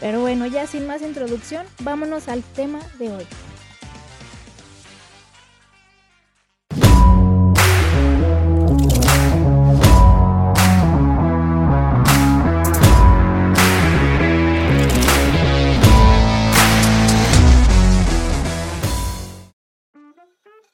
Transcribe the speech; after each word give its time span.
Pero 0.00 0.20
bueno, 0.20 0.46
ya 0.46 0.66
sin 0.66 0.86
más 0.86 1.02
introducción, 1.02 1.66
vámonos 1.80 2.28
al 2.28 2.42
tema 2.42 2.80
de 2.98 3.12
hoy. 3.12 3.26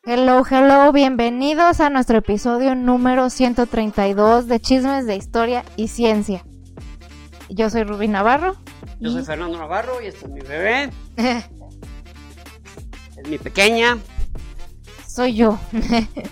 Hello, 0.08 0.44
hello, 0.48 0.92
bienvenidos 0.92 1.80
a 1.80 1.90
nuestro 1.90 2.18
episodio 2.18 2.76
número 2.76 3.28
132 3.28 4.46
de 4.46 4.60
Chismes 4.60 5.04
de 5.04 5.16
Historia 5.16 5.64
y 5.74 5.88
Ciencia. 5.88 6.44
Yo 7.48 7.70
soy 7.70 7.84
Rubí 7.84 8.08
Navarro. 8.08 8.56
Yo 8.98 9.10
soy 9.10 9.22
Fernando 9.24 9.58
Navarro 9.58 10.02
y 10.02 10.06
este 10.06 10.24
es 10.24 10.30
mi 10.30 10.40
bebé. 10.40 10.90
es 13.16 13.28
mi 13.28 13.38
pequeña. 13.38 13.98
Soy 15.06 15.34
yo. 15.34 15.58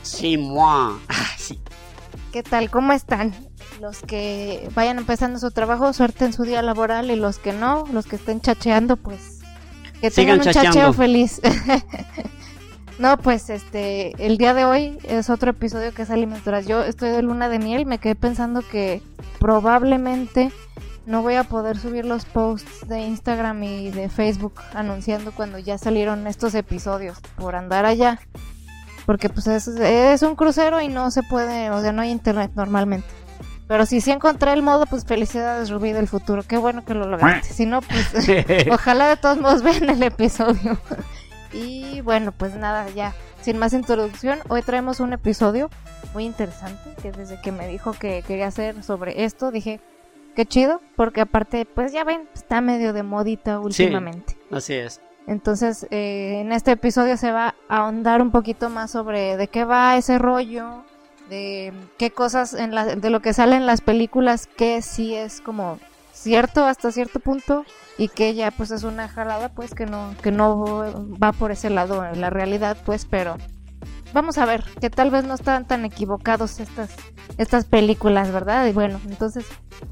sí, 0.03 0.37
moi. 0.37 0.98
Ah, 1.09 1.27
sí. 1.37 1.61
¿Qué 2.33 2.42
tal? 2.42 2.69
¿Cómo 2.69 2.92
están? 2.92 3.33
Los 3.81 4.01
que 4.01 4.69
vayan 4.75 4.98
empezando 4.98 5.39
su 5.39 5.51
trabajo, 5.51 5.92
suerte 5.92 6.25
en 6.25 6.33
su 6.33 6.42
día 6.42 6.62
laboral 6.62 7.11
y 7.11 7.17
los 7.17 7.39
que 7.39 7.53
no, 7.53 7.85
los 7.92 8.07
que 8.07 8.17
estén 8.17 8.41
chacheando, 8.41 8.97
pues 8.97 9.41
que 10.01 10.11
tengan 10.11 10.41
un 10.41 10.45
chacheo 10.45 10.92
feliz. 10.92 11.41
no, 12.98 13.17
pues 13.19 13.51
este, 13.51 14.12
el 14.25 14.37
día 14.37 14.53
de 14.53 14.65
hoy 14.65 14.98
es 15.05 15.31
otro 15.31 15.53
episodio 15.53 15.95
que 15.95 16.05
sale 16.07 16.27
mientras 16.27 16.67
yo 16.67 16.83
estoy 16.83 17.11
de 17.11 17.23
luna 17.23 17.48
de 17.48 17.59
miel. 17.59 17.87
Me 17.87 17.98
quedé 17.98 18.17
pensando 18.17 18.62
que 18.62 19.01
probablemente 19.39 20.53
no 21.07 21.23
voy 21.23 21.35
a 21.35 21.45
poder 21.45 21.79
subir 21.79 22.05
los 22.05 22.25
posts 22.25 22.89
de 22.89 23.01
Instagram 23.01 23.63
y 23.63 23.91
de 23.91 24.09
Facebook 24.09 24.55
anunciando 24.73 25.33
cuando 25.33 25.59
ya 25.59 25.77
salieron 25.77 26.27
estos 26.27 26.55
episodios 26.55 27.19
por 27.37 27.57
andar 27.57 27.85
allá. 27.85 28.21
Porque 29.05 29.29
pues 29.29 29.47
es, 29.47 30.23
un 30.23 30.35
crucero 30.35 30.81
y 30.81 30.89
no 30.89 31.11
se 31.11 31.23
puede, 31.23 31.71
o 31.71 31.81
sea, 31.83 31.93
no 31.93 32.03
hay 32.03 32.11
internet 32.11 32.53
normalmente. 32.55 33.09
Pero 33.69 33.87
si 33.87 34.01
sí 34.01 34.11
encontré 34.11 34.53
el 34.53 34.63
modo, 34.63 34.87
pues 34.87 35.05
felicidades 35.05 35.71
Rubí 35.71 35.93
del 35.93 36.09
futuro. 36.09 36.43
Qué 36.43 36.57
bueno 36.57 36.85
que 36.85 36.95
lo 36.95 37.07
lograste. 37.07 37.53
Si 37.53 37.67
no, 37.67 37.81
pues 37.83 38.09
ojalá 38.71 39.09
de 39.09 39.17
todos 39.17 39.39
modos 39.39 39.63
vean 39.63 39.91
el 39.91 40.03
episodio. 40.03 40.79
y 41.53 42.01
bueno, 42.01 42.33
pues 42.33 42.55
nada, 42.57 42.89
ya. 42.91 43.15
Sin 43.43 43.59
más 43.59 43.75
introducción, 43.75 44.39
hoy 44.49 44.63
traemos 44.63 45.01
un 45.01 45.13
episodio 45.13 45.69
muy 46.15 46.25
interesante 46.25 46.95
que 47.03 47.13
desde 47.13 47.39
que 47.43 47.53
me 47.53 47.67
dijo 47.69 47.93
que 47.93 48.23
quería 48.27 48.47
hacer 48.47 48.83
sobre 48.83 49.25
esto, 49.25 49.51
dije, 49.51 49.81
Qué 50.35 50.47
chido, 50.47 50.81
porque 50.97 51.21
aparte, 51.21 51.65
pues 51.65 51.93
ya 51.93 52.05
ven, 52.05 52.29
está 52.35 52.61
medio 52.61 52.93
de 52.93 53.03
modita 53.03 53.61
últimamente. 53.61 54.37
así 54.51 54.75
es. 54.75 55.01
Entonces, 55.27 55.87
eh, 55.91 56.41
en 56.41 56.53
este 56.53 56.73
episodio 56.73 57.17
se 57.17 57.33
va 57.33 57.55
a 57.69 57.79
ahondar 57.79 58.21
un 58.21 58.31
poquito 58.31 58.69
más 58.69 58.91
sobre 58.91 59.37
de 59.37 59.49
qué 59.49 59.65
va 59.65 59.97
ese 59.97 60.19
rollo, 60.19 60.85
de 61.31 61.73
qué 61.98 62.11
cosas 62.11 62.53
en 62.53 62.75
la, 62.75 62.97
de 62.97 63.11
lo 63.11 63.20
que 63.20 63.33
sale 63.33 63.57
en 63.57 63.64
las 63.64 63.81
películas 63.81 64.47
que 64.47 64.83
sí 64.83 65.14
es 65.14 65.41
como 65.41 65.79
cierto 66.13 66.64
hasta 66.64 66.92
cierto 66.92 67.20
punto 67.20 67.64
y 67.97 68.08
que 68.08 68.35
ya 68.35 68.51
pues 68.51 68.70
es 68.70 68.83
una 68.83 69.08
jalada 69.08 69.48
pues 69.48 69.75
que 69.75 69.87
no 69.87 70.14
que 70.23 70.31
no 70.31 70.85
va 71.23 71.33
por 71.33 71.51
ese 71.51 71.70
lado 71.70 72.05
en 72.05 72.20
la 72.20 72.31
realidad 72.31 72.77
pues 72.85 73.07
pero 73.07 73.37
vamos 74.14 74.39
a 74.39 74.47
ver, 74.47 74.64
que 74.80 74.89
tal 74.89 75.11
vez 75.11 75.25
no 75.25 75.35
están 75.35 75.67
tan 75.67 75.85
equivocados 75.85 76.61
estas, 76.61 76.91
estas 77.36 77.67
películas, 77.67 78.33
¿verdad? 78.33 78.67
Y 78.67 78.73
bueno, 78.73 79.01
entonces, 79.07 79.45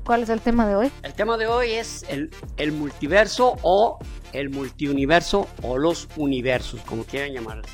¿cuál 0.04 0.22
es 0.22 0.30
el 0.30 0.40
tema 0.40 0.66
de 0.66 0.76
hoy? 0.76 0.92
El 1.02 1.12
tema 1.12 1.36
de 1.36 1.48
hoy 1.48 1.72
es 1.72 2.06
el, 2.08 2.30
el 2.56 2.72
multiverso 2.72 3.56
o 3.62 3.98
el 4.32 4.48
multiuniverso 4.48 5.48
o 5.62 5.76
los 5.76 6.08
universos, 6.16 6.80
como 6.86 7.04
quieran 7.04 7.32
llamarlo. 7.32 7.64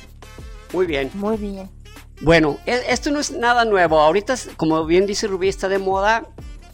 Muy 0.73 0.87
bien. 0.87 1.11
Muy 1.13 1.37
bien. 1.37 1.69
Bueno, 2.21 2.57
e, 2.65 2.81
esto 2.89 3.11
no 3.11 3.19
es 3.19 3.31
nada 3.31 3.63
nuevo. 3.63 4.01
Ahorita, 4.01 4.35
como 4.57 4.85
bien 4.85 5.05
dice 5.05 5.27
Rubí, 5.27 5.47
está 5.47 5.69
de 5.69 5.79
moda. 5.79 6.27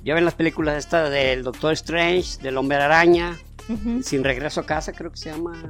Ya 0.04 0.16
ven 0.16 0.24
las 0.24 0.36
películas 0.36 0.78
estas 0.78 1.12
del 1.12 1.44
Doctor 1.44 1.74
Strange, 1.74 2.42
del 2.42 2.58
Hombre 2.58 2.78
Araña, 2.78 3.38
Sin 4.04 4.24
Regreso 4.24 4.62
a 4.62 4.66
Casa, 4.66 4.94
creo 4.94 5.12
que 5.12 5.18
se 5.18 5.32
llama. 5.32 5.62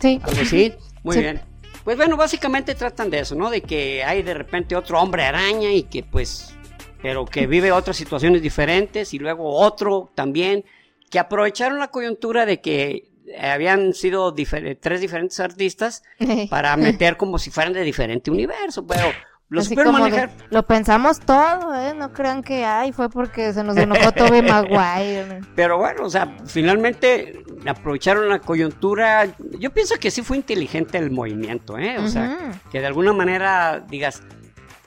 Sí. 0.00 0.20
Algo 0.22 0.42
así. 0.42 0.74
Muy 1.02 1.18
bien. 1.18 1.53
Pues 1.84 1.98
bueno, 1.98 2.16
básicamente 2.16 2.74
tratan 2.74 3.10
de 3.10 3.20
eso, 3.20 3.34
¿no? 3.34 3.50
De 3.50 3.60
que 3.60 4.02
hay 4.02 4.22
de 4.22 4.34
repente 4.34 4.74
otro 4.74 5.00
hombre 5.00 5.24
araña 5.24 5.70
y 5.70 5.82
que 5.82 6.02
pues, 6.02 6.54
pero 7.02 7.26
que 7.26 7.46
vive 7.46 7.72
otras 7.72 7.96
situaciones 7.96 8.40
diferentes 8.40 9.12
y 9.12 9.18
luego 9.18 9.54
otro 9.54 10.10
también, 10.14 10.64
que 11.10 11.18
aprovecharon 11.18 11.78
la 11.78 11.88
coyuntura 11.88 12.46
de 12.46 12.60
que 12.60 13.10
habían 13.38 13.92
sido 13.92 14.34
tres 14.34 15.00
diferentes 15.00 15.38
artistas 15.40 16.02
para 16.50 16.76
meter 16.76 17.16
como 17.16 17.38
si 17.38 17.50
fueran 17.50 17.74
de 17.74 17.82
diferente 17.82 18.30
universo, 18.30 18.86
pero 18.86 19.04
lo 19.48 20.62
pensamos 20.64 21.20
todo, 21.20 21.74
¿eh? 21.74 21.94
No 21.94 22.12
crean 22.12 22.42
que, 22.42 22.64
ay, 22.64 22.92
fue 22.92 23.08
porque 23.08 23.52
se 23.52 23.62
nos 23.62 23.76
enojó 23.76 24.12
Toby 24.12 24.42
Maguire. 24.48 25.40
Pero 25.54 25.78
bueno, 25.78 26.04
o 26.04 26.10
sea, 26.10 26.36
finalmente 26.46 27.44
aprovecharon 27.66 28.28
la 28.28 28.40
coyuntura. 28.40 29.26
Yo 29.58 29.70
pienso 29.70 29.96
que 29.96 30.10
sí 30.10 30.22
fue 30.22 30.38
inteligente 30.38 30.98
el 30.98 31.10
movimiento, 31.10 31.78
¿eh? 31.78 31.98
O 31.98 32.08
sea, 32.08 32.52
que 32.70 32.80
de 32.80 32.86
alguna 32.86 33.12
manera 33.12 33.84
digas, 33.88 34.22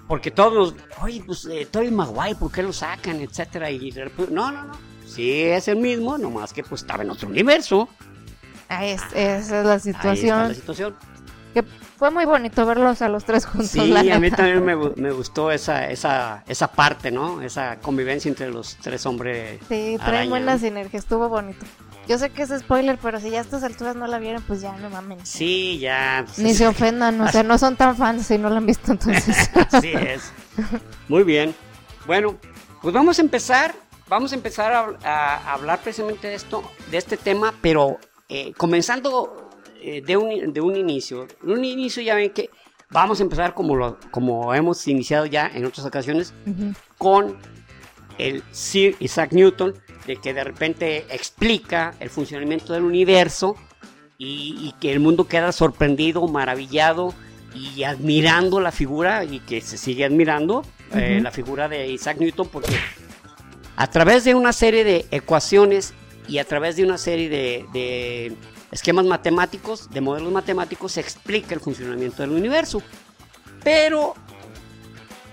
porque 0.07 0.31
todos, 0.31 0.75
oye, 1.01 1.21
pues 1.25 1.45
eh, 1.45 1.67
Toby 1.69 1.91
Maguire, 1.91 2.35
¿por 2.35 2.51
qué 2.51 2.63
lo 2.63 2.73
sacan? 2.73 3.21
Etcétera. 3.21 3.69
Y 3.69 3.93
no, 4.31 4.51
no, 4.51 4.63
no. 4.63 4.73
Sí, 5.05 5.41
es 5.43 5.67
el 5.67 5.77
mismo, 5.77 6.17
nomás 6.17 6.51
que 6.51 6.63
pues 6.63 6.81
estaba 6.81 7.03
en 7.03 7.09
otro 7.09 7.29
universo. 7.29 7.87
Ah, 8.69 8.85
es, 8.85 9.01
esa 9.13 9.61
es 9.61 9.65
la 9.65 9.79
situación. 9.79 10.39
Ahí 10.39 10.41
está 10.41 10.47
la 10.49 10.53
situación. 10.53 10.95
Que 11.57 11.63
fue 11.97 12.11
muy 12.11 12.25
bonito 12.25 12.67
verlos 12.67 13.01
a 13.01 13.09
los 13.09 13.25
tres 13.25 13.47
juntos. 13.47 13.71
Sí, 13.71 14.11
a 14.11 14.19
mí 14.19 14.29
también 14.29 14.63
me, 14.63 15.11
gustó 15.11 15.49
esa, 15.49 15.89
esa, 15.89 16.43
esa 16.47 16.67
parte, 16.67 17.09
¿no? 17.09 17.41
Esa 17.41 17.77
convivencia 17.77 18.29
entre 18.29 18.51
los 18.51 18.75
tres 18.75 19.07
hombres. 19.07 19.59
Sí, 19.67 19.97
traen 20.05 20.29
buena 20.29 20.59
sinergia, 20.59 20.99
estuvo 20.99 21.29
bonito. 21.29 21.65
Yo 22.07 22.19
sé 22.19 22.29
que 22.29 22.43
es 22.43 22.49
spoiler, 22.59 22.99
pero 23.01 23.19
si 23.19 23.31
ya 23.31 23.39
a 23.39 23.41
estas 23.41 23.63
alturas 23.63 23.95
no 23.95 24.05
la 24.05 24.19
vieron, 24.19 24.43
pues 24.43 24.61
ya 24.61 24.73
no 24.73 24.91
mamen. 24.91 25.25
Sí, 25.25 25.79
ya. 25.79 26.25
Pues 26.27 26.37
Ni 26.37 26.53
se 26.53 26.67
ofendan, 26.67 27.19
o 27.21 27.27
sea, 27.31 27.41
no 27.41 27.57
son 27.57 27.75
tan 27.75 27.97
fans 27.97 28.27
si 28.27 28.37
no 28.37 28.51
la 28.51 28.57
han 28.57 28.67
visto 28.67 28.91
entonces. 28.91 29.49
Así 29.71 29.93
es. 29.93 30.31
Muy 31.07 31.23
bien. 31.23 31.55
Bueno, 32.05 32.37
pues 32.83 32.93
vamos 32.93 33.17
a 33.17 33.23
empezar. 33.23 33.73
Vamos 34.07 34.31
a 34.31 34.35
empezar 34.35 34.95
a, 35.03 35.53
hablar 35.53 35.79
precisamente 35.79 36.27
de 36.27 36.35
esto, 36.35 36.61
de 36.91 36.97
este 36.99 37.17
tema, 37.17 37.51
pero 37.63 37.97
eh, 38.29 38.53
comenzando 38.55 39.46
eh, 39.87 40.01
de, 40.05 40.17
un, 40.17 40.51
de 40.51 40.59
un 40.59 40.75
inicio. 40.75 41.27
un 41.43 41.63
inicio 41.63 42.03
ya 42.03 42.13
ven 42.13 42.31
que 42.31 42.49
vamos 42.89 43.21
a 43.21 43.23
empezar 43.23 43.53
como, 43.53 43.73
lo, 43.73 43.97
como 44.11 44.53
hemos 44.53 44.85
iniciado 44.85 45.25
ya 45.25 45.49
en 45.53 45.63
otras 45.63 45.85
ocasiones 45.85 46.33
con 46.97 47.37
el 48.17 48.43
Sir 48.51 48.97
Isaac 48.99 49.31
Newton, 49.31 49.75
de 50.05 50.17
que 50.17 50.33
de 50.33 50.43
repente 50.43 51.05
explica 51.09 51.95
el 52.01 52.09
funcionamiento 52.09 52.73
del 52.73 52.83
universo 52.83 53.55
y, 54.17 54.73
que 54.81 54.91
el 54.91 54.99
mundo 54.99 55.25
queda 55.25 55.53
sorprendido, 55.53 56.27
maravillado 56.27 57.13
y 57.55 57.83
admirando 57.83 58.59
la 58.59 58.73
figura 58.73 59.23
y 59.23 59.39
que 59.39 59.61
se 59.61 59.77
sigue 59.77 60.03
admirando 60.03 60.63
eh, 60.93 61.21
la 61.23 61.31
figura 61.31 61.69
de 61.69 61.87
Isaac 61.87 62.17
Newton 62.19 62.49
porque 62.49 62.75
a 63.77 63.87
través 63.89 64.25
de 64.25 64.35
una 64.35 64.51
serie 64.51 64.83
de 64.83 65.05
ecuaciones 65.11 65.93
y 66.27 66.39
a 66.39 66.43
través 66.43 66.75
de 66.75 66.83
una 66.83 66.97
serie 66.97 67.29
de 67.29 68.35
esquemas 68.71 69.05
matemáticos, 69.05 69.89
de 69.89 70.01
modelos 70.01 70.31
matemáticos, 70.31 70.93
se 70.93 71.01
explica 71.01 71.53
el 71.53 71.59
funcionamiento 71.59 72.21
del 72.23 72.31
universo. 72.31 72.81
Pero 73.63 74.13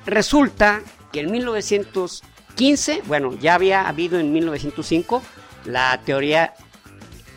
resulta 0.06 0.82
que 1.12 1.20
en 1.20 1.30
1915, 1.30 3.02
bueno, 3.06 3.32
ya 3.34 3.54
había 3.54 3.88
habido 3.88 4.18
en 4.18 4.32
1905 4.32 5.22
la 5.64 6.00
teoría 6.04 6.54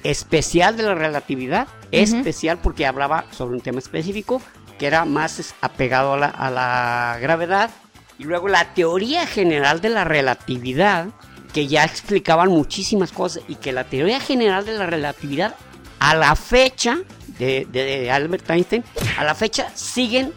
especial 0.04 0.78
de 0.78 0.84
la 0.84 0.96
relatividad, 0.96 1.68
especial 1.92 2.60
porque 2.62 2.86
hablaba 2.86 3.26
sobre 3.32 3.56
un 3.56 3.62
tema 3.62 3.80
específico 3.80 4.42
que 4.78 4.88
era 4.88 5.06
más 5.06 5.56
apegado 5.62 6.14
a 6.14 6.18
la, 6.18 6.28
a 6.28 6.52
la 6.52 7.18
gravedad, 7.20 7.72
y 8.20 8.24
luego 8.24 8.48
la 8.48 8.74
teoría 8.74 9.26
general 9.26 9.82
de 9.82 9.90
la 9.90 10.04
relatividad, 10.04 11.08
que 11.54 11.68
ya 11.68 11.84
explicaban 11.84 12.50
muchísimas 12.50 13.12
cosas 13.12 13.44
y 13.48 13.56
que 13.56 13.72
la 13.72 13.86
teoría 13.86 14.20
general 14.20 14.66
de 14.66 14.74
la 14.74 14.86
relatividad 14.86 15.56
a 16.00 16.16
la 16.16 16.36
fecha 16.36 17.00
de, 17.40 18.10
Albert 18.12 18.50
Einstein, 18.50 18.84
a 19.18 19.24
la 19.24 19.36
fecha 19.36 19.70
siguen, 19.76 20.34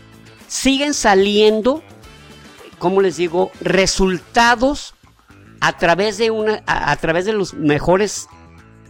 siguen 0.47 0.95
saliendo, 0.95 1.83
como 2.79 3.01
les 3.01 3.17
digo, 3.17 3.51
resultados 3.61 4.95
a 5.61 5.77
través 5.77 6.19
de 6.19 6.31
una, 6.31 6.63
a, 6.67 6.95
través 6.97 7.25
de 7.25 7.33
los 7.33 7.55
mejores 7.55 8.29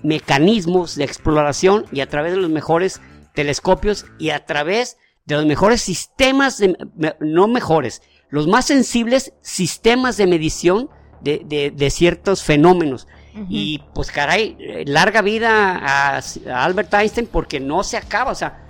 mecanismos 0.02 0.94
de 0.96 1.05
exploración 1.05 1.84
y 1.93 2.00
a 2.00 2.08
través 2.08 2.32
de 2.32 2.38
los 2.38 2.50
mejores 2.50 3.00
telescopios 3.34 4.06
y 4.19 4.31
a 4.31 4.44
través 4.46 4.96
de 5.26 5.37
los 5.37 5.46
mejores 5.46 5.82
sistemas, 5.82 6.58
de, 6.58 6.76
no 7.20 7.49
mejores, 7.49 8.02
los 8.28 8.46
más 8.46 8.67
sensibles 8.67 9.32
sistemas 9.43 10.17
de 10.17 10.26
medición 10.26 10.90
de, 11.20 11.90
ciertos 11.90 12.43
fenómenos. 12.43 13.06
Y 13.49 13.83
pues 13.95 14.11
caray, 14.11 14.57
eh, 14.59 14.85
larga 14.87 15.23
vida 15.23 15.79
a, 15.83 16.21
Albert 16.65 16.93
Einstein 16.95 17.27
porque 17.27 17.59
no 17.61 17.83
se 17.83 17.97
acaba, 17.97 18.33
o 18.33 18.35
sea, 18.35 18.67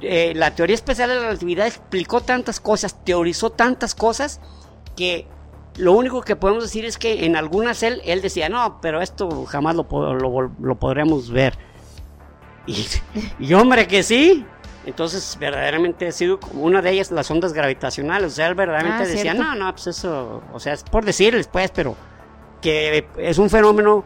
eh, 0.00 0.32
la 0.34 0.54
teoría 0.54 0.74
especial 0.74 1.08
de 1.08 1.14
la 1.16 1.20
relatividad 1.22 1.66
explicó 1.66 2.20
tantas 2.20 2.58
cosas, 2.58 3.04
teorizó 3.04 3.50
tantas 3.50 3.94
cosas 3.94 4.40
que 4.96 5.28
lo 5.76 5.92
único 5.92 6.22
que 6.22 6.36
podemos 6.36 6.64
decir 6.64 6.84
es 6.84 6.98
que 6.98 7.24
en 7.24 7.36
algunas 7.36 7.82
él, 7.82 8.02
él 8.04 8.20
decía, 8.20 8.48
no, 8.48 8.80
pero 8.82 9.00
esto 9.00 9.44
jamás 9.46 9.76
lo, 9.76 9.86
lo, 10.58 10.74
podremos 10.76 11.30
ver. 11.30 11.56
Y, 12.66 12.86
y, 13.38 13.54
hombre 13.54 13.86
que 13.86 14.02
sí. 14.02 14.44
Entonces, 14.84 15.36
verdaderamente 15.38 16.08
ha 16.08 16.12
sido 16.12 16.40
como 16.40 16.64
una 16.64 16.82
de 16.82 16.90
ellas 16.90 17.10
las 17.12 17.30
ondas 17.30 17.52
gravitacionales. 17.52 18.32
O 18.32 18.34
sea, 18.34 18.48
él 18.48 18.54
verdaderamente 18.54 19.04
ah, 19.04 19.06
decía, 19.06 19.34
no, 19.34 19.54
no, 19.54 19.72
pues 19.72 19.86
eso, 19.86 20.42
o 20.52 20.60
sea, 20.60 20.72
es 20.72 20.82
por 20.82 21.04
decirles, 21.04 21.46
pues, 21.46 21.70
pero 21.70 21.96
que 22.62 23.06
es 23.18 23.38
un 23.38 23.50
fenómeno 23.50 24.04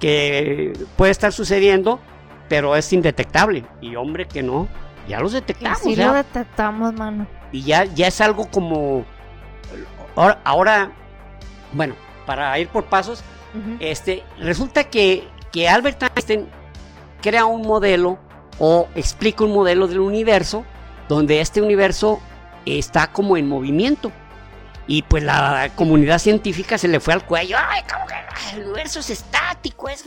que 0.00 0.72
puede 0.96 1.12
estar 1.12 1.32
sucediendo, 1.32 2.00
pero 2.48 2.76
es 2.76 2.92
indetectable. 2.92 3.64
Y 3.82 3.96
hombre 3.96 4.26
que 4.26 4.42
no, 4.42 4.68
ya 5.08 5.20
los 5.20 5.32
detectamos. 5.32 5.80
Sí, 5.80 5.96
lo 5.96 6.12
detectamos, 6.14 6.94
mano. 6.94 7.26
Y 7.52 7.62
ya, 7.62 7.84
ya 7.84 8.06
es 8.06 8.20
algo 8.20 8.50
como... 8.50 9.04
Ahora, 10.14 10.40
ahora 10.44 10.92
bueno, 11.72 11.94
para 12.24 12.58
ir 12.58 12.68
por 12.68 12.84
pasos, 12.84 13.22
este, 13.80 14.22
resulta 14.38 14.84
que, 14.84 15.26
que 15.52 15.68
Albert 15.68 16.02
Einstein 16.02 16.46
crea 17.22 17.46
un 17.46 17.62
modelo 17.62 18.18
o 18.58 18.88
explica 18.94 19.44
un 19.44 19.52
modelo 19.52 19.86
del 19.86 20.00
universo 20.00 20.64
donde 21.08 21.40
este 21.40 21.62
universo 21.62 22.20
está 22.64 23.12
como 23.12 23.36
en 23.36 23.48
movimiento. 23.48 24.10
Y 24.86 25.02
pues 25.02 25.22
la 25.22 25.70
comunidad 25.74 26.18
científica 26.18 26.78
se 26.78 26.88
le 26.88 27.00
fue 27.00 27.14
al 27.14 27.26
cuello. 27.26 27.56
¡Ay, 27.58 27.82
como 27.92 28.06
que 28.06 28.56
el 28.56 28.64
universo 28.66 29.00
es 29.00 29.10
estático! 29.10 29.88
Es... 29.88 30.04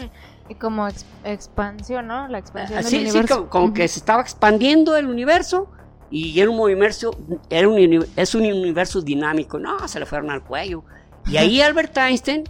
Y 0.48 0.56
como 0.56 0.88
expansión, 1.24 2.08
¿no? 2.08 2.28
La 2.28 2.40
expansión 2.40 2.82
del 2.82 3.02
universo. 3.02 3.36
Sí, 3.36 3.48
como, 3.50 3.74
que 3.74 3.88
se 3.88 4.00
estaba 4.00 4.22
expandiendo 4.22 4.96
el 4.96 5.08
universo 5.08 5.70
y 6.10 6.40
era 6.40 6.50
un 6.50 6.60
universo, 6.60 7.16
era 7.50 7.68
un, 7.68 8.08
es 8.16 8.36
un 8.36 8.42
universo 8.42 9.02
dinámico. 9.02 9.60
No, 9.60 9.88
se 9.88 10.00
le 10.00 10.06
fueron 10.06 10.32
al 10.32 10.44
cuello. 10.44 10.84
Y 11.28 11.38
ahí 11.38 11.62
Albert 11.62 11.96
Einstein 11.98 12.46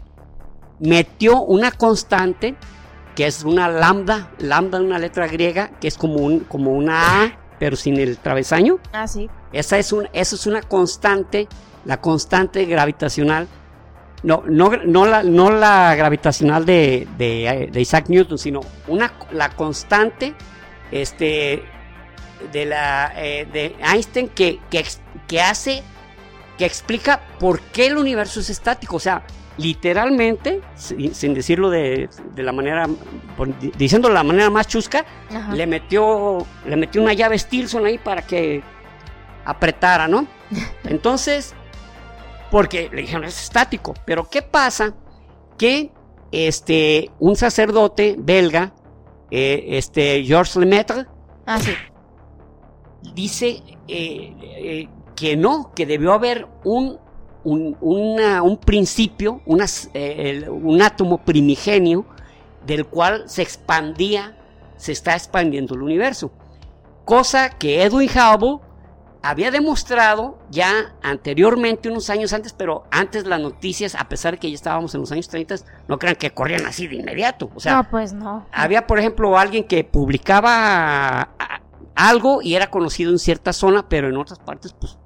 metió 0.79 1.41
una 1.41 1.71
constante 1.71 2.55
que 3.15 3.27
es 3.27 3.43
una 3.43 3.67
lambda, 3.67 4.31
lambda 4.37 4.79
una 4.79 4.97
letra 4.97 5.27
griega, 5.27 5.71
que 5.81 5.89
es 5.89 5.97
como, 5.97 6.19
un, 6.19 6.39
como 6.39 6.71
una 6.71 7.23
A, 7.23 7.37
pero 7.59 7.75
sin 7.75 7.99
el 7.99 8.17
travesaño. 8.17 8.79
Ah, 8.93 9.07
sí. 9.07 9.29
Esa 9.51 9.77
es, 9.77 9.91
un, 9.91 10.07
eso 10.13 10.37
es 10.37 10.47
una 10.47 10.61
constante, 10.61 11.49
la 11.85 12.01
constante 12.01 12.65
gravitacional. 12.65 13.47
No, 14.21 14.43
no, 14.45 14.71
no, 14.85 15.05
la, 15.05 15.23
no 15.23 15.49
la 15.49 15.95
gravitacional 15.95 16.65
de, 16.65 17.07
de, 17.17 17.79
Isaac 17.79 18.09
Newton, 18.09 18.37
sino 18.37 18.59
una, 18.87 19.13
la 19.31 19.49
constante 19.51 20.33
este, 20.91 21.63
de, 22.51 22.65
la, 22.65 23.13
eh, 23.15 23.47
de 23.51 23.75
Einstein 23.81 24.27
que, 24.27 24.59
que, 24.69 24.85
que 25.25 25.41
hace 25.41 25.83
que 26.59 26.65
explica 26.65 27.21
por 27.39 27.61
qué 27.61 27.87
el 27.87 27.97
universo 27.97 28.41
es 28.41 28.49
estático. 28.49 28.97
O 28.97 28.99
sea, 28.99 29.23
literalmente, 29.57 30.61
sin, 30.75 31.33
decirlo 31.33 31.69
de, 31.69 32.09
la 32.35 32.51
manera, 32.51 32.85
diciendo 33.77 34.09
de 34.09 34.13
la 34.13 34.23
manera 34.23 34.49
más 34.49 34.67
chusca, 34.67 35.05
le 35.53 35.65
metió, 35.65 36.45
le 36.65 36.75
metió 36.75 37.01
una 37.01 37.13
llave 37.13 37.39
Stilson 37.39 37.85
ahí 37.85 37.97
para 37.97 38.23
que 38.23 38.61
apretara, 39.45 40.09
¿no? 40.09 40.27
Entonces, 40.83 41.55
porque 42.51 42.89
le 42.93 43.01
dijeron 43.01 43.23
es 43.25 43.41
estático. 43.41 43.93
Pero 44.05 44.29
¿qué 44.29 44.41
pasa? 44.41 44.93
Que 45.57 45.91
este, 46.31 47.09
un 47.19 47.35
sacerdote 47.35 48.15
belga, 48.17 48.73
eh, 49.31 49.65
este, 49.69 50.23
Georges 50.23 50.55
Lemaitre, 50.55 51.05
ah, 51.45 51.59
dice 53.13 53.61
eh, 53.87 54.33
eh, 54.41 54.89
que 55.15 55.35
no, 55.35 55.71
que 55.75 55.85
debió 55.85 56.13
haber 56.13 56.47
un, 56.63 56.97
un, 57.43 58.59
principio, 58.65 59.41
eh, 59.93 60.45
un 60.49 60.81
átomo 60.81 61.17
primigenio 61.19 62.05
del 62.65 62.85
cual 62.85 63.23
se 63.27 63.41
expandía, 63.41 64.37
se 64.77 64.91
está 64.91 65.13
expandiendo 65.15 65.75
el 65.75 65.81
universo. 65.81 66.31
Cosa 67.05 67.49
que 67.49 67.83
Edwin 67.83 68.09
Hubble 68.09 68.59
había 69.21 69.51
demostrado 69.51 70.39
ya 70.49 70.93
anteriormente, 71.01 71.89
unos 71.89 72.09
años 72.09 72.31
antes, 72.31 72.53
pero 72.53 72.85
antes 72.89 73.25
las 73.25 73.39
noticias, 73.39 73.95
a 73.95 74.07
pesar 74.07 74.33
de 74.33 74.39
que 74.39 74.49
ya 74.49 74.55
estábamos 74.55 74.93
en 74.95 75.01
los 75.01 75.11
años 75.11 75.27
30, 75.27 75.55
no 75.87 75.99
crean 75.99 76.15
que 76.15 76.31
corrían 76.31 76.65
así 76.65 76.87
de 76.87 76.95
inmediato. 76.95 77.51
O 77.53 77.59
sea, 77.59 77.77
no, 77.77 77.89
pues 77.89 78.13
no. 78.13 78.47
Había, 78.51 78.87
por 78.87 78.99
ejemplo, 78.99 79.37
alguien 79.37 79.65
que 79.65 79.83
publicaba 79.83 81.29
algo 81.95 82.41
y 82.41 82.55
era 82.55 82.69
conocido 82.69 83.11
en 83.11 83.19
cierta 83.19 83.51
zona, 83.51 83.89
pero 83.89 84.07
en 84.07 84.15
otras 84.15 84.39
partes, 84.39 84.73
pues 84.73 84.97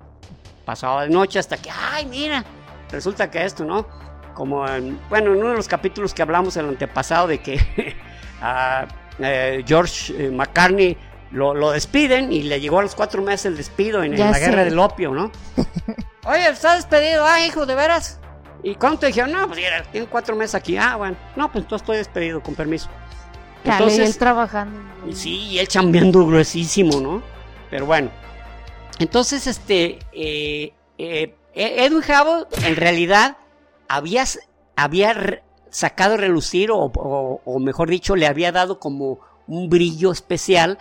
pasaba 0.64 1.04
de 1.04 1.10
noche 1.10 1.40
hasta 1.40 1.58
que, 1.58 1.70
ay, 1.72 2.06
mira, 2.06 2.46
resulta 2.92 3.32
que 3.32 3.44
esto, 3.44 3.66
¿no? 3.66 3.88
Como 4.36 4.68
en, 4.68 5.00
bueno, 5.10 5.34
en 5.34 5.40
uno 5.40 5.50
de 5.50 5.56
los 5.56 5.68
capítulos 5.68 6.14
que 6.14 6.22
hablamos 6.22 6.56
el 6.58 6.68
antepasado 6.68 7.28
de 7.28 7.40
que 7.40 7.60
a 8.42 8.88
eh, 9.20 9.64
George 9.66 10.14
eh, 10.28 10.32
McCartney 10.32 10.98
lo, 11.34 11.72
despiden 11.72 12.32
y 12.32 12.44
le 12.44 12.62
llegó 12.62 12.80
a 12.80 12.84
los 12.84 12.96
cuatro 12.96 13.22
meses 13.22 13.48
el 13.48 13.58
despido 13.58 14.04
en, 14.04 14.18
la 14.18 14.40
guerra 14.40 14.64
del 14.64 14.80
opio, 14.80 15.12
¿no? 15.12 15.32
Oye, 16.26 16.48
está 16.48 16.76
despedido, 16.76 17.26
ah, 17.26 17.46
hijo, 17.46 17.66
de 17.66 17.76
veras. 17.76 18.20
¿Y 18.62 18.76
cuánto 18.76 19.06
dijeron? 19.06 19.34
No, 19.34 19.48
pues 19.48 19.60
tiene 19.92 20.08
cuatro 20.08 20.36
meses 20.38 20.56
aquí. 20.56 20.78
Ah, 20.78 20.96
bueno, 20.96 21.18
no, 21.36 21.52
pues 21.52 21.66
entonces 21.66 21.84
estoy 21.84 21.98
despedido, 21.98 22.42
con 22.42 22.56
permiso. 22.56 22.88
Entonces, 23.66 24.10
él 24.10 24.18
trabajando. 24.18 24.80
Sí, 25.14 25.50
y 25.50 25.60
él 25.60 25.68
chambeando 25.68 26.26
gruesísimo, 26.26 27.02
¿no? 27.02 27.22
Pero 27.70 27.86
bueno, 27.86 28.10
entonces, 29.00 29.48
este, 29.48 30.00
eh, 30.14 30.74
eh, 30.98 31.36
Edwin 31.54 32.04
Hubble 32.04 32.46
en 32.66 32.76
realidad 32.76 33.38
había, 33.88 34.24
había 34.76 35.42
sacado 35.70 36.14
a 36.14 36.18
relucir, 36.18 36.70
o, 36.72 37.42
mejor 37.60 37.90
dicho, 37.90 38.16
le 38.16 38.28
había 38.28 38.52
dado 38.52 38.80
como 38.80 39.20
un 39.48 39.70
brillo 39.70 40.12
especial 40.12 40.78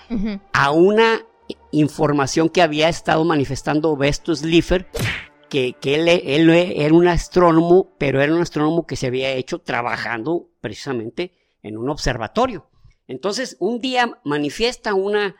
a 0.52 0.71
una 0.71 1.23
información 1.71 2.49
que 2.49 2.62
había 2.62 2.88
estado 2.88 3.25
manifestando 3.25 3.97
Vestus 3.97 4.42
Liefer, 4.42 4.88
que, 5.49 5.76
él, 5.83 6.09
él, 6.09 6.50
era 6.50 6.95
un 6.95 7.09
astrónomo, 7.09 7.92
pero 7.99 8.23
era 8.23 8.35
un 8.35 8.40
astrónomo 8.40 8.87
que 8.87 8.97
se 8.97 9.07
había 9.07 9.31
hecho 9.31 9.59
trabajando 9.59 10.49
precisamente 10.61 11.33
en 11.62 11.76
un 11.76 11.90
observatorio. 11.90 12.69
Entonces, 13.07 13.57
un 13.61 13.81
día 13.81 14.19
manifiesta 14.25 14.95
una 14.95 15.37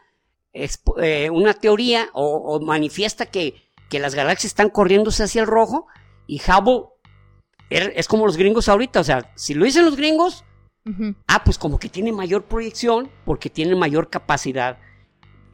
eh, 0.55 1.31
una 1.31 1.55
teoría 1.55 2.11
o, 2.13 2.61
manifiesta 2.61 3.27
que, 3.27 3.55
las 3.91 4.15
galaxias 4.15 4.53
están 4.53 4.71
corriéndose 4.71 5.23
hacia 5.23 5.43
el 5.43 5.47
rojo 5.47 5.87
y 6.27 6.41
Hubble 6.41 6.87
es 7.69 8.09
como 8.09 8.25
los 8.25 8.39
gringos 8.39 8.71
ahorita, 8.71 9.01
o 9.01 9.05
sea, 9.05 9.31
si 9.35 9.53
lo 9.53 9.67
dicen 9.67 9.85
los 9.85 9.97
gringos, 9.97 10.45
ah, 11.29 11.45
pues 11.45 11.59
como 11.59 11.79
que 11.79 11.89
tiene 11.89 12.13
mayor 12.13 12.45
proyección 12.45 13.11
porque 13.25 13.51
tiene 13.51 13.75
mayor 13.77 14.11
capacidad 14.11 14.79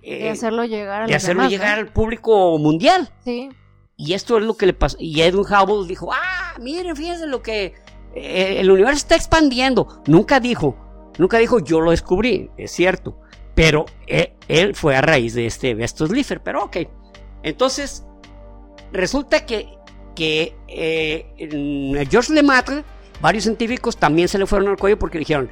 de 0.03 0.27
eh, 0.27 0.31
hacerlo 0.31 0.65
llegar, 0.65 1.07
de 1.07 1.15
hacerlo 1.15 1.49
llegar 1.49 1.79
al 1.79 1.89
público 1.89 2.59
mundial. 2.59 3.11
Sí. 3.25 3.51
Y 3.97 4.15
esto 4.15 4.39
es 4.39 4.45
lo 4.45 4.57
que 4.57 4.67
le 4.67 4.73
pasó. 4.73 4.97
Y 5.01 5.21
Edwin 5.23 5.45
Hubble 5.45 5.87
dijo, 5.87 6.11
ah, 6.13 6.55
miren, 6.61 6.95
fíjense 6.97 7.27
lo 7.27 7.43
que 7.43 7.75
eh, 8.15 8.57
el 8.61 8.71
universo 8.71 8.97
está 8.97 9.17
expandiendo. 9.17 10.03
Nunca 10.07 10.41
dijo, 10.41 10.77
nunca 11.19 11.39
dijo, 11.39 11.59
yo 11.59 11.81
lo 11.81 11.91
descubrí, 11.91 12.51
es 12.57 12.71
cierto. 12.71 13.21
Pero 13.55 13.87
él, 14.07 14.75
fue 14.75 14.95
a 14.95 15.01
raíz 15.01 15.35
de 15.35 15.47
este 15.47 15.75
Vestos 15.75 16.11
Liefer, 16.11 16.41
pero 16.43 16.65
ok. 16.65 16.77
Entonces, 17.43 18.07
resulta 18.93 19.45
que, 19.45 19.77
que 20.15 20.57
eh, 20.69 22.07
George 22.09 22.33
Lemaitre, 22.33 22.85
varios 23.21 23.45
científicos 23.45 23.97
también 23.97 24.29
se 24.29 24.39
le 24.39 24.47
fueron 24.47 24.69
al 24.69 24.77
cuello 24.77 24.99
porque 24.99 25.19
dijeron 25.19 25.49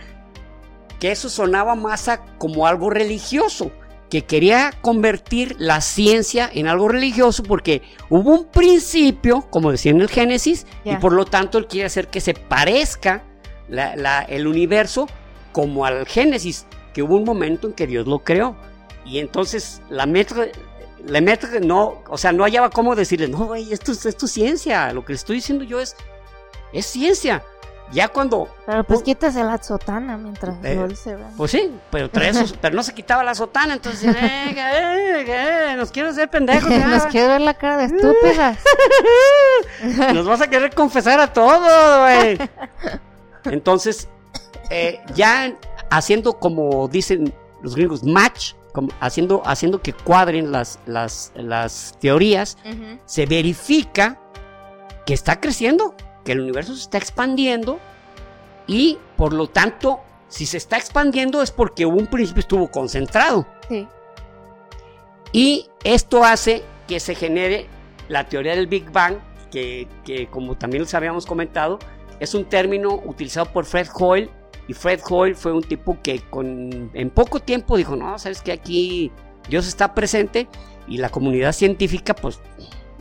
que 0.99 1.11
eso 1.11 1.29
sonaba 1.29 1.75
más 1.75 2.11
como 2.39 2.67
algo 2.67 2.91
religioso, 2.91 3.71
que 4.09 4.25
quería 4.25 4.73
convertir 4.81 5.57
la 5.59 5.81
ciencia 5.81 6.49
en 6.53 6.69
algo 6.69 6.89
religioso 6.89 7.43
porque 7.43 7.83
hubo 8.09 8.31
un 8.31 8.47
principio, 8.47 9.43
como 9.51 9.71
decía 9.71 9.91
en 9.91 10.01
el 10.01 10.09
Génesis, 10.09 10.67
y 10.85 10.97
por 10.97 11.13
lo 11.13 11.25
tanto 11.25 11.59
él 11.59 11.67
quiere 11.67 11.87
hacer 11.87 12.09
que 12.09 12.21
se 12.21 12.35
parezca 12.35 13.25
el 14.29 14.47
universo 14.47 15.09
como 15.53 15.85
al 15.85 16.07
Génesis 16.07 16.67
que 16.95 17.03
hubo 17.03 17.17
un 17.17 17.25
momento 17.25 17.67
en 17.67 17.75
que 17.75 17.87
Dios 17.87 18.07
lo 18.07 18.21
creó. 18.21 18.57
Y 19.05 19.19
entonces 19.19 19.83
la 19.91 20.07
metra, 20.07 20.47
la 21.05 21.21
metra 21.21 21.61
no, 21.61 22.03
o 22.09 22.17
sea, 22.17 22.33
no 22.33 22.45
hallaba 22.45 22.71
cómo 22.71 22.95
decirle, 22.95 23.29
no, 23.29 23.47
güey, 23.47 23.73
esto, 23.73 23.93
esto 23.93 24.27
es 24.27 24.33
ciencia, 24.33 24.93
lo 24.93 25.05
que 25.05 25.13
le 25.13 25.17
estoy 25.17 25.37
diciendo 25.37 25.65
yo 25.65 25.81
es, 25.81 25.97
es 26.73 26.87
ciencia. 26.87 27.45
Ya 27.93 28.09
cuando. 28.09 28.49
Pero 28.67 28.85
pues 28.85 29.03
quítase 29.03 29.45
la 29.45 29.63
sotana 29.63 30.17
mientras 30.17 30.57
eh, 30.65 30.75
lo 30.75 30.89
dice, 30.89 31.17
Pues 31.37 31.53
sí, 31.53 31.71
pero, 31.91 32.11
pero 32.61 32.75
no 32.75 32.83
se 32.83 32.95
quitaba 32.95 33.23
la 33.23 33.35
sotana, 33.35 33.75
entonces, 33.75 34.15
eh, 34.15 34.55
eh, 34.57 35.25
eh, 35.27 35.75
nos 35.77 35.91
quiero 35.93 36.09
hacer 36.09 36.29
pendejos. 36.29 36.69
nos 36.69 37.07
quiero 37.07 37.29
ver 37.29 37.41
la 37.43 37.55
cara 37.55 37.77
de 37.77 37.85
estúpidas. 37.85 38.59
nos 40.15 40.27
vas 40.27 40.41
a 40.41 40.49
querer 40.49 40.75
confesar 40.75 41.21
a 41.21 41.33
todos, 41.33 42.01
güey. 42.01 42.39
Entonces, 43.45 44.09
eh, 44.71 45.01
ya 45.15 45.55
haciendo 45.91 46.35
como 46.35 46.89
dicen 46.89 47.33
los 47.63 47.77
gringos, 47.77 48.03
match, 48.03 48.55
como 48.73 48.89
haciendo, 49.01 49.43
haciendo 49.47 49.81
que 49.81 49.93
cuadren 49.93 50.51
las, 50.51 50.81
las, 50.87 51.33
las 51.37 51.95
teorías, 52.01 52.59
se 53.05 53.27
verifica 53.27 54.19
que 55.07 55.15
está 55.15 55.41
creciendo 55.41 55.95
que 56.27 56.33
el 56.33 56.41
universo 56.41 56.75
se 56.75 56.83
está 56.83 56.99
expandiendo 56.99 57.79
y 58.67 58.99
por 59.17 59.33
lo 59.33 59.49
tanto, 59.49 60.01
si 60.29 60.45
se 60.45 60.59
está 60.59 60.77
expandiendo 60.77 61.41
es 61.41 61.51
porque 61.51 61.87
un 61.87 62.07
principio 62.09 62.41
estuvo 62.41 62.69
concentrado. 62.71 63.47
Sí. 63.69 63.89
Y 65.33 65.69
esto 65.85 66.25
hace 66.25 66.63
que 66.89 67.01
se 67.01 67.15
genere 67.15 67.67
la 68.09 68.29
teoría 68.29 68.55
del 68.55 68.67
Big 68.67 68.91
Bang, 68.91 69.19
que, 69.51 69.89
como 70.31 70.57
también 70.57 70.83
les 70.83 70.95
habíamos 70.95 71.25
comentado, 71.25 71.79
es 72.21 72.35
un 72.35 72.45
término 72.45 73.01
utilizado 73.05 73.47
por 73.47 73.65
Fred 73.65 73.87
Hoyle. 73.95 74.31
Y 74.69 74.75
Fred 74.75 75.01
Hoyle 75.09 75.37
fue 75.37 75.53
un 75.53 75.63
tipo 75.63 75.97
que 76.03 76.21
con, 76.29 76.91
en 76.93 77.11
poco 77.11 77.41
tiempo 77.41 77.77
dijo, 77.77 77.95
no, 77.95 78.19
sabes 78.19 78.43
que 78.43 78.53
aquí 78.53 79.13
Dios 79.49 79.69
está 79.69 79.95
presente 79.95 80.49
y 80.89 80.99
la 80.99 81.09
comunidad 81.09 81.53
científica 81.53 82.15
pues 82.15 82.41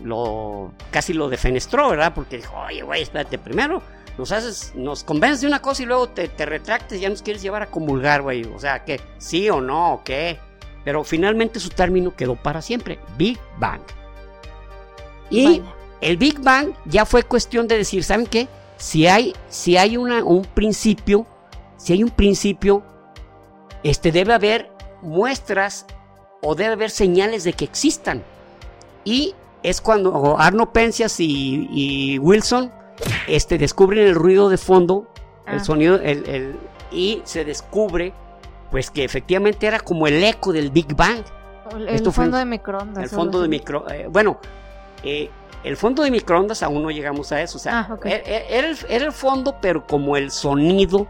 lo 0.03 0.71
casi 0.91 1.13
lo 1.13 1.29
defenestró, 1.29 1.89
¿verdad? 1.89 2.13
Porque 2.13 2.37
dijo, 2.37 2.55
oye, 2.57 2.81
güey, 2.83 3.01
espérate, 3.01 3.37
primero 3.37 3.81
nos 4.17 4.31
haces, 4.31 4.73
nos 4.75 5.03
convences 5.03 5.41
de 5.41 5.47
una 5.47 5.61
cosa 5.61 5.83
y 5.83 5.85
luego 5.85 6.09
te, 6.09 6.27
retractes 6.45 6.97
y 6.99 7.01
ya 7.01 7.09
nos 7.09 7.21
quieres 7.21 7.41
llevar 7.41 7.63
a 7.63 7.67
comulgar, 7.67 8.21
güey. 8.21 8.43
O 8.45 8.59
sea, 8.59 8.83
¿qué? 8.85 9.01
¿Sí 9.17 9.49
o 9.49 9.61
no? 9.61 10.01
¿Qué? 10.05 10.39
Pero 10.83 11.03
finalmente 11.03 11.59
su 11.59 11.69
término 11.69 12.15
quedó 12.15 12.35
para 12.35 12.61
siempre, 12.61 12.99
Big 13.17 13.39
Bang. 13.57 13.81
Y 15.29 15.61
el 16.01 16.17
Big 16.17 16.39
Bang 16.39 16.73
ya 16.85 17.05
fue 17.05 17.23
cuestión 17.23 17.67
de 17.67 17.77
decir, 17.77 18.03
¿saben 18.03 18.27
qué? 18.27 18.47
Si 18.77 19.07
hay, 19.07 19.35
si 19.49 19.77
hay 19.77 19.97
una, 19.97 20.23
un 20.23 20.43
principio, 20.43 21.25
si 21.77 21.93
hay 21.93 22.03
un 22.03 22.11
principio, 22.11 22.83
este 23.83 24.11
debe 24.11 24.33
haber 24.33 24.71
muestras 25.01 25.87
o 26.41 26.55
debe 26.55 26.73
haber 26.73 26.91
señales 26.91 27.43
de 27.43 27.53
que 27.53 27.65
existan. 27.65 28.23
Y 29.03 29.33
es 29.63 29.81
cuando 29.81 30.37
Arno 30.37 30.71
Penzias 30.71 31.19
y, 31.19 32.19
Wilson 32.19 32.71
este, 33.27 33.57
descubren 33.57 34.07
el 34.07 34.15
ruido 34.15 34.49
de 34.49 34.57
fondo, 34.57 35.07
el 35.47 35.59
ah. 35.59 35.63
sonido, 35.63 35.95
el, 35.95 36.55
y 36.91 37.21
se 37.25 37.45
descubre 37.45 38.13
pues 38.71 38.91
que 38.91 39.03
efectivamente 39.03 39.67
era 39.67 39.79
como 39.79 40.07
el 40.07 40.23
eco 40.23 40.51
del 40.51 40.69
Big 40.69 40.95
Bang. 40.95 41.23
El, 41.87 42.11
fondo 42.11 42.37
de 42.37 42.45
microondas. 42.45 43.03
El 43.03 43.09
fondo 43.09 43.41
de 43.41 43.47
micro, 43.47 43.89
eh, 43.89 44.07
bueno, 44.09 44.37
eh, 45.03 45.29
el 45.63 45.77
fondo 45.77 46.03
de 46.03 46.11
microondas 46.11 46.61
aún 46.61 46.83
no 46.83 46.91
llegamos 46.91 47.31
a 47.31 47.41
eso, 47.41 47.57
o 47.57 47.59
sea, 47.59 47.87
ah, 47.89 47.97
e, 48.03 48.21
e, 48.25 48.57
era, 48.57 48.67
el, 48.67 49.11
fondo, 49.11 49.55
pero 49.61 49.87
como 49.87 50.15
el 50.15 50.29
sonido 50.29 51.07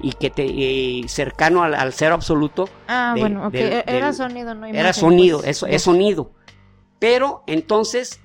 y 0.00 0.12
que 0.12 0.30
te 0.30 1.08
cercano 1.08 1.62
al, 1.62 1.92
cero 1.92 2.14
absoluto. 2.14 2.68
Ah, 2.86 3.14
bueno, 3.18 3.50
e, 3.52 3.82
era 3.86 4.12
sonido, 4.12 4.54
no 4.54 4.66
Era 4.66 4.92
sonido, 4.92 5.38
pues. 5.38 5.50
eso 5.50 5.66
es 5.66 5.82
sonido. 5.82 6.30
Pero 6.98 7.42
entonces 7.46 8.20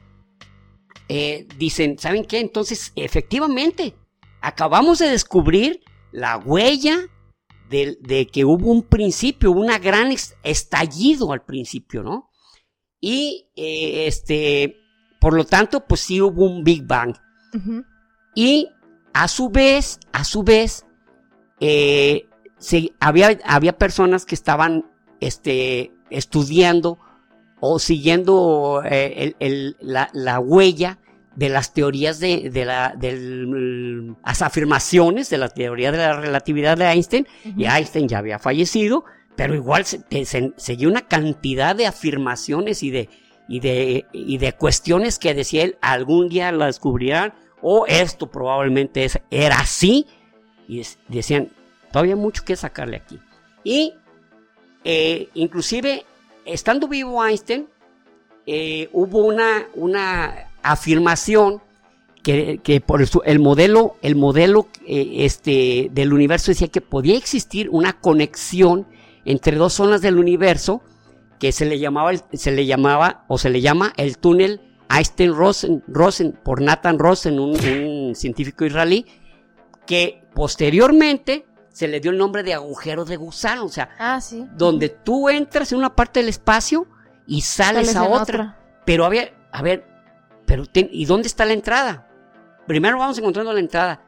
eh, 1.10 1.48
dicen, 1.58 1.98
¿saben 2.00 2.26
qué? 2.26 2.40
Entonces, 2.40 2.94
efectivamente, 2.96 3.96
acabamos 4.42 5.00
de 5.00 5.10
descubrir 5.10 5.82
la 6.12 6.38
huella 6.38 6.98
de, 7.70 8.30
que 8.32 8.44
hubo 8.46 8.72
un 8.72 8.84
principio, 8.84 9.52
una 9.52 9.78
gran 9.78 10.14
estallido 10.44 11.32
al 11.32 11.44
principio, 11.44 12.04
¿no? 12.04 12.30
Y 13.00 13.50
eh, 13.56 14.08
este, 14.08 14.78
por 15.20 15.34
lo 15.34 15.46
tanto, 15.46 15.86
pues 15.86 16.02
sí 16.02 16.22
hubo 16.22 16.46
un 16.46 16.64
Big 16.64 16.86
Bang. 16.86 17.16
Y 18.36 18.70
a 19.14 19.28
su 19.28 19.50
vez, 19.50 20.00
a 20.14 20.24
su 20.24 20.44
vez, 20.44 20.86
eh, 21.60 22.26
había, 23.00 23.38
había 23.46 23.78
personas 23.78 24.26
que 24.26 24.36
estaban 24.36 24.86
este, 25.20 25.92
estudiando 26.10 27.00
o 27.62 27.78
siguiendo 27.80 28.82
eh, 28.84 29.36
la, 29.80 30.40
huella 30.40 30.98
de 31.36 31.48
las 31.48 31.74
teorías 31.74 32.20
de, 32.20 32.52
la, 32.66 32.98
las 34.26 34.42
afirmaciones 34.42 35.30
de 35.30 35.38
la 35.38 35.48
teoría 35.48 35.92
de 35.92 36.00
la 36.00 36.20
relatividad 36.20 36.76
de 36.76 36.86
Einstein, 36.86 37.28
y 37.56 37.66
Einstein 37.66 38.08
ya 38.08 38.18
había 38.18 38.40
fallecido, 38.40 39.06
pero 39.36 39.54
igual 39.54 39.86
se, 39.86 40.04
seguía 40.58 40.88
una 40.88 41.08
cantidad 41.08 41.76
de 41.76 41.86
afirmaciones 41.86 42.82
y 42.82 42.90
de, 42.90 43.10
y 43.48 43.60
de, 43.60 44.08
y 44.12 44.40
de 44.40 44.54
cuestiones 44.54 45.20
que 45.20 45.36
decía 45.36 45.64
él, 45.64 45.78
algún 45.82 46.30
día 46.30 46.52
la 46.52 46.66
descubrirán, 46.66 47.36
o 47.62 47.86
esto 47.86 48.32
probablemente 48.32 49.06
es, 49.06 49.20
era 49.30 49.60
así, 49.60 50.08
y 50.68 50.82
decían, 51.10 51.50
todavía 51.92 52.16
mucho 52.16 52.44
que 52.44 52.56
sacarle 52.56 52.98
aquí. 52.98 53.20
Y 53.64 53.94
eh, 54.84 55.30
inclusive 55.36 56.06
estando 56.46 56.88
vivo 56.88 57.24
Einstein, 57.26 57.68
eh, 58.46 58.90
hubo 58.92 59.20
una, 59.20 59.68
una 59.76 60.52
afirmación 60.64 61.62
que, 62.24 62.84
por 62.86 63.04
el 63.26 63.40
modelo, 63.40 63.96
el 64.02 64.16
modelo 64.16 64.68
eh, 64.86 65.26
este, 65.26 65.90
del 65.92 66.14
universo 66.14 66.52
decía 66.52 66.68
que 66.68 66.82
podía 66.82 67.18
existir 67.18 67.70
una 67.70 67.94
conexión 67.94 68.88
entre 69.26 69.58
dos 69.58 69.74
zonas 69.74 70.02
del 70.02 70.18
universo 70.18 70.82
que 71.40 71.52
se 71.52 71.66
le 71.66 71.80
llamaba, 71.80 72.12
se 72.34 72.52
le 72.52 72.66
llamaba 72.66 73.26
o 73.28 73.38
se 73.38 73.50
le 73.50 73.62
llama 73.62 73.94
el 73.98 74.18
túnel 74.20 74.62
Einstein-Rosen 74.90 76.34
por 76.44 76.62
Nathan 76.62 77.00
Rosen, 77.00 77.40
un 77.40 78.16
científico 78.16 78.66
israelí, 78.66 79.06
que 79.88 80.24
posteriormente 80.36 81.46
se 81.72 81.88
le 81.88 82.00
dio 82.00 82.12
el 82.12 82.18
nombre 82.18 82.44
de 82.44 82.54
agujero 82.54 83.06
de 83.06 83.18
gusano, 83.18 83.66
o 83.66 83.70
sea, 83.70 83.90
ah, 83.98 84.20
donde 84.56 84.90
tú 84.90 85.30
entras 85.30 85.72
en 85.72 85.78
una 85.78 85.96
parte 85.96 86.20
del 86.20 86.30
espacio 86.30 86.88
y 87.26 87.42
sales, 87.42 87.96
a 87.96 88.04
otra. 88.04 88.58
Pero 88.86 89.06
había, 89.06 89.34
a 89.52 89.62
ver, 89.62 89.88
pero 90.46 90.66
¿y 90.74 91.06
dónde 91.06 91.28
está 91.28 91.46
la 91.46 91.54
entrada? 91.54 92.08
Primero 92.68 92.98
vamos 92.98 93.18
encontrando 93.18 93.54
la 93.54 93.60
entrada. 93.60 94.02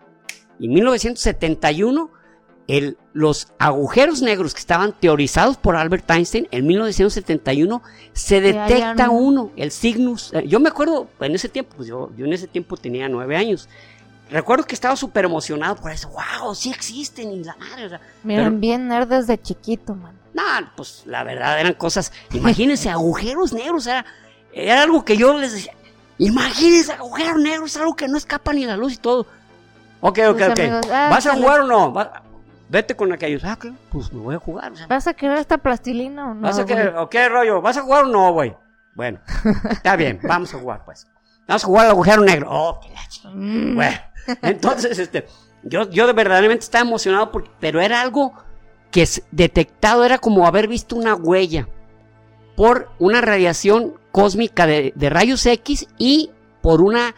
En 0.59 0.73
1971, 0.73 2.11
el, 2.67 2.97
los 3.13 3.47
agujeros 3.59 4.21
negros 4.21 4.53
que 4.53 4.59
estaban 4.59 4.93
teorizados 4.99 5.57
por 5.57 5.75
Albert 5.75 6.09
Einstein, 6.09 6.47
en 6.51 6.67
1971 6.67 7.81
se 8.13 8.41
detecta 8.41 9.09
uno, 9.09 9.51
el 9.55 9.71
Cygnus. 9.71 10.33
Eh, 10.33 10.43
yo 10.47 10.59
me 10.59 10.69
acuerdo, 10.69 11.07
en 11.19 11.35
ese 11.35 11.49
tiempo, 11.49 11.75
pues 11.77 11.87
yo, 11.87 12.11
yo 12.15 12.25
en 12.25 12.33
ese 12.33 12.47
tiempo 12.47 12.77
tenía 12.77 13.09
nueve 13.09 13.35
años. 13.35 13.69
Recuerdo 14.29 14.63
que 14.65 14.75
estaba 14.75 14.95
súper 14.95 15.25
emocionado 15.25 15.75
por 15.75 15.91
eso. 15.91 16.09
¡Wow! 16.09 16.55
Sí 16.55 16.71
existen 16.71 17.31
y 17.31 17.43
la 17.43 17.55
madre. 17.55 17.85
O 17.85 17.89
sea, 17.89 18.01
Miren, 18.23 18.59
bien 18.59 18.87
nerd 18.87 19.07
desde 19.07 19.41
chiquito, 19.41 19.95
man. 19.95 20.17
No, 20.33 20.41
pues 20.75 21.03
la 21.05 21.23
verdad 21.23 21.59
eran 21.59 21.73
cosas. 21.73 22.11
Imagínense, 22.33 22.89
agujeros 22.89 23.53
negros. 23.53 23.85
Era, 23.85 24.05
era 24.51 24.81
algo 24.81 25.05
que 25.05 25.17
yo 25.17 25.37
les 25.37 25.53
decía. 25.53 25.73
Imagínense, 26.17 26.93
agujeros 26.93 27.37
negros, 27.37 27.77
algo 27.77 27.95
que 27.95 28.07
no 28.07 28.17
escapa 28.17 28.53
ni 28.53 28.65
la 28.65 28.77
luz 28.77 28.93
y 28.93 28.97
todo. 28.97 29.27
Ok, 30.01 30.19
ok, 30.29 30.41
ok. 30.49 30.59
Ah, 30.91 31.09
¿Vas 31.11 31.25
a 31.27 31.33
jugar 31.35 31.61
o 31.61 31.67
no? 31.67 31.93
Vete 32.69 32.95
con 32.95 33.13
aquellos. 33.13 33.43
Ah, 33.43 33.57
pues 33.91 34.11
me 34.11 34.19
voy 34.19 34.35
a 34.35 34.39
jugar. 34.39 34.73
¿Vas 34.87 35.07
a 35.07 35.13
querer 35.13 35.37
esta 35.37 35.57
plastilina 35.57 36.31
o 36.31 36.33
no? 36.33 36.41
¿Vas 36.41 36.57
a 36.57 36.65
querer, 36.65 36.95
ok, 36.95 37.15
rollo? 37.29 37.61
¿Vas 37.61 37.77
a 37.77 37.81
jugar 37.83 38.05
o 38.05 38.07
no, 38.07 38.31
güey? 38.33 38.55
Bueno, 38.95 39.19
está 39.69 39.95
bien, 39.95 40.19
vamos 40.23 40.53
a 40.53 40.59
jugar, 40.59 40.83
pues. 40.85 41.07
Vamos 41.47 41.63
a 41.63 41.67
jugar 41.67 41.85
al 41.85 41.91
agujero 41.91 42.23
negro. 42.23 42.47
Oh, 42.49 42.79
qué 42.79 43.29
mm. 43.29 43.75
Bueno. 43.75 43.97
Entonces, 44.41 44.99
este, 44.99 45.25
yo, 45.63 45.89
yo 45.89 46.13
verdaderamente 46.13 46.63
estaba 46.63 46.87
emocionado, 46.87 47.31
pero 47.59 47.81
era 47.81 48.01
algo 48.01 48.33
que 48.91 49.07
detectado, 49.31 50.05
era 50.05 50.19
como 50.19 50.45
haber 50.45 50.67
visto 50.67 50.95
una 50.95 51.15
huella 51.15 51.67
por 52.55 52.91
una 52.99 53.21
radiación 53.21 53.95
cósmica 54.11 54.67
de, 54.67 54.93
rayos 55.09 55.45
X 55.45 55.87
y 55.97 56.31
por, 56.61 56.81
una, 56.81 57.15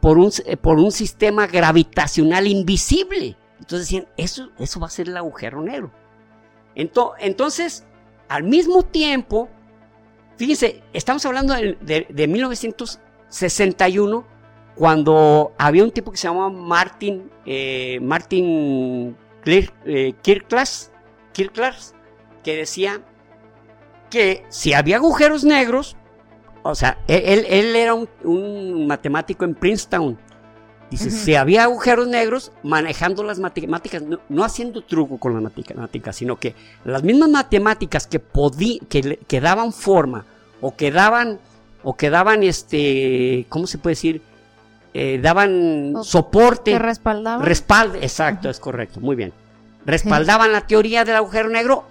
por, 0.00 0.18
un, 0.18 0.30
por 0.60 0.78
un 0.78 0.92
sistema 0.92 1.46
gravitacional 1.46 2.46
invisible. 2.46 3.36
Entonces 3.58 3.88
decían, 3.88 4.06
eso, 4.16 4.50
eso 4.58 4.80
va 4.80 4.88
a 4.88 4.90
ser 4.90 5.08
el 5.08 5.16
agujero 5.16 5.62
negro. 5.62 5.90
Entonces, 6.74 7.84
al 8.28 8.42
mismo 8.42 8.82
tiempo, 8.82 9.48
fíjense, 10.36 10.82
estamos 10.92 11.24
hablando 11.24 11.54
de 11.54 12.26
1961 12.28 14.33
cuando 14.74 15.52
había 15.56 15.84
un 15.84 15.90
tipo 15.90 16.10
que 16.10 16.16
se 16.16 16.26
llamaba 16.26 16.50
Martin, 16.50 17.30
eh, 17.46 17.98
Martin 18.02 19.16
eh, 19.46 20.14
Kirklas, 20.22 20.90
que 22.42 22.56
decía 22.56 23.00
que 24.10 24.44
si 24.48 24.72
había 24.72 24.96
agujeros 24.96 25.44
negros, 25.44 25.96
o 26.62 26.74
sea, 26.74 26.98
él, 27.08 27.46
él 27.48 27.76
era 27.76 27.94
un, 27.94 28.86
matemático 28.86 29.44
en 29.44 29.54
Princeton. 29.54 30.18
Dice, 30.90 31.10
si 31.10 31.34
había 31.34 31.64
agujeros 31.64 32.06
negros, 32.06 32.52
manejando 32.62 33.24
las 33.24 33.40
matemáticas, 33.40 34.02
no, 34.28 34.44
haciendo 34.44 34.82
truco 34.82 35.18
con 35.18 35.34
las 35.34 35.42
matemáticas, 35.42 36.14
sino 36.14 36.38
que 36.38 36.54
las 36.84 37.02
mismas 37.02 37.28
matemáticas 37.30 38.06
que, 38.06 38.22
que, 38.88 39.18
que 39.26 39.40
daban 39.40 39.72
forma 39.72 40.24
o 40.60 40.76
que 40.76 40.92
daban, 40.92 41.40
o 41.82 41.96
que 41.96 42.10
daban 42.10 42.42
este, 42.44 43.46
¿cómo 43.48 43.66
se 43.66 43.78
puede 43.78 43.92
decir? 43.92 44.22
Eh, 44.96 45.18
daban 45.20 45.94
soporte. 46.04 46.70
Que 46.70 46.78
respaldaban. 46.78 47.44
Exacto, 48.00 48.48
es 48.48 48.60
correcto, 48.60 49.00
muy 49.00 49.16
bien. 49.16 49.32
Respaldaban 49.84 50.52
la 50.52 50.62
teoría 50.62 51.04
del 51.04 51.16
agujero 51.16 51.48
negro, 51.48 51.84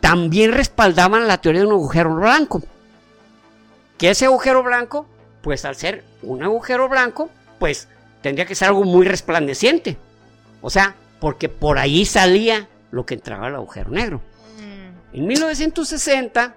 también 0.00 0.52
respaldaban 0.52 1.28
la 1.28 1.38
teoría 1.38 1.60
de 1.60 1.66
un 1.66 1.74
agujero 1.74 2.14
blanco. 2.16 2.62
Que 3.98 4.10
ese 4.10 4.24
agujero 4.24 4.62
blanco, 4.62 5.06
pues 5.42 5.64
al 5.66 5.76
ser 5.76 6.04
un 6.22 6.42
agujero 6.42 6.88
blanco, 6.88 7.30
pues 7.58 7.88
tendría 8.22 8.46
que 8.46 8.54
ser 8.54 8.68
algo 8.68 8.84
muy 8.84 9.06
resplandeciente. 9.06 9.98
O 10.62 10.70
sea, 10.70 10.94
porque 11.20 11.50
por 11.50 11.78
ahí 11.78 12.06
salía 12.06 12.66
lo 12.90 13.04
que 13.04 13.14
entraba 13.14 13.48
al 13.48 13.56
agujero 13.56 13.90
negro. 13.90 14.22
Mm. 14.58 15.16
En 15.16 15.26
1960... 15.26 16.54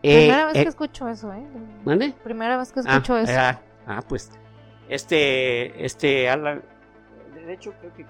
Primera 0.00 0.46
vez 0.46 0.54
que 0.54 0.60
eh, 0.60 0.68
escucho 0.68 1.08
eso, 1.08 1.32
¿eh? 1.32 1.44
¿Mande? 1.84 2.14
Primera 2.24 2.56
vez 2.56 2.72
que 2.72 2.80
escucho 2.80 3.14
ah, 3.14 3.22
eso. 3.22 3.32
Ah, 3.36 3.60
ah, 3.86 4.02
pues 4.08 4.30
este, 4.90 5.84
este, 5.84 6.28
de 7.46 7.54
hecho 7.54 7.72
creo 7.80 7.94
que, 7.94 8.04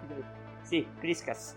sí, 0.64 0.88
Criscas. 1.00 1.56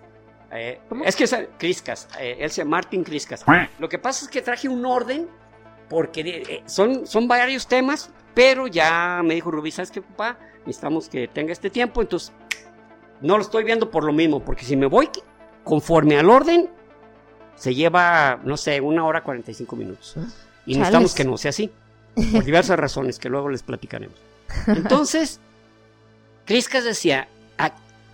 Eh, 0.51 0.79
es 1.05 1.15
que 1.15 1.23
es 1.23 1.35
Criscas, 1.57 2.07
eh, 2.19 2.37
él 2.39 2.51
se 2.51 2.63
Martin 2.65 3.03
Criscas. 3.03 3.43
Lo 3.79 3.87
que 3.89 3.97
pasa 3.97 4.25
es 4.25 4.31
que 4.31 4.41
traje 4.41 4.67
un 4.67 4.85
orden 4.85 5.27
porque 5.89 6.21
eh, 6.21 6.63
son, 6.65 7.07
son 7.07 7.27
varios 7.27 7.67
temas, 7.67 8.11
pero 8.33 8.67
ya 8.67 9.21
me 9.23 9.33
dijo 9.33 9.49
Rubí, 9.49 9.71
¿sabes 9.71 9.91
qué, 9.91 10.01
papá? 10.01 10.37
Necesitamos 10.65 11.07
que 11.07 11.27
tenga 11.27 11.53
este 11.53 11.69
tiempo, 11.69 12.01
entonces 12.01 12.33
no 13.21 13.37
lo 13.37 13.43
estoy 13.43 13.63
viendo 13.63 13.89
por 13.89 14.03
lo 14.03 14.11
mismo, 14.11 14.43
porque 14.43 14.65
si 14.65 14.75
me 14.75 14.87
voy 14.87 15.09
conforme 15.63 16.17
al 16.17 16.29
orden, 16.29 16.69
se 17.55 17.73
lleva, 17.73 18.41
no 18.43 18.57
sé, 18.57 18.81
una 18.81 19.05
hora 19.05 19.23
45 19.23 19.75
minutos. 19.75 20.17
Y 20.65 20.75
necesitamos 20.75 21.15
que 21.15 21.23
no 21.23 21.37
sea 21.37 21.49
así, 21.49 21.71
por 22.31 22.43
diversas 22.43 22.77
razones 22.77 23.19
que 23.19 23.29
luego 23.29 23.49
les 23.49 23.63
platicaremos. 23.63 24.32
Entonces, 24.67 25.39
Criscas 26.45 26.83
decía, 26.83 27.27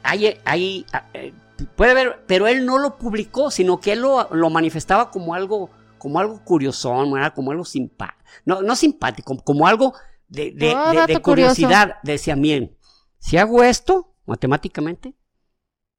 ahí, 0.04 0.40
ahí, 0.46 0.86
eh, 1.14 1.34
puede 1.76 1.94
ver, 1.94 2.24
pero 2.28 2.48
él 2.48 2.66
no 2.66 2.78
lo 2.78 2.98
publicó, 2.98 3.52
sino 3.52 3.80
que 3.80 3.94
él 3.94 4.02
lo, 4.02 4.50
manifestaba 4.50 5.12
como 5.12 5.34
algo, 5.34 5.70
como 5.98 6.20
algo 6.20 6.44
curiosón, 6.44 7.12
como 7.36 7.52
algo 7.52 7.66
simpático, 7.66 8.24
no, 8.46 8.62
no 8.62 8.76
simpático, 8.76 9.38
como 9.44 9.68
algo 9.68 9.94
de, 10.28 10.52
de, 10.52 11.22
curiosidad. 11.22 11.98
Decía, 12.04 12.36
miren, 12.36 12.78
si 13.20 13.38
hago 13.38 13.64
esto, 13.64 14.14
matemáticamente, 14.26 15.16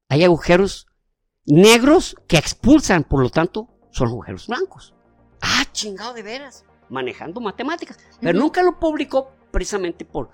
hay 0.09 0.23
agujeros 0.23 0.87
negros 1.45 2.15
que 2.27 2.37
expulsan, 2.37 3.03
por 3.03 3.21
lo 3.21 3.29
tanto, 3.29 3.69
son 3.91 4.09
agujeros 4.09 4.47
blancos. 4.47 4.93
Ah, 5.41 5.65
chingado 5.71 6.13
de 6.13 6.23
veras, 6.23 6.65
manejando 6.89 7.41
matemáticas. 7.41 7.97
Pero 8.19 8.37
nunca 8.37 8.63
lo 8.63 8.79
publicó 8.79 9.31
precisamente 9.51 10.05
por, 10.05 10.29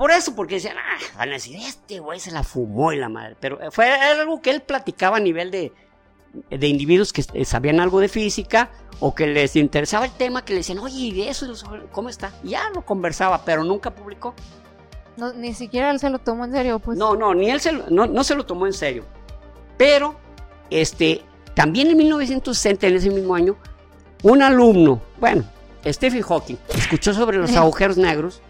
por 0.00 0.10
eso, 0.10 0.34
porque 0.34 0.54
decían, 0.54 0.76
ah, 0.78 0.98
van 1.18 1.28
a 1.28 1.32
decir, 1.32 1.56
este 1.56 2.00
güey 2.00 2.18
se 2.20 2.30
la 2.30 2.42
fumó 2.42 2.90
y 2.90 2.96
la 2.96 3.10
madre. 3.10 3.36
Pero 3.38 3.58
fue 3.70 3.92
algo 3.92 4.40
que 4.40 4.48
él 4.48 4.62
platicaba 4.62 5.18
a 5.18 5.20
nivel 5.20 5.50
de, 5.50 5.74
de 6.48 6.68
individuos 6.68 7.12
que 7.12 7.22
sabían 7.44 7.80
algo 7.80 8.00
de 8.00 8.08
física 8.08 8.70
o 8.98 9.14
que 9.14 9.26
les 9.26 9.56
interesaba 9.56 10.06
el 10.06 10.12
tema, 10.12 10.42
que 10.42 10.54
le 10.54 10.60
decían, 10.60 10.78
oye, 10.78 10.96
¿y 10.96 11.22
eso 11.28 11.46
cómo 11.92 12.08
está? 12.08 12.32
ya 12.42 12.70
lo 12.74 12.80
conversaba, 12.80 13.44
pero 13.44 13.62
nunca 13.62 13.94
publicó. 13.94 14.34
ni 15.36 15.52
siquiera 15.52 15.90
él 15.90 16.00
se 16.00 16.08
lo 16.08 16.18
tomó 16.18 16.46
en 16.46 16.52
serio, 16.52 16.78
pues. 16.78 16.96
No, 16.96 17.14
no, 17.14 17.34
ni 17.34 17.50
él 17.50 17.60
se 17.60 17.70
no, 17.72 18.06
no 18.06 18.24
se 18.24 18.34
lo 18.34 18.46
tomó 18.46 18.66
en 18.66 18.72
serio. 18.72 19.04
Pero, 19.76 20.18
este, 20.70 21.22
también 21.54 21.88
en 21.88 21.98
1960, 21.98 22.86
en 22.86 22.96
ese 22.96 23.10
mismo 23.10 23.34
año, 23.34 23.54
un 24.22 24.40
alumno, 24.42 25.02
bueno, 25.18 25.44
Stephen 25.84 26.22
Hawking 26.22 26.56
escuchó 26.90 27.14
sobre 27.14 27.38
los 27.38 27.54
agujeros 27.54 27.98
negros 27.98 28.42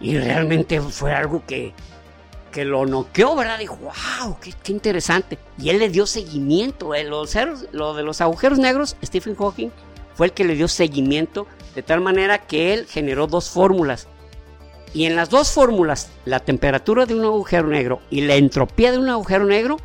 y 0.00 0.18
realmente 0.18 0.80
fue 0.80 1.14
algo 1.14 1.44
que, 1.46 1.72
que 2.50 2.64
lo 2.64 2.86
noqueó, 2.86 3.36
¿verdad? 3.36 3.56
Dijo, 3.60 3.76
wow, 3.76 4.36
qué, 4.40 4.72
interesante. 4.72 5.38
Y 5.58 5.70
él 5.70 5.78
le 5.78 5.88
dio 5.90 6.04
seguimiento. 6.04 6.92
Eh, 6.96 7.04
los, 7.04 7.36
lo 7.70 7.94
de 7.94 8.02
los 8.02 8.20
agujeros 8.20 8.58
negros, 8.58 8.96
Stephen 9.04 9.36
Hawking 9.36 9.68
fue 10.16 10.26
el 10.26 10.32
que 10.32 10.42
le 10.42 10.56
dio 10.56 10.66
seguimiento 10.66 11.46
de 11.76 11.84
tal 11.84 12.00
manera 12.00 12.38
que 12.38 12.74
él 12.74 12.86
generó 12.88 13.28
dos 13.28 13.48
fórmulas. 13.48 14.08
Y 14.92 15.06
en 15.06 15.14
las 15.14 15.30
dos 15.30 15.52
fórmulas, 15.52 16.10
la 16.24 16.40
temperatura 16.40 17.06
de 17.06 17.14
un 17.14 17.24
agujero 17.24 17.68
negro 17.68 18.00
y 18.10 18.22
la 18.22 18.34
entropía 18.34 18.90
de 18.90 18.98
un 18.98 19.08
agujero 19.08 19.44
negro 19.44 19.76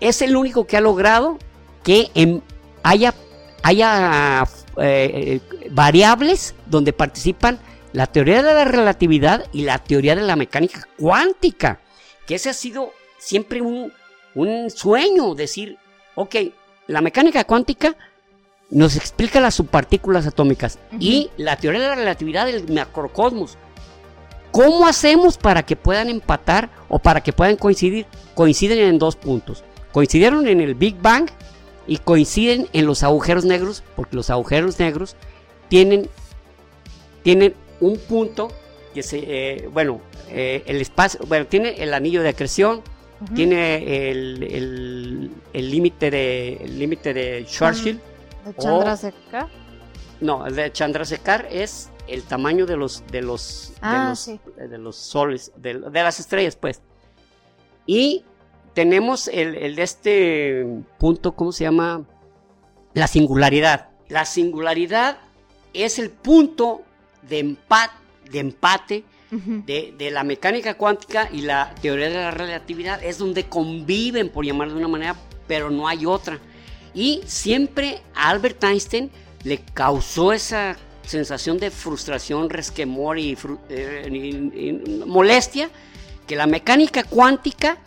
es 0.00 0.22
el 0.22 0.36
único 0.36 0.66
que 0.66 0.76
ha 0.76 0.80
logrado 0.80 1.38
que 1.84 2.10
haya, 2.82 3.14
haya 3.62 4.44
eh, 4.80 5.40
variables 5.70 6.54
donde 6.66 6.92
participan 6.92 7.58
la 7.92 8.06
teoría 8.06 8.42
de 8.42 8.54
la 8.54 8.64
relatividad 8.64 9.46
y 9.52 9.62
la 9.62 9.78
teoría 9.78 10.14
de 10.14 10.22
la 10.22 10.36
mecánica 10.36 10.86
cuántica, 10.98 11.80
que 12.26 12.34
ese 12.34 12.50
ha 12.50 12.54
sido 12.54 12.92
siempre 13.18 13.60
un, 13.60 13.92
sueño, 14.70 15.34
decir, 15.34 15.78
ok, 16.14 16.36
la 16.86 17.00
mecánica 17.00 17.44
cuántica 17.44 17.96
nos 18.70 18.96
explica 18.96 19.40
las 19.40 19.54
subpartículas 19.54 20.26
atómicas 20.26 20.78
y 21.00 21.30
la 21.36 21.56
teoría 21.56 21.80
de 21.80 21.88
la 21.88 21.94
relatividad 21.96 22.46
del 22.46 22.70
macrocosmos. 22.70 23.56
¿Cómo 24.52 24.86
hacemos 24.86 25.36
para 25.38 25.64
que 25.64 25.76
puedan 25.76 26.08
empatar 26.08 26.70
o 26.88 26.98
para 26.98 27.20
que 27.20 27.32
puedan 27.32 27.56
coincidir? 27.56 28.06
Coinciden 28.34 28.78
en 28.78 28.98
dos 28.98 29.16
puntos. 29.16 29.64
Coincidieron 29.92 30.46
en 30.46 30.60
el 30.60 30.74
Big 30.74 31.00
Bang 31.00 31.28
y 31.88 31.96
coinciden 31.96 32.68
en 32.72 32.86
los 32.86 33.02
agujeros 33.02 33.44
negros, 33.44 33.82
porque 33.96 34.14
los 34.14 34.30
agujeros 34.30 34.78
negros 34.78 35.16
tienen, 35.68 36.08
tienen 37.24 37.54
un 37.80 37.98
punto 37.98 38.48
que 38.94 39.02
se, 39.02 39.18
eh, 39.26 39.68
bueno, 39.72 40.00
eh, 40.28 40.62
el 40.66 40.80
espacio, 40.80 41.20
bueno, 41.26 41.46
tiene 41.46 41.82
el 41.82 41.94
anillo 41.94 42.22
de 42.22 42.28
acreción, 42.28 42.82
tiene 43.34 44.10
el 44.10 45.30
límite 45.52 46.08
de, 46.10 46.52
el 46.62 46.78
límite 46.78 47.12
de 47.12 47.44
Schwarzschild. 47.48 48.00
¿De 48.44 48.54
Chandrasekhar? 48.54 49.48
no, 50.20 50.46
el 50.46 50.54
de 50.54 50.70
Chandrasekhar 50.70 51.48
es 51.50 51.90
el 52.06 52.22
tamaño 52.22 52.66
de 52.66 52.76
los, 52.76 53.04
de 53.10 53.22
los, 53.22 53.72
de, 53.74 53.78
ah, 53.82 54.14
de 54.56 54.78
los 54.78 54.96
soles, 54.96 55.52
de, 55.56 55.74
de 55.78 56.02
las 56.02 56.20
estrellas, 56.20 56.54
pues. 56.56 56.80
Y 57.86 58.24
tenemos 58.78 59.26
el, 59.26 59.74
de 59.74 59.82
este 59.82 60.64
punto, 60.98 61.32
¿cómo 61.32 61.50
se 61.50 61.64
llama? 61.64 62.04
La 62.94 63.08
singularidad. 63.08 63.88
La 64.08 64.24
singularidad 64.24 65.18
es 65.74 65.98
el 65.98 66.10
punto 66.10 66.82
de 67.28 67.40
empate, 67.40 67.94
de, 68.30 68.38
empate 68.38 69.04
de, 69.32 70.10
la 70.12 70.22
mecánica 70.22 70.74
cuántica 70.74 71.28
y 71.32 71.40
la 71.40 71.74
teoría 71.82 72.08
de 72.08 72.14
la 72.18 72.30
relatividad. 72.30 73.02
Es 73.02 73.18
donde 73.18 73.48
conviven, 73.48 74.28
por 74.28 74.44
llamarlo 74.44 74.74
de 74.74 74.78
una 74.78 74.86
manera, 74.86 75.16
pero 75.48 75.70
no 75.70 75.88
hay 75.88 76.06
otra. 76.06 76.38
Y 76.94 77.22
siempre 77.26 78.00
a 78.14 78.28
Albert 78.30 78.62
Einstein 78.62 79.10
le 79.42 79.58
causó 79.58 80.32
esa 80.32 80.76
sensación 81.02 81.58
de 81.58 81.72
frustración, 81.72 82.48
resquemor 82.48 83.18
y 83.18 83.36
eh, 83.70 85.02
molestia 85.04 85.68
que 86.28 86.36
la 86.36 86.46
mecánica 86.46 87.02
cuántica 87.02 87.78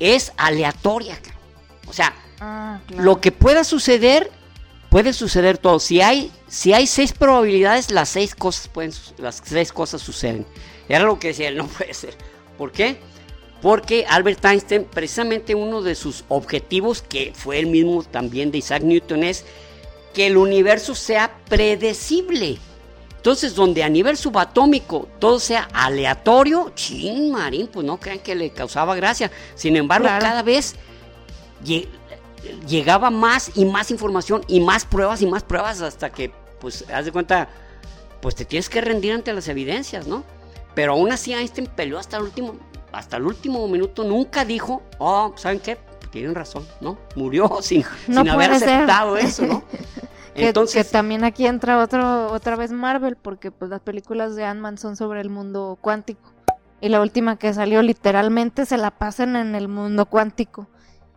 es 0.00 0.32
aleatoria. 0.36 1.18
O 1.86 1.92
sea, 1.92 2.14
ah, 2.40 2.80
lo 2.88 3.20
que 3.20 3.30
pueda 3.30 3.62
suceder, 3.62 4.30
puede 4.88 5.12
suceder 5.12 5.58
todo. 5.58 5.78
Si 5.78 6.00
hay, 6.00 6.32
si 6.48 6.72
hay 6.72 6.86
seis 6.86 7.12
probabilidades, 7.12 7.90
las 7.90 8.08
seis 8.08 8.34
cosas 8.34 8.68
pueden, 8.68 8.92
las 9.18 9.40
seis 9.44 9.72
cosas 9.72 10.00
suceden. 10.00 10.46
Era 10.88 11.04
lo 11.04 11.18
que 11.18 11.28
decía 11.28 11.48
él, 11.48 11.56
no 11.56 11.66
puede 11.78 11.94
ser. 11.94 12.16
¿Por 12.58 12.72
qué? 12.72 12.98
Porque 13.62 14.06
Albert 14.08 14.44
Einstein, 14.44 14.84
precisamente 14.84 15.54
uno 15.54 15.82
de 15.82 15.94
sus 15.94 16.24
objetivos, 16.28 17.02
que 17.02 17.32
fue 17.34 17.58
el 17.58 17.66
mismo 17.66 18.02
también 18.02 18.50
de 18.50 18.58
Isaac 18.58 18.82
Newton, 18.82 19.22
es 19.22 19.44
que 20.14 20.26
el 20.26 20.38
universo 20.38 20.94
sea 20.94 21.36
predecible. 21.48 22.58
Entonces, 23.20 23.54
donde 23.54 23.84
a 23.84 23.88
nivel 23.90 24.16
subatómico 24.16 25.06
todo 25.18 25.38
sea 25.38 25.68
aleatorio, 25.74 26.72
ching, 26.74 27.30
Marín, 27.30 27.66
pues 27.66 27.84
no 27.84 28.00
crean 28.00 28.20
que 28.20 28.34
le 28.34 28.48
causaba 28.48 28.94
gracia. 28.94 29.30
Sin 29.54 29.76
embargo, 29.76 30.06
cada 30.06 30.42
vez 30.42 30.76
llegaba 32.66 33.10
más 33.10 33.50
y 33.56 33.66
más 33.66 33.90
información 33.90 34.42
y 34.48 34.60
más 34.60 34.86
pruebas 34.86 35.20
y 35.20 35.26
más 35.26 35.42
pruebas 35.42 35.82
hasta 35.82 36.08
que, 36.08 36.32
pues, 36.60 36.86
haz 36.90 37.04
de 37.04 37.12
cuenta, 37.12 37.50
pues 38.22 38.34
te 38.34 38.46
tienes 38.46 38.70
que 38.70 38.80
rendir 38.80 39.12
ante 39.12 39.34
las 39.34 39.48
evidencias, 39.48 40.06
¿no? 40.06 40.24
Pero 40.74 40.92
aún 40.92 41.12
así 41.12 41.34
Einstein 41.34 41.66
peleó 41.66 41.98
hasta 41.98 42.16
el 42.16 42.22
último, 42.22 42.54
hasta 42.90 43.18
el 43.18 43.26
último 43.26 43.68
minuto, 43.68 44.02
nunca 44.02 44.46
dijo, 44.46 44.80
oh, 44.98 45.34
¿saben 45.36 45.60
qué? 45.60 45.76
tienen 46.10 46.34
razón, 46.34 46.66
¿no? 46.80 46.98
Murió 47.16 47.58
sin, 47.62 47.84
sin 48.06 48.28
haber 48.28 48.52
aceptado 48.52 49.18
eso, 49.18 49.44
¿no? 49.44 49.62
Entonces, 50.48 50.86
que, 50.86 50.92
también 50.92 51.24
aquí 51.24 51.46
entra 51.46 51.78
otro, 51.78 52.32
otra 52.32 52.56
vez 52.56 52.72
Marvel, 52.72 53.16
porque 53.16 53.50
pues 53.50 53.70
las 53.70 53.80
películas 53.80 54.36
de 54.36 54.44
Ant-Man 54.44 54.78
son 54.78 54.96
sobre 54.96 55.20
el 55.20 55.30
mundo 55.30 55.78
cuántico. 55.80 56.32
Y 56.80 56.88
la 56.88 57.00
última 57.00 57.38
que 57.38 57.52
salió 57.52 57.82
literalmente 57.82 58.64
se 58.64 58.78
la 58.78 58.90
pasan 58.90 59.36
en 59.36 59.54
el 59.54 59.68
mundo 59.68 60.06
cuántico. 60.06 60.68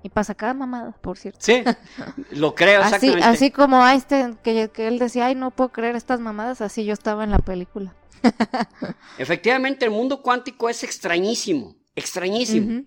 Y 0.01 0.09
pasa 0.09 0.35
cada 0.35 0.53
mamada, 0.53 0.91
por 1.01 1.17
cierto. 1.17 1.39
Sí, 1.41 1.63
lo 2.31 2.53
creo 2.55 2.81
exactamente. 2.81 3.23
Así, 3.23 3.51
como 3.51 3.87
Einstein, 3.87 4.35
que, 4.43 4.69
que 4.69 4.87
él 4.87 4.99
decía, 4.99 5.27
ay, 5.27 5.35
no 5.35 5.51
puedo 5.51 5.71
creer 5.71 5.95
estas 5.95 6.19
mamadas, 6.19 6.59
así 6.59 6.83
yo 6.83 6.91
estaba 6.91 7.23
en 7.23 7.31
la 7.31 7.39
película. 7.39 7.95
Efectivamente, 9.17 9.85
el 9.85 9.91
mundo 9.91 10.21
cuántico 10.21 10.69
es 10.69 10.83
extrañísimo, 10.83 11.77
extrañísimo. 11.95 12.83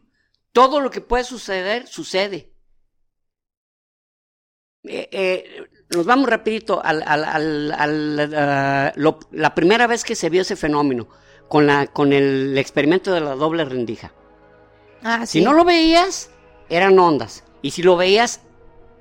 Todo 0.52 0.80
lo 0.80 0.90
que 0.90 1.00
puede 1.00 1.24
suceder, 1.24 1.86
sucede. 1.86 2.52
Eh, 4.84 5.08
eh, 5.10 5.66
nos 5.96 6.06
vamos 6.06 6.28
rapidito 6.28 6.80
a 6.84 6.92
la 9.30 9.54
primera 9.54 9.86
vez 9.86 10.04
que 10.04 10.14
se 10.14 10.30
vio 10.30 10.42
ese 10.42 10.56
fenómeno 10.56 11.08
con, 11.48 11.66
la, 11.66 11.86
con 11.86 12.12
el 12.12 12.56
experimento 12.58 13.12
de 13.12 13.20
la 13.20 13.34
doble 13.34 13.64
rendija. 13.64 14.12
Ah, 15.02 15.26
si 15.26 15.40
no 15.40 15.52
lo 15.52 15.64
veías, 15.64 16.30
eran 16.68 16.98
ondas. 16.98 17.44
Y 17.62 17.70
si 17.70 17.82
lo 17.82 17.96
veías, 17.96 18.40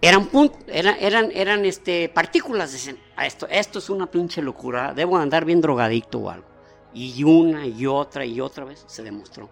eran 0.02 0.30
eran, 0.68 0.96
eran, 1.00 1.32
eran 1.34 1.66
este, 1.66 2.10
partículas. 2.10 2.74
Dicen, 2.74 3.00
ah, 3.16 3.26
esto, 3.26 3.48
esto 3.50 3.80
es 3.80 3.90
una 3.90 4.10
pinche 4.10 4.42
locura, 4.42 4.94
debo 4.94 5.18
andar 5.18 5.46
bien 5.46 5.62
drogadicto 5.62 6.20
o 6.20 6.30
algo. 6.30 6.48
Y 6.94 7.24
una 7.24 7.66
y 7.68 7.86
otra 7.86 8.26
y 8.26 8.40
otra 8.40 8.66
vez 8.66 8.84
se 8.88 9.04
demostró. 9.04 9.50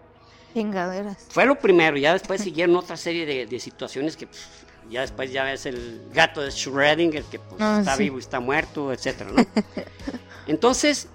Chingaderas. 0.53 1.27
Fue 1.29 1.45
lo 1.45 1.55
primero, 1.55 1.97
ya 1.97 2.13
después 2.13 2.41
siguieron 2.41 2.75
otra 2.75 2.95
serie 2.95 3.45
de, 3.45 3.59
situaciones 3.59 4.15
que 4.15 4.27
ya 4.89 5.01
después 5.01 5.31
ya 5.31 5.43
ves 5.43 5.65
el 5.65 6.07
gato 6.13 6.41
de 6.41 6.49
Schrödinger 6.49 7.23
que 7.23 7.39
pues, 7.39 7.61
ah, 7.61 7.77
está 7.79 7.95
vivo 7.95 8.17
y 8.17 8.19
está 8.19 8.39
muerto, 8.39 8.91
etcétera, 8.91 9.31
Entonces, 10.47 11.07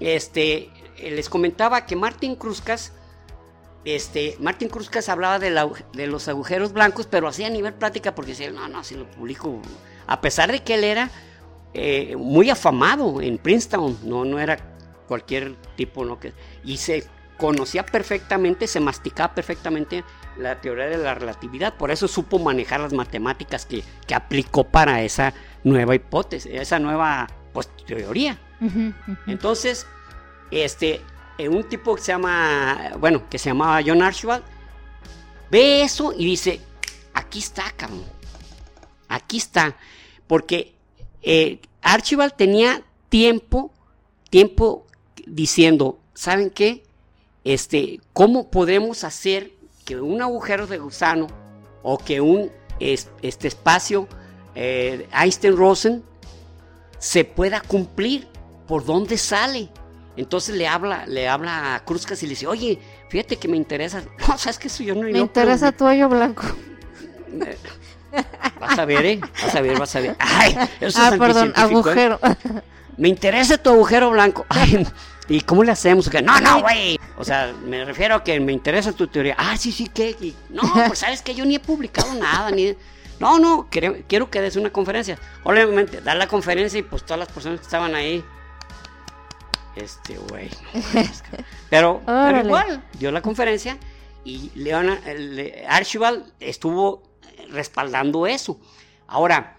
este, 0.00 0.70
eh, 0.98 1.10
les 1.10 1.28
comentaba 1.28 1.84
que 1.84 1.96
Martin 1.96 2.36
Cruzcas, 2.36 2.92
este, 3.84 4.36
Martin 4.40 4.68
Cruzcas 4.68 5.08
hablaba 5.08 5.38
de, 5.38 5.50
los 6.06 6.28
agujeros 6.28 6.72
blancos, 6.72 7.06
pero 7.06 7.28
hacía 7.28 7.48
a 7.48 7.50
nivel 7.50 7.74
práctica 7.74 8.14
porque 8.14 8.32
decía, 8.32 8.50
no, 8.50 8.68
no, 8.68 8.84
si 8.84 8.94
lo 8.94 9.10
publico, 9.10 9.60
a 10.06 10.20
pesar 10.20 10.52
de 10.52 10.62
que 10.62 10.74
él 10.74 10.84
era 10.84 11.10
eh, 11.74 12.16
muy 12.16 12.50
afamado 12.50 13.20
en 13.20 13.38
Princeton, 13.38 13.98
no, 14.04 14.24
no 14.24 14.38
era 14.38 14.58
cualquier 15.08 15.56
tipo, 15.76 16.04
¿no? 16.04 16.20
Que, 16.20 16.32
y 16.64 16.76
se 16.76 17.04
conocía 17.38 17.86
perfectamente, 17.86 18.66
se 18.66 18.80
masticaba 18.80 19.34
perfectamente 19.34 20.04
la 20.38 20.60
teoría 20.60 20.86
de 20.86 20.98
la 20.98 21.14
relatividad, 21.14 21.74
por 21.74 21.90
eso 21.90 22.08
supo 22.08 22.38
manejar 22.38 22.80
las 22.80 22.92
matemáticas 22.92 23.66
que, 23.66 23.82
aplicó 24.14 24.64
para 24.64 25.02
esa 25.02 25.34
nueva 25.64 25.94
hipótesis, 25.94 26.50
esa 26.52 26.78
nueva 26.78 27.26
pues, 27.52 27.68
teoría. 27.86 28.38
Entonces, 29.26 29.86
este, 30.50 31.00
eh, 31.38 31.48
un 31.48 31.68
tipo 31.68 31.94
que 31.94 32.02
se 32.02 32.12
llama, 32.12 32.92
bueno, 32.98 33.28
que 33.28 33.38
se 33.38 33.50
llamaba 33.50 33.80
John 33.84 34.02
Archibald, 34.02 34.42
ve 35.50 35.82
eso 35.82 36.12
y 36.16 36.24
dice, 36.24 36.60
aquí 37.14 37.38
está, 37.38 37.70
cabrón, 37.76 38.04
aquí 39.08 39.36
está, 39.36 39.76
porque 40.26 40.74
eh, 41.22 41.60
Archibald 41.82 42.34
tenía 42.34 42.82
tiempo, 43.08 43.72
tiempo 44.30 44.86
diciendo, 45.26 45.98
¿saben 46.14 46.50
qué? 46.50 46.82
Este, 47.44 48.00
¿cómo 48.12 48.50
podemos 48.50 49.04
hacer 49.04 49.52
que 49.88 49.98
un 49.98 50.20
agujero 50.20 50.66
de 50.66 50.76
gusano 50.76 51.28
o 51.82 51.96
que 51.96 52.20
un 52.20 52.52
este 52.78 53.48
espacio 53.48 54.06
eh, 54.54 55.08
Einstein-Rosen 55.14 56.04
se 56.98 57.24
pueda 57.24 57.62
cumplir? 57.62 58.28
¿Por 58.66 58.84
dónde 58.84 59.16
sale? 59.16 59.70
Entonces 60.14 60.56
le 60.56 60.68
habla, 60.68 61.06
le 61.06 61.26
habla 61.26 61.74
a 61.74 61.84
Cruzcas 61.86 62.22
y 62.22 62.26
le 62.26 62.30
dice, 62.30 62.46
oye, 62.46 62.78
fíjate 63.08 63.38
que 63.38 63.48
me 63.48 63.56
interesa. 63.56 64.02
No, 64.28 64.36
sabes 64.36 64.58
que 64.58 64.68
eso 64.68 64.82
yo 64.82 64.94
no. 64.94 65.02
Me 65.02 65.20
interesa 65.20 65.72
tu 65.72 65.86
hoyo 65.86 66.06
blanco. 66.10 66.42
Vas 68.60 68.78
a 68.78 68.84
ver, 68.84 69.06
¿eh? 69.06 69.20
Vas 69.42 69.54
a 69.54 69.60
ver, 69.62 69.78
vas 69.78 69.96
a 69.96 70.00
ver. 70.00 70.16
Ay, 70.18 70.54
eso 70.80 70.98
ah, 71.00 71.14
perdón, 71.18 71.48
¿eh? 71.48 71.52
agujero. 71.54 72.18
Me 72.96 73.08
interesa 73.08 73.56
tu 73.56 73.70
agujero 73.70 74.10
blanco. 74.10 74.44
Ay, 74.48 74.86
¿Y 75.28 75.40
cómo 75.42 75.62
le 75.62 75.72
hacemos? 75.72 76.10
No, 76.22 76.40
no, 76.40 76.62
güey. 76.62 76.98
O 77.16 77.24
sea, 77.24 77.52
me 77.64 77.84
refiero 77.84 78.14
a 78.16 78.24
que 78.24 78.40
me 78.40 78.52
interesa 78.52 78.92
tu 78.92 79.06
teoría. 79.08 79.34
Ah, 79.38 79.56
sí, 79.56 79.72
sí, 79.72 79.88
¿qué? 79.92 80.34
No, 80.48 80.62
pues 80.86 81.00
sabes 81.00 81.22
que 81.22 81.34
yo 81.34 81.44
ni 81.44 81.56
he 81.56 81.60
publicado 81.60 82.14
nada, 82.14 82.50
ni... 82.50 82.74
No, 83.20 83.38
no, 83.38 83.66
quiero, 83.68 83.96
quiero 84.06 84.30
que 84.30 84.40
des 84.40 84.54
una 84.56 84.70
conferencia. 84.70 85.18
Obviamente, 85.42 86.00
da 86.00 86.14
la 86.14 86.28
conferencia 86.28 86.78
y 86.78 86.82
pues 86.82 87.04
todas 87.04 87.18
las 87.18 87.28
personas 87.28 87.58
que 87.58 87.64
estaban 87.64 87.94
ahí 87.94 88.24
este 89.78 90.18
güey. 90.18 90.50
pero, 91.70 92.02
igual, 92.44 92.84
dio 92.98 93.10
la 93.10 93.22
conferencia 93.22 93.78
y 94.24 94.50
Leona, 94.54 95.00
Archibald 95.68 96.32
estuvo 96.40 97.02
respaldando 97.50 98.26
eso. 98.26 98.58
Ahora, 99.06 99.58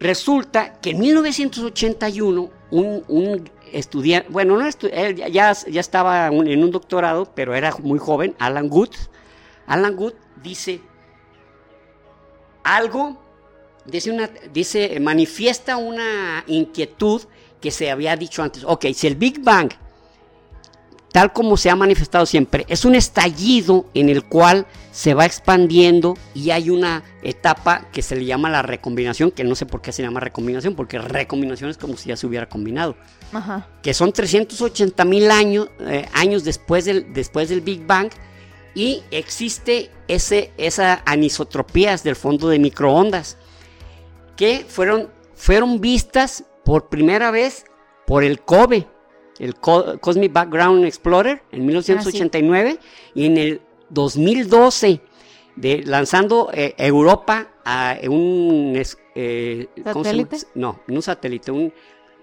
resulta 0.00 0.80
que 0.80 0.90
en 0.90 1.00
1981 1.00 2.50
un, 2.70 3.04
un 3.08 3.50
estudiante, 3.72 4.28
bueno, 4.30 4.58
no 4.58 4.66
él 4.66 5.16
ya, 5.16 5.52
ya 5.52 5.80
estaba 5.80 6.28
en 6.28 6.64
un 6.64 6.70
doctorado, 6.70 7.30
pero 7.34 7.54
era 7.54 7.74
muy 7.82 7.98
joven, 7.98 8.34
Alan 8.38 8.68
Good. 8.68 8.90
Alan 9.66 9.96
Good 9.96 10.14
dice 10.42 10.80
algo, 12.64 13.20
dice, 13.84 14.10
una, 14.10 14.30
dice 14.52 14.98
manifiesta 15.00 15.76
una 15.76 16.44
inquietud 16.46 17.22
que 17.60 17.70
se 17.70 17.90
había 17.90 18.16
dicho 18.16 18.42
antes. 18.42 18.64
Ok, 18.64 18.86
si 18.94 19.06
el 19.06 19.16
Big 19.16 19.42
Bang, 19.42 19.72
tal 21.12 21.32
como 21.32 21.56
se 21.58 21.68
ha 21.70 21.76
manifestado 21.76 22.24
siempre, 22.26 22.64
es 22.68 22.84
un 22.84 22.94
estallido 22.94 23.86
en 23.94 24.08
el 24.08 24.24
cual 24.24 24.66
se 24.90 25.14
va 25.14 25.26
expandiendo 25.26 26.16
y 26.34 26.50
hay 26.50 26.70
una 26.70 27.02
etapa 27.22 27.86
que 27.92 28.02
se 28.02 28.16
le 28.16 28.24
llama 28.24 28.48
la 28.50 28.62
recombinación, 28.62 29.30
que 29.30 29.44
no 29.44 29.54
sé 29.54 29.66
por 29.66 29.82
qué 29.82 29.92
se 29.92 30.02
llama 30.02 30.20
recombinación, 30.20 30.74
porque 30.74 30.98
recombinación 30.98 31.70
es 31.70 31.76
como 31.76 31.96
si 31.96 32.08
ya 32.08 32.16
se 32.16 32.26
hubiera 32.26 32.48
combinado. 32.48 32.96
Ajá. 33.32 33.68
Que 33.82 33.94
son 33.94 34.12
380 34.12 35.04
mil 35.04 35.30
años, 35.30 35.68
eh, 35.80 36.08
años 36.14 36.44
después, 36.44 36.86
del, 36.86 37.12
después 37.12 37.50
del 37.50 37.60
Big 37.60 37.86
Bang 37.86 38.10
y 38.74 39.02
existe 39.10 39.90
ese, 40.08 40.52
esa 40.56 41.02
anisotropías 41.04 42.02
del 42.02 42.16
fondo 42.16 42.48
de 42.48 42.58
microondas 42.58 43.36
que 44.36 44.64
fueron, 44.66 45.10
fueron 45.34 45.80
vistas 45.80 46.44
por 46.64 46.88
primera 46.88 47.30
vez 47.30 47.64
por 48.06 48.24
el 48.24 48.40
COBE, 48.40 48.86
el 49.38 49.54
Cosmic 49.56 50.32
Background 50.32 50.84
Explorer, 50.84 51.42
en 51.50 51.66
1989, 51.66 52.78
ah, 52.78 52.84
y 53.14 53.26
en 53.26 53.36
el 53.38 53.60
2012, 53.90 55.00
de, 55.56 55.82
lanzando 55.84 56.50
eh, 56.52 56.74
Europa 56.78 57.52
a 57.64 57.96
un... 58.08 58.80
Eh, 59.14 59.68
¿Satélite? 59.84 60.38
No, 60.54 60.80
un 60.88 61.02
satélite, 61.02 61.50
un, 61.50 61.72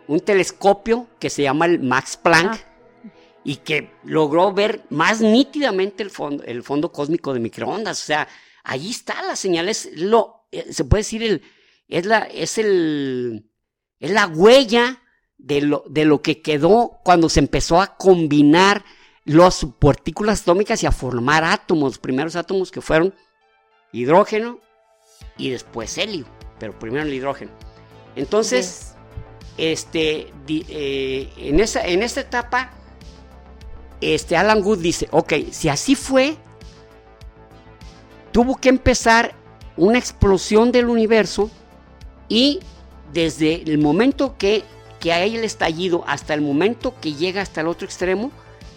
un, 0.08 0.20
telescopio 0.20 1.08
que 1.20 1.30
se 1.30 1.44
llama 1.44 1.66
el 1.66 1.80
Max 1.80 2.18
Planck. 2.18 2.54
Ah. 2.54 2.66
Y 3.44 3.58
que 3.58 3.92
logró 4.04 4.54
ver 4.54 4.84
más 4.90 5.22
nítidamente 5.22 6.04
el 6.04 6.10
fondo, 6.10 6.44
el 6.44 6.62
fondo 6.62 6.92
cósmico 6.92 7.34
de 7.34 7.40
microondas. 7.40 8.02
O 8.02 8.06
sea, 8.06 8.28
ahí 8.64 8.90
está 8.90 9.22
la 9.24 9.36
señal. 9.36 9.70
Es 9.70 9.90
lo, 9.96 10.46
eh, 10.52 10.72
se 10.72 10.84
puede 10.84 11.02
decir, 11.02 11.24
el, 11.24 11.42
es, 11.88 12.06
la, 12.06 12.20
es 12.20 12.58
el, 12.58 13.50
es 14.00 14.12
la 14.12 14.28
huella 14.28 15.02
de 15.40 15.62
lo, 15.62 15.84
de 15.90 16.06
lo 16.06 16.22
que 16.22 16.42
quedó 16.42 17.00
cuando 17.04 17.30
se 17.30 17.40
empezó 17.40 17.82
a 17.82 17.98
combinar 17.98 18.86
las 19.26 19.66
partículas 19.80 20.42
atómicas 20.42 20.84
y 20.84 20.86
a 20.86 20.92
formar 20.92 21.44
átomos, 21.44 21.94
los 21.94 22.00
primeros 22.00 22.36
átomos 22.36 22.72
que 22.72 22.82
fueron 22.82 23.14
hidrógeno 23.92 24.60
y 25.38 25.50
después 25.50 25.98
helio, 25.98 26.26
pero 26.60 26.78
primero 26.78 27.04
el 27.04 27.14
hidrógeno. 27.14 27.52
Entonces, 28.16 28.96
este, 29.58 30.32
eh, 30.48 31.30
en, 31.38 31.60
esa, 31.60 31.86
en 31.86 32.04
esta 32.04 32.22
etapa, 32.22 32.72
este 34.02 34.38
Alan 34.38 34.64
Wood 34.64 34.80
dice, 34.80 35.08
ok, 35.12 35.34
si 35.52 35.70
así 35.70 35.96
fue, 35.96 36.38
tuvo 38.32 38.58
que 38.58 38.70
empezar 38.70 39.36
una 39.78 39.98
explosión 39.98 40.72
del 40.72 40.90
universo 40.90 41.50
y 42.28 42.60
desde 43.14 43.64
el 43.64 43.78
momento 43.80 44.38
que, 44.38 44.64
que 45.00 45.14
hay 45.14 45.36
el 45.36 45.44
estallido 45.44 46.04
hasta 46.08 46.34
el 46.34 46.42
momento 46.42 46.94
que 47.00 47.14
llega 47.14 47.42
hasta 47.42 47.62
el 47.62 47.68
otro 47.68 47.86
extremo, 47.86 48.32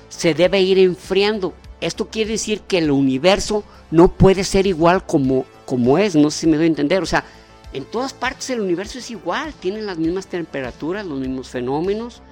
se 0.09 0.35
debe 0.35 0.61
ir 0.61 0.79
enfriando. 0.79 1.55
Esto 1.81 2.09
quiere 2.09 2.33
decir 2.33 2.61
que 2.61 2.79
el 2.79 2.91
universo 2.91 3.65
no 3.91 4.09
puede 4.09 4.45
ser 4.45 4.67
igual 4.67 5.05
como, 5.05 5.45
como 5.67 5.99
es, 5.99 6.15
no 6.15 6.31
sé 6.31 6.41
si 6.41 6.47
me 6.47 6.57
doy 6.57 6.65
a 6.65 6.69
entender. 6.69 7.03
O 7.03 7.07
sea, 7.07 7.25
en 7.73 7.85
todas 7.85 8.13
partes 8.13 8.51
el 8.51 8.61
universo 8.61 8.99
es 8.99 9.11
igual, 9.11 9.53
tienen 9.55 9.87
las 9.87 9.99
mismas 9.99 10.27
temperaturas, 10.27 11.05
los 11.07 11.19
mismos 11.19 11.49
fenómenos, 11.49 12.23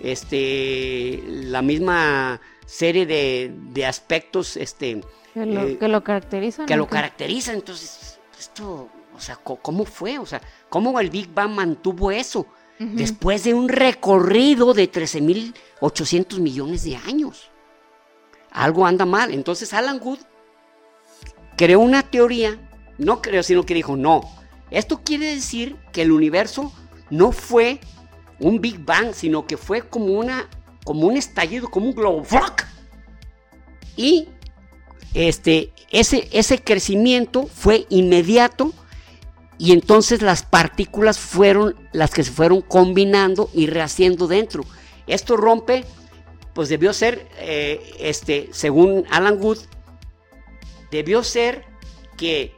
este, 0.00 1.22
la 1.26 1.62
misma 1.62 2.40
serie 2.66 3.06
de, 3.06 3.86
aspectos 3.86 4.56
este, 4.56 5.00
que 5.34 5.46
lo, 5.46 5.62
eh, 5.62 5.78
que 5.78 5.88
lo 5.88 6.04
caracterizan. 6.04 6.66
Que 6.66 6.76
lo 6.76 6.86
caracterizan. 6.86 7.56
Entonces, 7.56 8.18
esto, 8.38 8.88
o 9.14 9.20
sea, 9.20 9.36
¿cómo 9.36 9.84
fue? 9.84 10.18
O 10.18 10.26
sea, 10.26 10.40
¿cómo 10.68 10.98
el 11.00 11.10
Big 11.10 11.32
Bang 11.32 11.52
mantuvo 11.52 12.10
eso? 12.10 12.46
Después 12.80 13.44
de 13.44 13.52
un 13.52 13.68
recorrido 13.68 14.72
de 14.72 14.90
13.800 14.90 16.38
millones 16.38 16.82
de 16.82 16.96
años. 16.96 17.50
Algo 18.50 18.86
anda 18.86 19.04
mal. 19.04 19.34
Entonces 19.34 19.74
Alan 19.74 20.00
Wood 20.02 20.20
creó 21.58 21.80
una 21.80 22.02
teoría, 22.02 22.58
no 22.96 23.20
creo, 23.20 23.42
sino 23.42 23.66
que 23.66 23.74
dijo, 23.74 23.96
no, 23.96 24.22
esto 24.70 25.02
quiere 25.04 25.26
decir 25.26 25.76
que 25.92 26.00
el 26.00 26.10
universo 26.10 26.72
no 27.10 27.32
fue 27.32 27.80
un 28.38 28.62
Big 28.62 28.82
Bang, 28.82 29.12
sino 29.12 29.46
que 29.46 29.58
fue 29.58 29.82
como, 29.82 30.06
una, 30.06 30.48
como 30.84 31.06
un 31.06 31.18
estallido, 31.18 31.68
como 31.68 31.88
un 31.88 31.94
globo. 31.94 32.24
Y 33.94 34.28
este, 35.12 35.72
ese, 35.90 36.30
ese 36.32 36.62
crecimiento 36.62 37.46
fue 37.46 37.86
inmediato 37.90 38.72
y 39.60 39.72
entonces 39.72 40.22
las 40.22 40.42
partículas 40.42 41.18
fueron 41.18 41.76
las 41.92 42.12
que 42.12 42.24
se 42.24 42.30
fueron 42.30 42.62
combinando 42.62 43.50
y 43.52 43.66
rehaciendo 43.66 44.26
dentro. 44.26 44.64
Esto 45.06 45.36
rompe, 45.36 45.84
pues 46.54 46.70
debió 46.70 46.94
ser, 46.94 47.28
eh, 47.36 47.94
este, 47.98 48.48
según 48.52 49.04
Alan 49.10 49.36
Wood, 49.38 49.58
debió 50.90 51.22
ser 51.22 51.66
que 52.16 52.54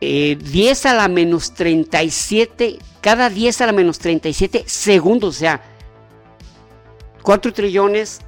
10 0.00 0.40
eh, 0.40 0.88
a 0.88 0.94
la 0.94 1.06
menos 1.06 1.54
37, 1.54 2.80
cada 3.00 3.30
10 3.30 3.60
a 3.60 3.66
la 3.66 3.72
menos 3.72 4.00
37 4.00 4.64
segundos, 4.66 5.36
o 5.36 5.38
sea, 5.38 5.62
4 7.22 7.52
trillones, 7.52 8.22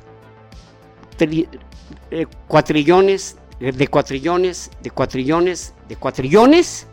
cuatrillones, 2.46 3.32
eh, 3.32 3.39
de 3.60 3.88
cuatrillones, 3.88 4.70
de 4.82 4.90
cuatrillones, 4.90 5.74
de 5.88 5.96
cuatrillones, 5.96 6.86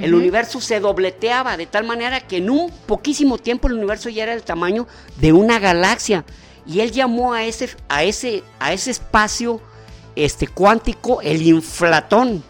el 0.00 0.14
universo 0.14 0.60
se 0.60 0.80
dobleteaba 0.80 1.56
de 1.56 1.66
tal 1.66 1.84
manera 1.84 2.20
que 2.20 2.38
en 2.38 2.50
un 2.50 2.70
poquísimo 2.70 3.38
tiempo 3.38 3.68
el 3.68 3.74
universo 3.74 4.08
ya 4.08 4.24
era 4.24 4.34
el 4.34 4.42
tamaño 4.42 4.86
de 5.16 5.32
una 5.32 5.58
galaxia. 5.58 6.24
Y 6.66 6.80
él 6.80 6.90
llamó 6.90 7.32
a 7.32 7.44
ese, 7.44 7.70
a 7.88 8.02
ese, 8.02 8.42
a 8.58 8.72
ese 8.72 8.90
espacio 8.90 9.60
este, 10.14 10.48
cuántico 10.48 11.20
el 11.22 11.42
inflatón. 11.42 12.42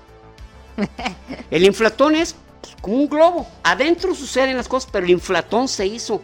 El 1.50 1.64
inflatón 1.64 2.14
es 2.14 2.34
como 2.82 2.96
un 2.96 3.08
globo. 3.08 3.46
Adentro 3.62 4.14
suceden 4.14 4.56
las 4.56 4.68
cosas, 4.68 4.90
pero 4.92 5.06
el 5.06 5.10
inflatón 5.12 5.68
se 5.68 5.86
hizo. 5.86 6.20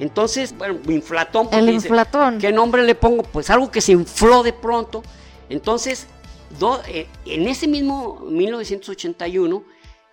Entonces, 0.00 0.56
bueno, 0.56 0.80
inflatón. 0.88 1.48
El 1.52 1.68
inflatón. 1.68 2.38
¿Qué 2.38 2.50
nombre 2.50 2.82
le 2.82 2.96
pongo? 2.96 3.22
Pues 3.22 3.48
algo 3.50 3.70
que 3.70 3.80
se 3.80 3.92
infló 3.92 4.42
de 4.42 4.52
pronto. 4.52 5.02
Entonces, 5.48 6.08
eh, 6.88 7.06
en 7.26 7.48
ese 7.48 7.66
mismo 7.66 8.20
1981, 8.28 9.64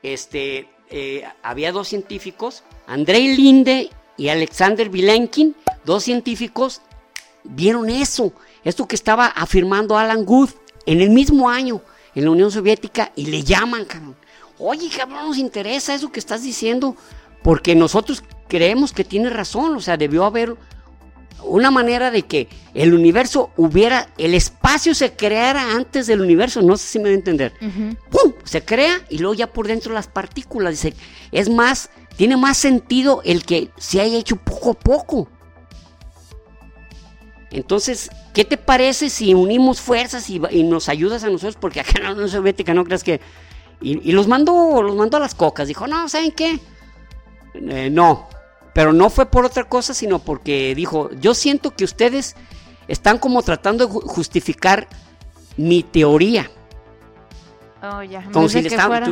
este, 0.03 0.69
eh, 0.89 1.23
había 1.43 1.71
dos 1.71 1.87
científicos, 1.87 2.63
Andrei 2.87 3.35
Linde 3.35 3.89
y 4.17 4.29
Alexander 4.29 4.89
Vilenkin, 4.89 5.55
dos 5.85 6.03
científicos, 6.03 6.81
vieron 7.43 7.89
eso, 7.89 8.33
esto 8.63 8.87
que 8.87 8.95
estaba 8.95 9.27
afirmando 9.27 9.97
Alan 9.97 10.25
Guth 10.25 10.51
en 10.85 11.01
el 11.01 11.09
mismo 11.09 11.49
año 11.49 11.81
en 12.15 12.25
la 12.25 12.31
Unión 12.31 12.51
Soviética 12.51 13.11
y 13.15 13.27
le 13.27 13.43
llaman, 13.43 13.85
cabrón. 13.85 14.15
Oye, 14.57 14.89
cabrón, 14.89 15.27
nos 15.27 15.37
interesa 15.37 15.93
eso 15.93 16.11
que 16.11 16.19
estás 16.19 16.43
diciendo, 16.43 16.95
porque 17.43 17.75
nosotros 17.75 18.23
creemos 18.47 18.91
que 18.91 19.03
tiene 19.03 19.29
razón, 19.29 19.75
o 19.75 19.79
sea, 19.79 19.95
debió 19.95 20.25
haber 20.25 20.55
una 21.43 21.71
manera 21.71 22.11
de 22.11 22.23
que 22.23 22.47
el 22.73 22.93
universo 22.93 23.51
hubiera, 23.57 24.09
el 24.17 24.33
espacio 24.33 24.93
se 24.93 25.13
creara 25.13 25.73
antes 25.73 26.07
del 26.07 26.21
universo, 26.21 26.61
no 26.61 26.77
sé 26.77 26.87
si 26.87 26.99
me 26.99 27.05
voy 27.05 27.13
a 27.13 27.15
entender. 27.15 27.53
¡Pum! 28.09 28.33
Se 28.43 28.63
crea 28.63 29.01
y 29.09 29.17
luego 29.19 29.33
ya 29.33 29.47
por 29.47 29.67
dentro 29.67 29.93
las 29.93 30.07
partículas. 30.07 30.71
Dice, 30.71 30.93
es 31.31 31.49
más, 31.49 31.89
tiene 32.15 32.37
más 32.37 32.57
sentido 32.57 33.21
el 33.25 33.45
que 33.45 33.69
se 33.77 34.01
haya 34.01 34.17
hecho 34.17 34.35
poco 34.35 34.71
a 34.71 34.73
poco. 34.73 35.29
Entonces, 37.51 38.11
¿qué 38.33 38.45
te 38.45 38.57
parece 38.57 39.09
si 39.09 39.33
unimos 39.33 39.81
fuerzas 39.81 40.29
y, 40.29 40.39
nos 40.63 40.89
ayudas 40.89 41.23
a 41.23 41.29
nosotros? 41.29 41.57
Porque 41.59 41.79
acá 41.79 41.93
en 41.95 42.03
la 42.03 42.11
Unión 42.13 42.29
Soviética 42.29 42.73
no 42.73 42.83
creas 42.83 43.03
que... 43.03 43.21
Y, 43.81 44.11
los 44.11 44.27
mandó, 44.27 44.83
los 44.83 44.95
mandó 44.95 45.17
a 45.17 45.19
las 45.21 45.35
cocas. 45.35 45.67
Dijo, 45.67 45.87
no, 45.87 46.09
¿saben 46.09 46.31
qué? 46.33 46.59
Eh, 47.53 47.89
no, 47.89 48.27
pero 48.73 48.93
no 48.93 49.09
fue 49.09 49.25
por 49.25 49.45
otra 49.45 49.63
cosa, 49.63 49.93
sino 49.93 50.19
porque 50.19 50.73
dijo, 50.75 51.09
yo 51.19 51.33
siento 51.33 51.71
que 51.71 51.83
ustedes 51.83 52.35
están 52.87 53.17
como 53.17 53.41
tratando 53.43 53.87
de 53.87 53.93
justificar 53.93 54.87
mi 55.57 55.83
teoría. 55.83 56.49
Oh, 57.81 58.03
ya. 58.03 58.23
Como 58.31 58.49
si 58.49 58.61
le 58.61 58.67
estaban, 58.67 59.03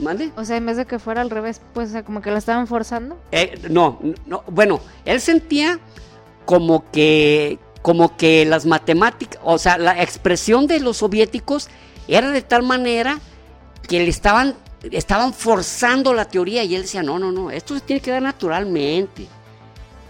¿mande? 0.00 0.30
O 0.36 0.44
sea, 0.44 0.56
en 0.56 0.66
vez 0.66 0.76
de 0.76 0.84
que 0.84 0.98
fuera 0.98 1.22
al 1.22 1.30
revés, 1.30 1.60
pues 1.72 1.94
como 2.04 2.20
que 2.20 2.30
lo 2.30 2.36
estaban 2.36 2.66
forzando. 2.66 3.18
Eh, 3.32 3.58
no, 3.70 4.00
no, 4.26 4.44
bueno, 4.48 4.80
él 5.06 5.20
sentía 5.20 5.78
como 6.44 6.90
que, 6.90 7.58
como 7.80 8.16
que 8.16 8.44
las 8.44 8.66
matemáticas, 8.66 9.40
o 9.42 9.56
sea, 9.56 9.78
la 9.78 10.02
expresión 10.02 10.66
de 10.66 10.80
los 10.80 10.98
soviéticos 10.98 11.68
era 12.06 12.30
de 12.30 12.42
tal 12.42 12.62
manera 12.62 13.20
que 13.88 14.00
le 14.00 14.10
estaban, 14.10 14.54
estaban 14.90 15.32
forzando 15.32 16.12
la 16.12 16.24
teoría 16.26 16.64
y 16.64 16.74
él 16.74 16.82
decía, 16.82 17.02
no, 17.02 17.18
no, 17.18 17.32
no, 17.32 17.50
esto 17.50 17.74
se 17.74 17.80
tiene 17.80 18.00
que 18.00 18.10
dar 18.10 18.22
naturalmente. 18.22 19.26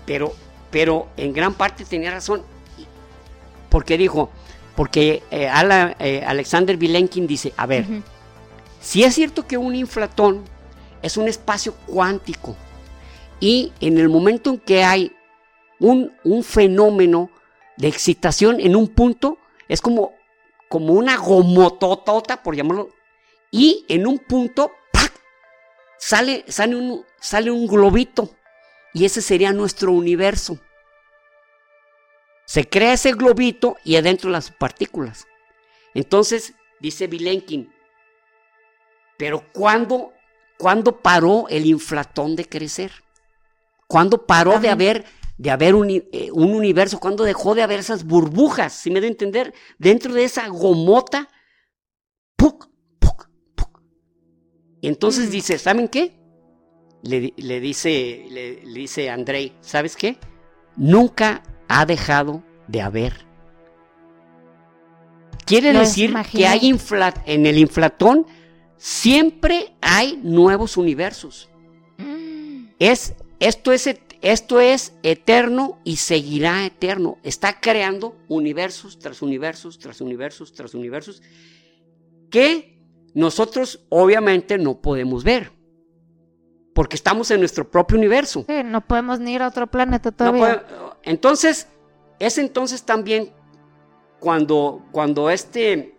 Pero, 0.07 0.35
pero 0.71 1.09
en 1.17 1.33
gran 1.33 1.55
parte 1.55 1.85
tenía 1.85 2.11
razón, 2.11 2.43
porque 3.71 3.97
dijo, 3.97 4.31
porque 4.77 5.23
eh, 5.31 5.51
eh, 5.99 6.25
Alexander 6.27 6.77
Vilenkin 6.77 7.27
dice, 7.27 7.53
a 7.57 7.67
ver, 7.67 7.87
si 8.81 9.05
es 9.05 9.15
cierto 9.15 9.47
que 9.47 9.57
un 9.57 9.75
inflatón 9.75 10.45
es 11.03 11.17
un 11.17 11.29
espacio 11.29 11.75
cuántico 11.87 12.57
y 13.41 13.73
en 13.81 13.99
el 13.99 14.09
momento 14.09 14.51
en 14.51 14.59
que 14.59 14.85
hay 14.85 15.13
un, 15.81 16.13
un 16.25 16.43
fenómeno 16.43 17.31
de 17.77 17.89
excitación 17.89 18.61
en 18.61 18.77
un 18.77 18.89
punto 18.89 19.39
es 19.69 19.81
como, 19.81 20.13
como 20.69 20.93
una 20.93 21.17
gomototota, 21.17 22.43
por 22.43 22.55
llamarlo, 22.55 22.91
y 23.55 23.85
en 23.89 24.07
un 24.09 24.19
punto 24.19 24.73
Sale, 25.97 26.45
sale, 26.49 26.77
un, 26.77 27.07
sale 27.19 27.51
un 27.51 27.67
globito 27.67 28.29
y 28.93 29.07
ese 29.07 29.23
sería 29.23 29.55
nuestro 29.55 29.91
universo. 29.91 30.59
Se 32.45 32.69
crea 32.69 32.93
ese 32.93 33.13
globito 33.13 33.77
y 33.85 33.97
adentro 33.97 34.29
las 34.29 34.51
partículas. 34.51 35.27
Entonces, 35.95 36.53
dice 36.79 37.07
Vilenkin, 37.07 37.73
pero 39.17 39.47
¿cuándo, 39.55 40.13
¿cuándo 40.59 41.01
paró 41.01 41.47
el 41.49 41.65
inflatón 41.65 42.37
de 42.37 42.45
crecer? 42.45 42.93
¿Cuándo 43.87 44.27
paró 44.27 44.61
de 44.61 44.69
haber 44.69 45.07
de 45.39 45.51
haber 45.51 45.75
eh, 46.13 46.31
un, 46.33 46.55
universo, 46.55 47.01
cuando 47.01 47.25
dejó 47.25 47.55
de 47.55 47.63
haber 47.63 47.81
esas 47.81 48.05
burbujas, 48.05 48.75
si 48.75 48.91
me 48.91 49.01
da 49.01 49.07
a 49.07 49.11
entender, 49.11 49.55
dentro 49.79 50.13
de 50.13 50.25
esa 50.25 50.47
gomota. 50.49 51.31
¡puc! 52.37 52.74
Y 54.85 54.89
entonces 54.89 55.31
dice, 55.31 55.57
¿saben 55.57 55.89
qué? 55.89 56.13
Le, 57.01 57.33
dice, 57.59 58.27
le, 58.29 58.57
dice 58.67 59.09
Andrei, 59.09 59.55
¿sabes 59.63 59.97
qué? 59.97 60.19
Nunca 60.77 61.43
ha 61.69 61.87
dejado 61.87 62.45
de 62.69 62.83
haber. 62.83 63.15
Quiere 65.47 65.73
decir 65.73 66.13
que 66.31 66.47
hay 66.47 66.77
en 67.25 67.47
el 67.47 67.57
inflatón 67.57 68.27
siempre 68.77 69.75
hay 69.81 70.21
nuevos 70.23 70.77
universos. 70.77 71.49
Mm. 71.97 72.67
Es, 72.79 73.15
esto 73.41 73.73
es 73.73 73.87
esto 74.21 74.61
es 74.61 74.93
eterno 75.03 75.81
y 75.85 75.97
seguirá 75.97 76.67
eterno. 76.67 77.17
Está 77.23 77.59
creando 77.59 78.19
universos 78.29 78.99
tras 78.99 79.23
universos, 79.23 79.79
tras 79.79 80.03
universos, 80.03 80.53
tras 80.53 80.75
universos, 80.75 81.23
que 82.29 82.74
nosotros 83.15 83.85
obviamente 83.89 84.59
no 84.59 84.81
podemos 84.81 85.25
ver. 85.25 85.53
Porque 86.75 86.97
estamos 86.97 87.31
en 87.31 87.39
nuestro 87.39 87.71
propio 87.71 87.97
universo. 87.97 88.45
Sí, 88.49 88.63
no 88.65 88.81
podemos 88.81 89.21
ni 89.21 89.35
ir 89.35 89.43
a 89.43 89.49
otro 89.49 89.69
planeta 89.69 90.11
todavía. 90.11 90.65
entonces, 91.05 91.69
es 92.19 92.37
entonces 92.39 92.83
también 92.83 93.33
cuando, 94.19 94.85
cuando 94.91 95.31
este, 95.31 95.95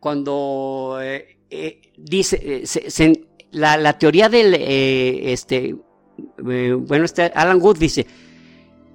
cuando 0.00 0.98
eh, 1.02 1.38
eh, 1.50 1.92
dice, 1.98 2.64
eh, 2.64 3.26
la, 3.50 3.98
teoría 3.98 4.30
del, 4.30 4.54
este, 4.54 5.76
bueno, 6.38 7.04
este 7.04 7.24
Alan 7.34 7.60
Wood 7.60 7.78
dice, 7.78 8.06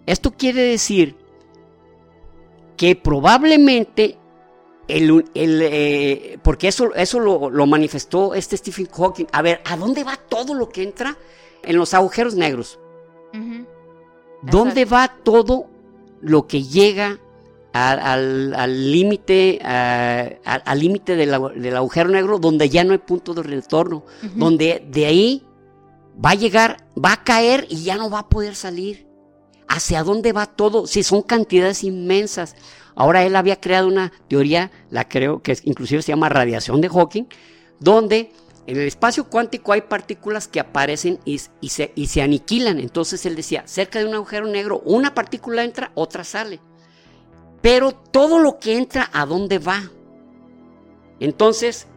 esto 0.07 0.31
quiere 0.31 0.63
decir 0.63 1.15
que 2.77 2.95
probablemente 2.95 4.17
el, 4.89 5.25
eh, 5.35 6.39
porque 6.43 6.67
eso, 6.67 6.93
eso 6.95 7.19
lo, 7.19 7.65
manifestó 7.67 8.33
este 8.33 8.57
Stephen 8.57 8.87
Hawking. 8.87 9.27
A 9.31 9.41
ver, 9.41 9.61
¿a 9.65 9.77
dónde 9.77 10.03
va 10.03 10.17
todo 10.17 10.53
lo 10.53 10.69
que 10.69 10.83
entra 10.83 11.17
en 11.63 11.77
los 11.77 11.93
agujeros 11.93 12.35
negros? 12.35 12.79
¿Dónde 14.41 14.85
va 14.85 15.15
todo 15.23 15.67
lo 16.21 16.47
que 16.47 16.63
llega 16.63 17.19
al 17.71 18.91
límite 18.91 19.59
al 19.63 20.79
límite 20.79 21.15
del 21.15 21.75
agujero 21.75 22.09
negro 22.09 22.39
donde 22.39 22.67
ya 22.69 22.83
no 22.83 22.93
hay 22.93 22.97
punto 22.97 23.33
de 23.33 23.43
retorno, 23.43 24.03
donde 24.35 24.83
de 24.89 25.05
ahí 25.05 25.43
va 26.23 26.31
a 26.31 26.35
llegar, 26.35 26.85
va 26.97 27.13
a 27.13 27.23
caer 27.23 27.67
y 27.69 27.83
ya 27.83 27.95
no 27.95 28.09
va 28.09 28.19
a 28.19 28.29
poder 28.29 28.55
salir. 28.55 29.08
¿Hacia 29.69 30.03
dónde 30.03 30.33
va 30.33 30.47
todo? 30.47 30.87
Si 30.87 31.03
son 31.03 31.21
cantidades 31.21 31.83
inmensas. 31.83 32.55
Ahora 32.95 33.23
él 33.23 33.35
había 33.35 33.61
creado 33.61 33.87
una 33.87 34.11
teoría, 34.27 34.71
la 34.89 35.07
creo 35.07 35.41
que 35.41 35.57
inclusive 35.63 36.01
se 36.01 36.11
llama 36.11 36.27
radiación 36.27 36.81
de 36.81 36.89
Hawking, 36.89 37.25
donde 37.79 38.33
en 38.69 38.77
el 38.77 38.87
espacio 38.87 39.23
cuántico 39.29 39.71
hay 39.71 39.81
partículas 39.81 40.47
que 40.47 40.59
aparecen 40.59 41.19
y, 41.23 41.39
se, 41.39 42.21
aniquilan. 42.21 42.79
Entonces 42.79 43.25
él 43.25 43.35
decía, 43.35 43.63
cerca 43.65 43.99
de 43.99 44.05
un 44.05 44.13
agujero 44.13 44.47
negro, 44.47 44.81
una 44.85 45.13
partícula 45.13 45.63
entra, 45.63 45.91
otra 45.95 46.23
sale. 46.23 46.59
Pero 47.61 47.93
todo 47.93 48.39
lo 48.39 48.59
que 48.59 48.77
entra, 48.77 49.09
¿a 49.13 49.25
dónde 49.25 49.59
va? 49.59 49.89
Entonces, 51.19 51.87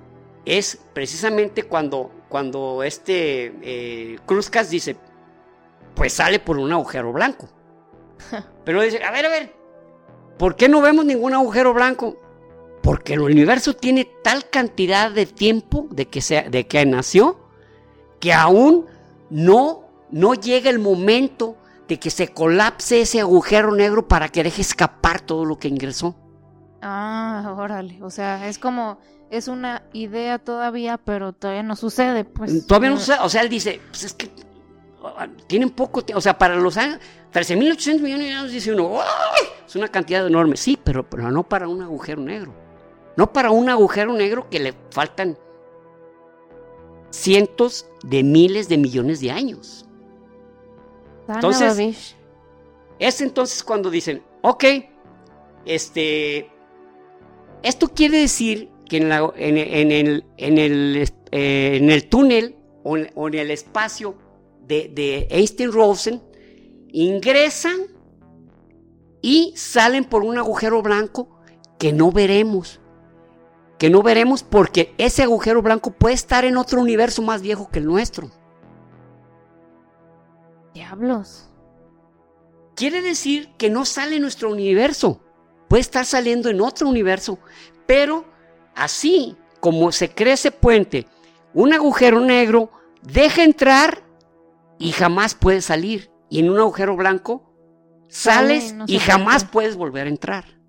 es 0.45 0.79
precisamente 0.95 1.65
cuando, 1.65 2.11
cuando 2.29 2.83
este 2.83 3.53
eh, 3.63 4.19
Cruzcas 4.25 4.71
dice, 4.71 4.97
pues 5.95 6.15
sale 6.15 6.39
por 6.39 6.59
un 6.59 6.73
agujero 6.73 7.13
blanco. 7.13 7.49
Pero 8.65 8.83
dice, 8.83 9.03
a 9.03 9.11
ver, 9.11 9.27
a 9.27 9.29
ver, 9.29 9.53
¿por 10.39 10.57
qué 10.57 10.69
no 10.69 10.81
vemos 10.81 11.05
ningún 11.05 11.35
agujero 11.35 11.75
blanco? 11.75 12.19
Porque 12.83 13.15
el 13.15 13.21
universo 13.21 13.75
tiene 13.75 14.09
tal 14.23 14.49
cantidad 14.51 15.11
de 15.11 15.27
tiempo 15.27 15.87
de 15.91 16.09
que, 16.09 16.21
sea, 16.21 16.49
de 16.49 16.67
que 16.67 16.85
nació 16.85 17.39
que 18.21 18.33
aún 18.33 18.87
no, 19.31 19.85
no 20.11 20.35
llega 20.35 20.71
el 20.71 20.79
momento 20.79 21.57
de 21.89 21.99
que 21.99 22.11
se 22.11 22.29
colapse 22.29 23.01
ese 23.01 23.21
agujero 23.21 23.75
negro 23.75 24.07
para 24.07 24.29
que 24.29 24.43
deje 24.43 24.63
escapar 24.63 25.21
todo 25.21 25.45
lo 25.45 25.59
que 25.59 25.69
ingresó. 25.69 26.17
Ah, 26.81 27.55
órale. 27.57 28.03
O 28.03 28.11
sea, 28.11 28.49
es 28.49 28.59
como, 28.59 28.99
es 29.31 29.49
una 29.49 29.83
idea 29.93 30.39
todavía, 30.39 30.99
pero 30.99 31.33
todavía 31.33 31.63
no 31.63 31.77
sucede, 31.77 32.25
pues. 32.25 32.67
Todavía 32.67 32.91
no 32.91 32.99
sucede. 32.99 33.19
O 33.23 33.29
sea, 33.29 33.43
él 33.43 33.49
dice, 33.49 33.81
pues 33.91 34.05
es 34.05 34.15
que 34.15 34.31
tienen 35.47 35.71
poco 35.71 36.03
tiempo. 36.05 36.19
O 36.19 36.23
sea, 36.23 36.38
para 36.38 36.57
los 36.57 36.77
años, 36.77 36.99
13.800 37.33 38.01
millones 38.01 38.27
de 38.27 38.33
años, 38.35 38.53
dice 38.53 38.73
uno, 38.73 39.01
es 39.67 39.77
una 39.77 39.88
cantidad 39.88 40.27
enorme. 40.27 40.57
Sí, 40.57 40.79
pero, 40.83 41.09
pero 41.09 41.31
no 41.31 41.49
para 41.49 41.69
un 41.69 41.83
agujero 41.83 42.21
negro. 42.21 42.55
No 43.17 43.33
para 43.33 43.51
un 43.51 43.69
agujero 43.69 44.12
negro 44.12 44.49
que 44.49 44.59
le 44.59 44.75
faltan 44.91 45.37
cientos 47.11 47.87
de 48.03 48.23
miles 48.23 48.69
de 48.69 48.79
millones 48.79 49.21
de 49.21 49.31
años. 49.31 49.87
Entonces, 51.29 52.17
es 52.99 53.21
entonces 53.21 53.62
cuando 53.62 53.91
dicen, 53.91 54.23
ok, 54.43 54.65
este, 55.65 56.51
esto 57.62 57.88
quiere 57.88 58.19
decir 58.19 58.71
que 58.88 58.99
en, 58.99 59.12
el, 59.12 60.25
eh, 60.37 61.07
en, 61.31 61.91
el, 61.91 62.09
túnel 62.09 62.57
o 62.85 62.97
en, 62.97 63.35
el 63.35 63.51
espacio 63.51 64.15
de, 64.66 64.90
de 64.92 65.29
Einstein-Rosen 65.31 66.22
ingresan 66.92 67.92
y 69.20 69.55
salen 69.57 70.05
por 70.05 70.22
un 70.22 70.38
agujero 70.38 70.83
blanco 70.83 71.29
que 71.79 71.92
no 71.92 72.12
veremos. 72.12 72.81
Que 73.79 73.90
no 73.90 74.03
veremos 74.03 74.42
porque 74.42 74.94
ese 74.98 75.22
agujero 75.22 75.62
blanco 75.62 75.90
puede 75.92 76.14
estar 76.14 76.44
en 76.44 76.57
otro 76.57 76.81
universo 76.81 77.22
más 77.22 77.42
viejo 77.42 77.68
que 77.70 77.79
el 77.81 77.87
nuestro. 77.87 78.31
Diablos. 80.75 81.48
Quiere 82.75 83.03
decir 83.03 83.51
que 83.59 83.70
no 83.70 83.85
sale 83.85 84.16
en 84.16 84.22
nuestro 84.22 84.51
universo. 84.51 85.20
Puede 85.68 85.81
estar 85.81 86.05
saliendo 86.05 86.48
en 86.48 86.61
otro 86.61 86.88
universo. 86.88 87.38
Pero 87.87 88.25
así 88.75 89.37
como 89.61 89.92
se 89.92 90.11
crea 90.11 90.35
ese 90.35 90.51
puente, 90.51 91.07
un 91.55 91.72
agujero 91.72 92.20
negro 92.20 92.70
deja 93.03 93.42
entrar 93.42 94.02
y 94.83 94.92
jamás 94.92 95.35
puede 95.35 95.61
salir. 95.61 96.11
Y 96.29 96.40
en 96.40 96.51
un 96.51 96.59
agujero 96.59 96.97
blanco 96.97 97.55
sales 98.09 98.75
y 98.87 98.99
jamás 98.99 99.45
puedes 99.45 99.77
volver 99.77 100.07
a 100.07 100.11
entrar. 100.11 100.61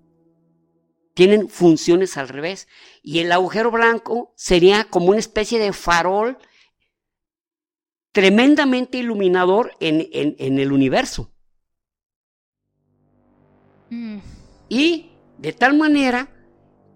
Tienen 1.14 1.48
funciones 1.48 2.16
al 2.16 2.28
revés. 2.28 2.68
Y 3.02 3.18
el 3.18 3.32
agujero 3.32 3.70
blanco 3.70 4.32
sería 4.36 4.84
como 4.84 5.06
una 5.06 5.18
especie 5.18 5.58
de 5.58 5.72
farol 5.72 6.38
tremendamente 8.12 8.98
iluminador 8.98 9.72
en, 9.80 10.36
el 10.38 10.72
universo. 10.72 11.32
Mm. 13.90 14.18
Y 14.68 15.10
de 15.38 15.52
tal 15.52 15.76
manera 15.76 16.28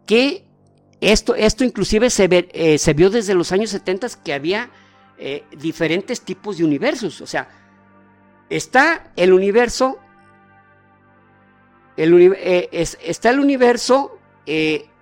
que 0.07 0.44
esto, 1.00 1.35
esto 1.35 1.64
inclusive 1.64 2.11
se, 2.11 2.28
eh, 2.31 2.78
se 2.78 2.94
vio 2.94 3.11
desde 3.11 3.35
los 3.35 3.50
años 3.50 3.70
70 3.70 4.09
que 4.24 4.33
había 4.33 4.70
eh, 5.18 5.44
diferentes 5.57 6.20
tipos 6.20 6.59
de 6.59 6.64
universos. 6.64 7.20
O 7.20 7.26
sea, 7.26 7.48
está 8.48 9.11
el 9.16 9.33
universo, 9.33 9.98
el, 11.96 12.33
eh, 12.37 12.68
está 12.72 13.31
el 13.31 13.40
universo 13.40 14.18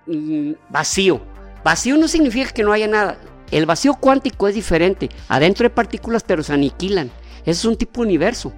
mm, 0.05 0.51
vacío. 0.69 1.21
Vacío 1.63 1.97
no 1.97 2.07
significa 2.07 2.51
que 2.51 2.63
no 2.63 2.71
haya 2.71 2.87
nada. 2.87 3.17
El 3.51 3.65
vacío 3.65 3.93
cuántico 3.95 4.47
es 4.47 4.55
diferente. 4.55 5.09
Adentro 5.27 5.65
hay 5.65 5.69
partículas 5.69 6.23
pero 6.23 6.43
se 6.43 6.53
aniquilan. 6.53 7.11
Ese 7.41 7.51
es 7.51 7.65
un 7.65 7.77
tipo 7.77 8.01
de 8.01 8.07
universo. 8.07 8.53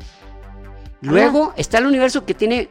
Luego 1.02 1.54
está 1.56 1.78
el 1.78 1.86
universo 1.86 2.26
que 2.26 2.34
tiene 2.34 2.70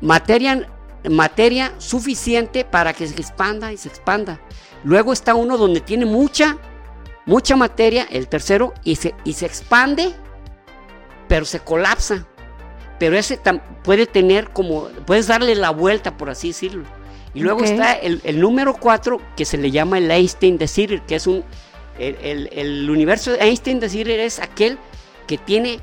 materia, 0.00 0.68
materia 1.08 1.72
suficiente 1.78 2.64
para 2.64 2.92
que 2.92 3.06
se 3.06 3.14
expanda 3.14 3.72
y 3.72 3.76
se 3.76 3.88
expanda. 3.88 4.40
Luego 4.84 5.12
está 5.12 5.34
uno 5.34 5.56
donde 5.56 5.80
tiene 5.80 6.06
mucha, 6.06 6.56
mucha 7.28 7.56
materia, 7.56 8.08
el 8.10 8.26
tercero, 8.26 8.72
y 8.82 8.96
se, 8.96 9.14
y 9.22 9.34
se 9.34 9.46
expande, 9.46 10.12
pero 11.28 11.44
se 11.44 11.60
colapsa. 11.60 12.26
Pero 12.98 13.16
ese 13.16 13.38
puede 13.84 14.06
tener 14.06 14.50
como, 14.50 14.88
puedes 15.06 15.28
darle 15.28 15.54
la 15.54 15.70
vuelta, 15.70 16.16
por 16.16 16.30
así 16.30 16.48
decirlo. 16.48 16.84
Y 17.34 17.40
luego 17.40 17.62
está 17.62 17.92
el, 17.92 18.40
número 18.40 18.74
4 18.74 19.20
que 19.36 19.44
se 19.44 19.58
le 19.58 19.70
llama 19.70 19.98
el 19.98 20.10
Einstein 20.10 20.58
de 20.58 20.66
Sitter, 20.66 21.02
que 21.02 21.16
es 21.16 21.26
un... 21.26 21.44
El, 21.98 22.88
universo 22.90 23.32
de 23.32 23.38
Einstein 23.38 23.78
de 23.78 23.88
Sitter 23.88 24.18
es 24.20 24.40
aquel 24.40 24.78
que 25.26 25.36
tiene 25.38 25.78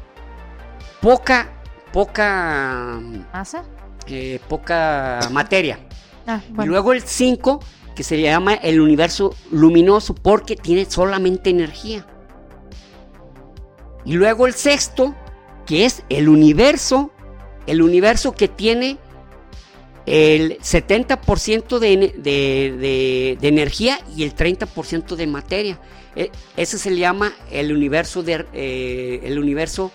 poca... 1.00 1.50
poca... 1.94 3.00
¿Masa? 3.32 3.64
Eh, 4.08 4.40
poca 4.50 5.20
materia. 5.32 5.80
Ah, 6.28 6.42
y 6.62 6.66
luego 6.66 6.92
el 6.92 7.04
5 7.04 7.60
que 7.96 8.04
se 8.04 8.22
llama 8.22 8.54
el 8.54 8.80
universo 8.80 9.36
luminoso 9.52 10.14
porque 10.14 10.56
tiene 10.56 10.86
solamente 10.86 11.50
energía. 11.50 12.06
Y 14.04 14.14
luego 14.14 14.46
el 14.46 14.54
sexto, 14.54 15.16
que 15.66 15.86
es 15.86 16.04
el 16.10 16.30
universo, 16.30 17.12
el 17.66 17.82
universo 17.82 18.34
que 18.34 18.48
tiene 18.48 19.00
el 20.06 20.60
70% 20.60 21.80
de, 21.80 23.38
energía 23.42 24.00
y 24.16 24.24
el 24.24 24.36
30% 24.36 25.16
de 25.16 25.28
materia. 25.28 25.80
E, 26.16 26.32
ese 26.56 26.78
se 26.78 26.92
le 26.92 26.98
llama 26.98 27.34
el 27.52 27.74
universo 27.74 28.22
de 28.22 28.46
eh, 28.54 29.22
el 29.24 29.40
universo. 29.40 29.92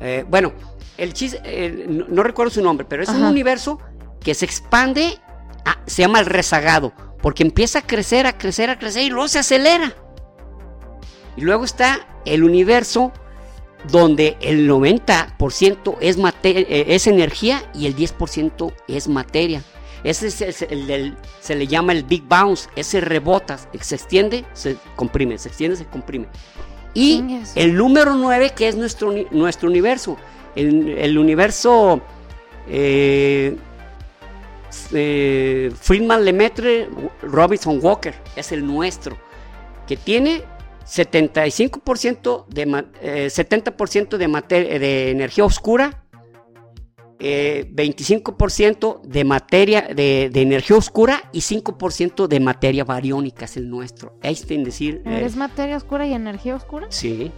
Eh, 0.00 0.24
bueno, 0.28 0.52
el 0.96 1.12
no, 2.08 2.22
recuerdo 2.22 2.50
su 2.50 2.62
nombre, 2.62 2.86
pero 2.88 3.02
es 3.02 3.08
un 3.08 3.24
universo 3.24 3.78
que 4.20 4.34
se 4.34 4.44
expande, 4.44 5.18
se 5.86 6.02
llama 6.02 6.20
el 6.20 6.26
rezagado, 6.26 6.92
porque 7.22 7.44
empieza 7.44 7.78
a 7.78 7.82
crecer, 7.82 8.26
a 8.26 8.36
crecer, 8.36 8.68
a 8.68 8.78
crecer 8.78 9.04
y 9.04 9.10
luego 9.10 9.28
se 9.28 9.38
acelera. 9.38 9.94
Y 11.36 11.42
luego 11.42 11.64
está 11.64 12.06
el 12.26 12.44
universo 12.44 13.12
donde 13.90 14.36
el 14.40 14.68
90% 14.68 15.96
es, 16.00 16.18
eh, 16.44 16.84
es 16.88 17.06
energía 17.06 17.62
y 17.74 17.86
el 17.86 17.96
10% 17.96 18.72
es 18.88 19.08
materia. 19.08 19.62
Ese 20.04 20.26
es 20.26 20.62
el, 20.62 21.16
se 21.40 21.54
le 21.54 21.66
llama 21.68 21.92
el 21.92 22.02
Big 22.02 22.24
Bounce, 22.24 22.68
ese 22.74 23.00
rebota, 23.00 23.56
se 23.80 23.94
extiende, 23.94 24.44
se 24.52 24.76
comprime, 24.96 25.38
se 25.38 25.48
extiende, 25.48 25.76
se 25.76 25.86
comprime. 25.86 26.26
Y 26.92 27.24
el 27.54 27.74
número 27.76 28.16
9 28.16 28.50
que 28.54 28.68
es 28.68 28.76
nuestro, 28.76 29.14
nuestro 29.30 29.68
universo, 29.68 30.18
el, 30.56 31.16
universo 31.16 32.02
eh, 32.68 33.56
eh, 34.92 35.72
Friedman 35.80 36.24
Lemaitre 36.24 36.88
Robinson 37.22 37.78
Walker, 37.82 38.14
es 38.36 38.52
el 38.52 38.66
nuestro, 38.66 39.16
que 39.86 39.96
tiene 39.96 40.42
75% 40.84 42.46
de, 42.48 42.66
70% 42.66 44.16
de, 44.16 44.78
de 44.78 45.10
energía 45.10 45.44
oscura, 45.44 46.02
25% 47.22 48.96
eh, 48.96 49.08
de 49.08 49.24
materia 49.24 49.82
de, 49.94 50.30
energía 50.34 50.76
oscura 50.76 51.22
y 51.32 51.40
5% 51.40 52.26
de 52.26 52.40
materia 52.40 52.84
bariónica 52.84 53.44
es 53.44 53.56
el 53.56 53.70
nuestro. 53.70 54.18
Einstein 54.22 54.64
decir... 54.64 55.02
¿Es 55.04 55.36
materia 55.36 55.76
oscura 55.76 56.06
y 56.06 56.14
energía 56.14 56.56
oscura? 56.56 56.86
Sí. 56.90 57.30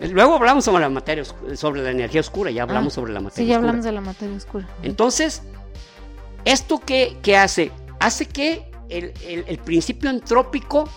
Luego 0.00 0.34
hablamos 0.34 0.64
sobre 0.64 0.82
la 0.82 0.88
materia, 0.88 1.24
sobre 1.54 1.82
la 1.82 1.90
energía 1.90 2.20
oscura, 2.20 2.52
ya 2.52 2.62
hablamos 2.62 2.92
ah, 2.92 2.94
sobre 2.94 3.12
la 3.12 3.20
materia 3.20 3.44
Sí, 3.44 3.50
ya 3.50 3.56
hablamos 3.56 3.84
de 3.84 3.90
la 3.90 4.00
materia 4.00 4.36
oscura. 4.36 4.68
Entonces, 4.84 5.42
¿esto 6.44 6.80
qué, 6.84 7.36
hace? 7.36 7.70
Hace 8.00 8.26
que 8.26 8.70
el, 8.88 9.58
principio 9.64 10.10
entrópico, 10.10 10.88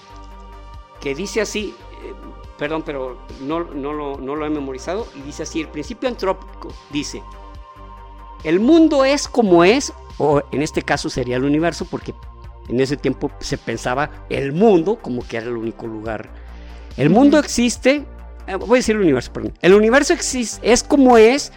que 1.02 1.16
dice 1.16 1.42
así, 1.42 1.74
eh, 2.04 2.14
perdón, 2.58 2.84
pero 2.86 3.26
no, 3.42 3.64
no, 3.64 3.94
lo, 3.94 4.18
no 4.18 4.36
lo 4.36 4.46
he 4.46 4.50
memorizado, 4.50 5.08
y 5.16 5.22
dice 5.22 5.44
así, 5.44 5.62
el 5.62 5.68
principio 5.68 6.10
entrópico 6.10 6.74
dice, 6.92 7.22
el 8.44 8.60
mundo 8.60 9.04
es 9.06 9.28
como 9.28 9.64
es, 9.64 9.94
o 10.18 10.42
en 10.52 10.62
este 10.62 10.82
caso 10.82 11.10
sería 11.10 11.38
el 11.38 11.44
universo, 11.44 11.86
porque 11.86 12.14
en 12.70 12.80
ese 12.80 12.98
tiempo 12.98 13.32
se 13.40 13.58
pensaba 13.58 14.26
el 14.30 14.54
mundo 14.54 15.00
como 15.02 15.28
que 15.28 15.38
era 15.38 15.48
el 15.48 15.58
único 15.58 15.88
lugar. 15.88 16.30
El 16.98 17.10
mundo 17.10 17.40
existe 17.40 18.06
eh, 18.48 18.56
voy 18.56 18.78
a 18.78 18.80
decir 18.80 18.96
el 18.96 19.02
universo, 19.02 19.32
perdón. 19.32 19.54
El 19.62 19.74
universo 19.74 20.14
es 20.14 20.84
como 20.84 21.18
es 21.18 21.52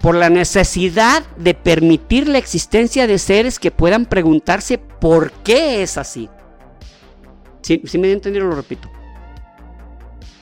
por 0.00 0.14
la 0.14 0.30
necesidad 0.30 1.22
de 1.36 1.54
permitir 1.54 2.26
la 2.26 2.38
existencia 2.38 3.06
de 3.06 3.18
seres 3.18 3.58
que 3.58 3.70
puedan 3.70 4.06
preguntarse 4.06 4.78
por 4.78 5.30
qué 5.32 5.82
es 5.82 5.98
así. 5.98 6.28
Si, 7.62 7.80
me 7.98 8.10
entendieron, 8.10 8.50
lo 8.50 8.56
repito. 8.56 8.90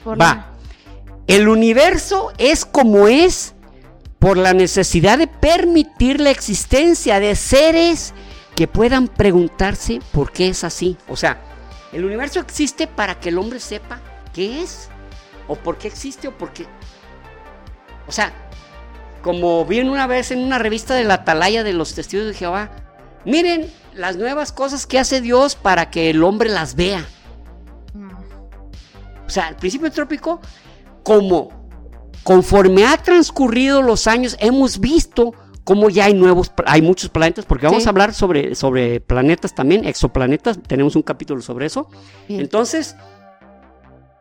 Va. 0.07 0.53
El 1.27 1.49
universo 1.49 2.33
es 2.39 2.65
como 2.65 3.09
es 3.09 3.55
por 4.19 4.37
la 4.37 4.55
necesidad 4.55 5.19
de 5.19 5.27
permitir 5.27 6.21
la 6.21 6.31
existencia 6.31 7.21
de 7.21 7.35
seres 7.37 8.15
que 8.55 8.67
puedan 8.67 9.09
preguntarse 9.09 10.01
por 10.13 10.33
qué 10.33 10.49
es 10.49 10.65
así. 10.65 10.97
O 11.09 11.17
sea, 11.17 11.41
el 11.93 12.05
universo 12.05 12.41
existe 12.41 12.87
para 12.87 13.19
que 13.19 13.29
el 13.29 13.39
hombre 13.39 13.61
sepa 13.61 14.01
qué 14.33 14.63
es 14.63 14.89
o 15.49 15.57
por 15.57 15.79
qué 15.79 15.89
existe 15.89 16.29
o 16.29 16.37
por 16.37 16.53
qué. 16.53 16.67
O 18.07 18.13
sea, 18.13 18.33
como 19.23 19.65
vi 19.65 19.81
una 19.81 20.07
vez 20.07 20.31
en 20.31 20.41
una 20.41 20.59
revista 20.59 20.95
de 20.95 21.05
la 21.05 21.15
Atalaya 21.15 21.65
de 21.65 21.73
los 21.73 21.95
Testigos 21.95 22.27
de 22.27 22.35
Jehová, 22.35 22.71
miren 23.25 23.71
las 23.95 24.17
nuevas 24.17 24.53
cosas 24.53 24.87
que 24.87 24.99
hace 24.99 25.21
Dios 25.21 25.55
para 25.55 25.91
que 25.91 26.11
el 26.11 26.23
hombre 26.23 26.49
las 26.49 26.75
vea. 26.75 27.05
O 29.27 29.31
sea, 29.31 29.49
el 29.49 29.57
principio 29.57 29.91
trópico, 29.91 30.41
como 31.03 31.51
conforme 32.23 32.87
ha 32.87 32.97
transcurrido 32.97 33.83
los 33.83 34.07
años, 34.07 34.37
hemos 34.41 34.81
visto 34.81 35.35
cómo 35.65 35.91
ya 35.91 36.07
hay 36.07 36.15
nuevos, 36.15 36.51
hay 36.65 36.81
muchos 36.81 37.11
planetas, 37.11 37.45
porque 37.45 37.67
vamos 37.67 37.87
a 37.87 37.91
hablar 37.91 38.15
sobre, 38.15 38.55
sobre 38.55 39.01
planetas 39.01 39.55
también, 39.55 39.85
exoplanetas, 39.85 40.59
tenemos 40.67 40.97
un 40.97 41.03
capítulo 41.03 41.43
sobre 41.43 41.67
eso. 41.67 41.91
Entonces, 42.29 42.97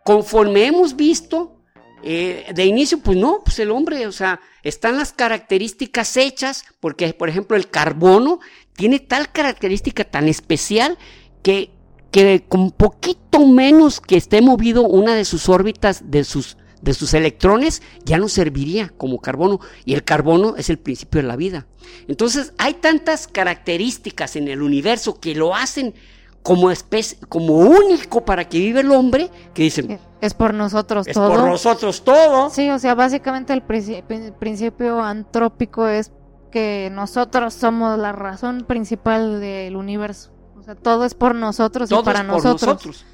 conforme 0.03 0.65
hemos 0.65 0.95
visto, 0.97 1.56
eh, 2.03 2.51
de 2.53 2.65
inicio, 2.65 2.99
pues 2.99 3.17
no, 3.17 3.41
pues 3.43 3.59
el 3.59 3.71
hombre, 3.71 4.05
o 4.07 4.11
sea, 4.11 4.39
están 4.63 4.97
las 4.97 5.13
características 5.13 6.15
hechas, 6.17 6.65
porque 6.79 7.11
por 7.13 7.29
ejemplo 7.29 7.57
el 7.57 7.69
carbono 7.69 8.39
tiene 8.75 8.99
tal 8.99 9.31
característica 9.31 10.03
tan 10.03 10.27
especial 10.27 10.97
que, 11.41 11.71
que 12.11 12.45
con 12.47 12.71
poquito 12.71 13.45
menos 13.47 13.99
que 13.99 14.15
esté 14.17 14.41
movido 14.41 14.83
una 14.83 15.15
de 15.15 15.25
sus 15.25 15.49
órbitas, 15.49 16.11
de 16.11 16.23
sus, 16.23 16.57
de 16.81 16.93
sus 16.93 17.13
electrones, 17.15 17.81
ya 18.05 18.19
no 18.19 18.29
serviría 18.29 18.89
como 18.97 19.19
carbono. 19.19 19.59
Y 19.83 19.95
el 19.95 20.03
carbono 20.03 20.55
es 20.55 20.69
el 20.69 20.77
principio 20.77 21.21
de 21.21 21.27
la 21.27 21.35
vida. 21.35 21.65
Entonces 22.07 22.53
hay 22.59 22.75
tantas 22.75 23.27
características 23.27 24.35
en 24.35 24.47
el 24.47 24.61
universo 24.61 25.19
que 25.19 25.33
lo 25.33 25.55
hacen 25.55 25.95
como 26.43 26.69
especie, 26.69 27.17
como 27.27 27.55
único 27.55 28.23
para 28.23 28.47
que 28.47 28.59
vive 28.59 28.81
el 28.81 28.91
hombre, 28.91 29.29
que 29.53 29.63
dicen... 29.63 29.99
Es 30.19 30.33
por 30.33 30.53
nosotros 30.53 31.05
todo. 31.05 31.31
Es 31.31 31.39
por 31.39 31.49
nosotros 31.49 32.03
todo. 32.03 32.49
Sí, 32.49 32.69
o 32.69 32.79
sea, 32.79 32.95
básicamente 32.95 33.53
el 33.53 33.61
principio 33.61 35.01
antrópico 35.01 35.87
es 35.87 36.11
que 36.51 36.89
nosotros 36.91 37.53
somos 37.53 37.99
la 37.99 38.13
razón 38.13 38.65
principal 38.65 39.39
del 39.39 39.75
universo. 39.75 40.31
O 40.57 40.63
sea, 40.63 40.75
todo 40.75 41.05
es 41.05 41.13
por 41.13 41.35
nosotros 41.35 41.91
y 41.91 42.03
para 42.03 42.23
nosotros. 42.23 43.05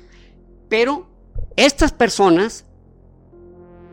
Pero 0.70 1.08
estas 1.56 1.92
personas, 1.92 2.66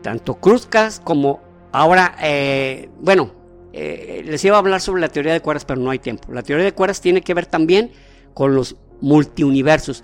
tanto 0.01 0.35
Cruzcas 0.35 0.99
como 0.99 1.41
ahora, 1.71 2.15
eh, 2.21 2.89
bueno, 2.99 3.33
eh, 3.73 4.23
les 4.25 4.43
iba 4.45 4.55
a 4.55 4.59
hablar 4.59 4.81
sobre 4.81 5.01
la 5.01 5.09
teoría 5.09 5.33
de 5.33 5.41
cuerdas, 5.41 5.65
pero 5.65 5.79
no 5.79 5.89
hay 5.89 5.99
tiempo. 5.99 6.31
La 6.31 6.43
teoría 6.43 6.65
de 6.65 6.73
cuerdas 6.73 7.01
tiene 7.01 7.21
que 7.21 7.33
ver 7.33 7.45
también 7.45 7.91
con 8.33 8.55
los 8.55 8.77
multiuniversos. 9.01 10.03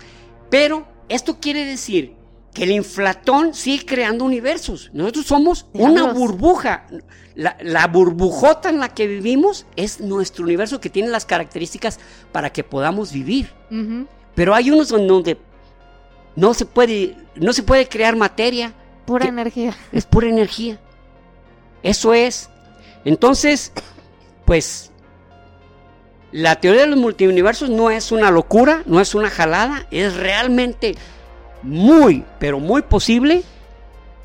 Pero 0.50 0.86
esto 1.08 1.38
quiere 1.40 1.64
decir 1.64 2.17
que 2.54 2.64
el 2.64 2.72
inflatón 2.72 3.54
sigue 3.54 3.86
creando 3.86 4.24
universos. 4.24 4.90
Nosotros 4.92 5.26
somos 5.26 5.66
una 5.72 6.12
burbuja. 6.12 6.86
La, 7.34 7.86
burbujota 7.86 8.68
en 8.68 8.80
la 8.80 8.88
que 8.88 9.06
vivimos 9.06 9.66
es 9.76 10.00
nuestro 10.00 10.44
universo 10.44 10.80
que 10.80 10.90
tiene 10.90 11.08
las 11.08 11.24
características 11.24 12.00
para 12.32 12.50
que 12.50 12.64
podamos 12.64 13.12
vivir. 13.12 13.52
Pero 14.34 14.54
hay 14.54 14.70
unos 14.70 14.88
donde 14.88 15.38
no 16.34 16.54
se 16.54 16.66
puede, 16.66 17.16
no 17.36 17.52
se 17.52 17.62
puede 17.62 17.88
crear 17.88 18.16
materia. 18.16 18.72
Pura 19.06 19.26
energía. 19.26 19.74
Es 19.92 20.04
pura 20.04 20.28
energía. 20.28 20.80
Eso 21.82 22.12
es. 22.12 22.50
Entonces, 23.04 23.72
pues 24.44 24.90
la 26.32 26.60
teoría 26.60 26.82
de 26.82 26.88
los 26.88 26.98
multiuniversos 26.98 27.70
no 27.70 27.90
es 27.90 28.12
una 28.12 28.30
locura, 28.30 28.82
no 28.86 29.00
es 29.00 29.14
una 29.14 29.30
jalada, 29.30 29.86
es 29.90 30.16
realmente 30.16 30.94
muy, 31.62 32.24
pero 32.38 32.60
muy 32.60 32.82
posible, 32.82 33.42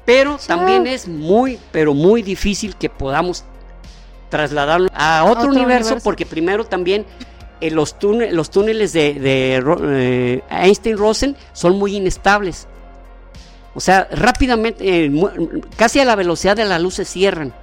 pero 0.05 0.38
también 0.45 0.88
es 0.88 1.07
muy, 1.07 1.59
pero 1.71 1.93
muy 1.93 2.21
difícil 2.21 2.75
que 2.75 2.89
podamos 2.89 3.45
trasladarlo 4.29 4.89
a 4.93 5.23
otro, 5.25 5.49
universo, 5.51 5.97
porque 6.03 6.25
primero 6.25 6.65
también 6.65 7.05
eh, 7.61 7.71
los, 7.71 7.95
los, 8.01 8.49
túneles 8.49 8.91
de, 8.91 9.15
eh, 9.23 10.41
Einstein-Rosen 10.49 11.36
son 11.53 11.77
muy 11.77 11.95
inestables. 11.95 12.67
O 13.75 13.79
sea, 13.79 14.07
rápidamente, 14.11 15.05
eh, 15.05 15.11
casi 15.77 15.99
a 15.99 16.05
la 16.05 16.15
velocidad 16.15 16.55
de 16.55 16.65
la 16.65 16.79
luz 16.79 16.95
se 16.95 17.05
cierran. 17.05 17.53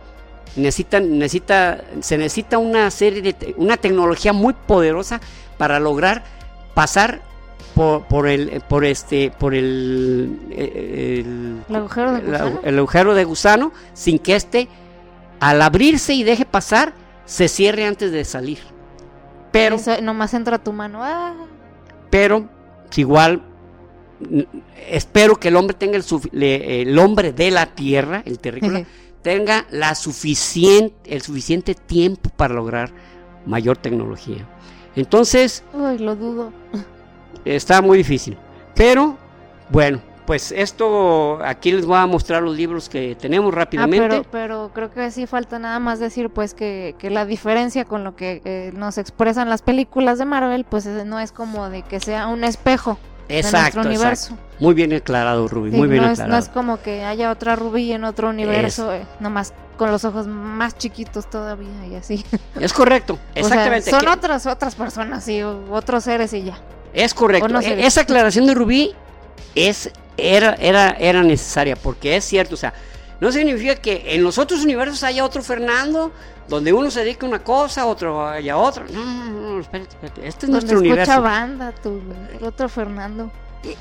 Necesitan, 0.57 1.19
necesita, 1.19 1.85
se 2.01 2.19
necesita 2.19 2.59
una 2.59 2.91
serie 2.91 3.23
de, 3.23 3.55
una 3.57 3.77
tecnología 3.77 4.33
muy 4.33 4.55
poderosa 4.55 5.21
para 5.59 5.79
lograr 5.79 6.25
pasar 6.75 7.21
por, 7.81 8.03
por 8.03 8.29
el, 8.29 8.61
por 8.69 8.85
este, 8.85 9.31
por 9.31 9.55
el, 9.55 10.39
eh, 10.51 11.25
el, 11.67 11.75
agujero 11.75 12.13
de 12.13 12.21
gusano? 12.21 12.61
el 12.63 12.79
agujero 12.79 13.15
de 13.15 13.25
gusano, 13.25 13.73
sin 13.95 14.19
que 14.19 14.37
este, 14.37 14.69
al 15.41 15.63
abrirse 15.63 16.13
y 16.13 16.23
deje 16.23 16.45
pasar, 16.45 16.93
se 17.25 17.49
cierre 17.49 17.87
antes 17.87 18.13
de 18.13 18.27
salir. 18.27 18.59
Pero, 19.51 19.79
nomás 20.03 20.35
entra 20.35 20.59
tu 20.59 20.75
mano. 20.75 21.03
¡ah! 21.03 21.35
Pero, 22.11 22.51
igual, 22.97 23.41
espero 24.91 25.41
que 25.41 25.49
el 25.49 25.57
hombre 25.57 25.75
tenga 25.75 25.97
el, 25.97 26.05
el 26.43 26.99
hombre 26.99 27.33
de 27.33 27.51
la 27.51 27.65
tierra, 27.65 28.23
el 28.27 28.41
terrícola, 28.41 28.85
tenga 29.23 29.65
la 29.71 29.95
suficiente, 29.95 31.15
el 31.15 31.23
suficiente 31.23 31.75
tiempo 31.75 32.29
para 32.37 32.53
lograr 32.53 32.91
mayor 33.47 33.79
tecnología. 33.79 34.47
Entonces... 34.97 35.65
Uy, 35.73 35.97
lo 35.97 36.15
dudo. 36.15 36.53
Está 37.45 37.83
muy 37.83 37.99
difícil. 37.99 38.37
Pero, 38.75 39.17
bueno, 39.71 40.01
pues 40.31 40.53
esto, 40.53 41.41
aquí 41.45 41.73
les 41.73 41.85
voy 41.85 41.97
a 41.97 42.07
mostrar 42.07 42.41
los 42.41 42.57
libros 42.57 42.89
que 42.89 43.17
tenemos 43.17 43.53
rápidamente. 43.53 44.19
Ah, 44.19 44.29
pero, 44.31 44.71
creo 44.73 44.89
que 44.89 45.11
sí 45.11 45.27
falta 45.27 45.59
nada 45.59 45.81
más 45.81 45.99
decir 45.99 46.31
pues 46.31 46.55
que, 46.55 46.95
la 47.03 47.27
diferencia 47.27 47.85
con 47.85 48.05
lo 48.05 48.15
que 48.15 48.41
eh, 48.45 48.71
nos 48.75 48.97
expresan 48.97 49.49
las 49.49 49.63
películas 49.63 50.19
de 50.21 50.27
Marvel 50.27 50.65
pues 50.65 50.87
no 50.87 51.19
es 51.19 51.33
como 51.33 51.69
de 51.69 51.83
que 51.83 51.99
sea 51.99 52.29
un 52.29 52.45
espejo 52.45 52.97
exacto, 53.29 53.81
universo. 53.81 54.37
Muy 54.61 54.75
bien 54.75 54.93
aclarado, 54.93 55.49
Ruby, 55.49 55.73
muy 55.73 55.89
bien 55.89 56.05
no 56.05 56.11
aclarado. 56.11 56.39
Es, 56.39 56.47
no 56.47 56.51
es 56.51 56.55
como 56.55 56.81
que 56.81 57.03
haya 57.05 57.33
otra 57.33 57.57
Ruby 57.57 57.93
en 57.93 58.05
otro 58.05 58.29
universo, 58.29 58.93
eh, 58.93 59.05
nomás 59.19 59.53
con 59.77 59.91
los 59.91 60.05
ojos 60.05 60.29
más 60.29 60.79
chiquitos 60.79 61.29
todavía 61.29 61.87
y 61.91 61.97
así. 61.97 62.25
Es 62.61 62.73
correcto, 62.73 63.19
exactamente. 63.35 63.91
son 63.91 64.07
otras 64.07 64.47
otras 64.47 64.77
personas 64.77 65.27
y 65.27 65.43
otros 65.43 66.05
seres 66.05 66.33
y 66.35 66.45
ya. 66.45 66.59
Es 66.93 67.15
correcto. 67.15 67.61
E, 67.61 67.87
esa 67.87 68.03
aclaración 68.03 68.47
de 68.47 68.55
Rubí 68.55 68.95
es 69.55 69.91
era 70.17 70.55
era 70.55 70.91
era 70.91 71.23
necesaria 71.23 71.77
porque 71.77 72.17
es 72.17 72.25
cierto, 72.25 72.55
o 72.55 72.59
sea, 72.59 72.75
no 73.21 73.31
significa 73.31 73.77
que 73.77 74.15
en 74.15 74.23
los 74.23 74.39
otros 74.39 74.65
universos 74.65 75.03
haya 75.05 75.25
otro 75.25 75.43
Fernando, 75.43 76.11
donde 76.49 76.73
uno 76.73 76.91
se 76.91 77.01
dedica 77.01 77.27
a 77.27 77.29
una 77.29 77.45
cosa, 77.45 77.87
otro 77.87 78.27
haya 78.27 78.57
otra. 78.57 78.85
No, 78.91 79.05
no, 79.05 79.31
no, 79.31 79.61
espérate, 79.61 79.91
espérate. 79.91 80.27
Este 80.27 80.47
es 80.47 80.51
nuestro 80.51 80.79
universo. 80.79 81.13
escucha 81.13 81.21
banda, 81.21 81.73
tu, 81.73 82.01
el 82.39 82.45
otro 82.45 82.69
Fernando. 82.69 83.31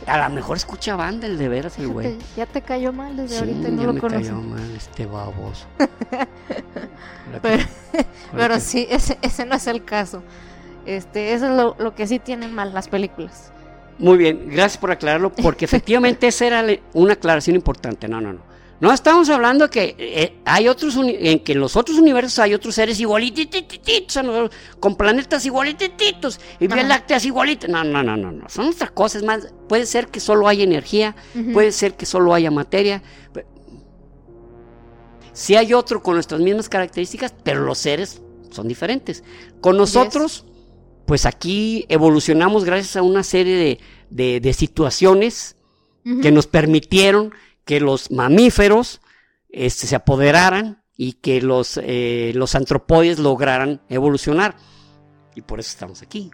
A 0.07 0.17
lo 0.17 0.35
mejor 0.35 0.57
escucha 0.57 0.97
banda 0.97 1.25
el 1.25 1.37
de 1.37 1.47
veras 1.47 1.79
el 1.79 1.87
güey. 1.87 2.17
Ya 2.35 2.45
te 2.45 2.61
cayó 2.61 2.91
mal 2.91 3.15
desde 3.15 3.39
ahorita 3.39 3.69
y 3.69 3.71
no 3.71 3.83
ya 3.83 3.93
me 3.93 4.01
cayó 4.01 4.33
mal 4.33 4.75
este 4.75 5.05
baboso. 5.05 5.67
pero, 7.41 7.63
pero 8.33 8.59
sí, 8.59 8.85
ese, 8.89 9.17
ese 9.21 9.45
no 9.45 9.55
es 9.55 9.67
el 9.67 9.85
caso. 9.85 10.21
Este, 10.85 11.33
eso 11.33 11.45
es 11.47 11.51
lo, 11.51 11.75
lo 11.79 11.95
que 11.95 12.07
sí 12.07 12.19
tienen 12.19 12.53
mal 12.53 12.73
las 12.73 12.87
películas. 12.87 13.51
Muy 13.97 14.17
bien, 14.17 14.49
gracias 14.49 14.77
por 14.77 14.91
aclararlo, 14.91 15.31
porque 15.33 15.65
efectivamente 15.65 16.27
esa 16.27 16.47
era 16.47 16.65
una 16.93 17.13
aclaración 17.13 17.55
importante. 17.55 18.07
No, 18.07 18.21
no, 18.21 18.33
no. 18.33 18.49
No 18.81 18.93
estamos 18.93 19.29
hablando 19.29 19.69
que 19.69 19.93
eh, 19.97 20.39
hay 20.45 20.69
otros 20.69 20.95
en 20.95 21.39
que 21.41 21.51
en 21.51 21.59
los 21.59 21.75
otros 21.75 21.97
universos 21.97 22.39
hay 22.39 22.53
otros 22.53 22.75
seres 22.75 22.97
igualititos 23.01 23.61
con 24.79 24.95
planetas 24.95 25.45
igualititos 25.45 26.39
y 26.61 26.67
vías 26.67 26.87
lácteas 26.87 27.25
igualitas. 27.25 27.69
No, 27.69 27.83
no, 27.83 28.01
no, 28.03 28.15
no, 28.15 28.31
no. 28.31 28.47
Son 28.47 28.69
otras 28.69 28.91
cosas 28.91 29.23
más. 29.23 29.53
Puede 29.67 29.85
ser 29.85 30.07
que 30.07 30.21
solo 30.21 30.47
haya 30.47 30.63
energía, 30.63 31.13
puede 31.51 31.73
ser 31.73 31.95
que 31.95 32.05
solo 32.05 32.33
haya 32.33 32.51
materia. 32.51 33.03
Si 35.33 35.57
hay 35.57 35.73
otro 35.73 36.01
con 36.01 36.13
nuestras 36.13 36.39
mismas 36.39 36.69
características, 36.69 37.33
pero 37.43 37.61
los 37.61 37.77
seres 37.79 38.21
son 38.49 38.69
diferentes. 38.69 39.25
Con 39.59 39.75
nosotros, 39.75 40.45
pues 41.09 41.25
aquí 41.25 41.87
evolucionamos 41.89 42.65
gracias 42.65 42.95
a 42.95 43.01
una 43.01 43.23
serie 43.23 43.79
de, 44.11 44.53
situaciones 44.53 45.55
que 46.21 46.31
nos 46.31 46.45
permitieron 46.45 47.33
que 47.65 47.79
los 47.79 48.11
mamíferos 48.11 49.01
este, 49.49 49.87
se 49.87 49.95
apoderaran 49.95 50.83
y 50.95 51.13
que 51.13 51.41
los, 51.41 51.79
eh, 51.81 52.31
los 52.35 52.53
antropoides 52.53 53.17
lograran 53.17 53.81
evolucionar. 53.89 54.55
Y 55.33 55.41
por 55.41 55.59
eso 55.59 55.71
estamos 55.71 56.03
aquí. 56.03 56.29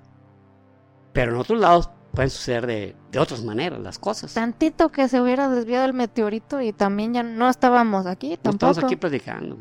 Pero 1.13 1.31
en 1.31 1.37
otros 1.37 1.57
lados 1.57 1.89
pueden 2.11 2.29
suceder 2.29 2.67
de, 2.67 2.97
de, 3.13 3.19
otras 3.19 3.43
maneras 3.43 3.79
las 3.79 3.97
cosas. 3.97 4.33
Tantito 4.33 4.91
que 4.91 5.07
se 5.07 5.21
hubiera 5.21 5.47
desviado 5.47 5.85
el 5.85 5.93
meteorito 5.93 6.59
y 6.59 6.73
también 6.73 7.13
ya 7.13 7.23
no 7.23 7.49
estábamos 7.49 8.07
aquí 8.07 8.35
tampoco. 8.35 8.71
estamos 8.71 8.83
aquí 8.83 8.97
platicando. 8.97 9.57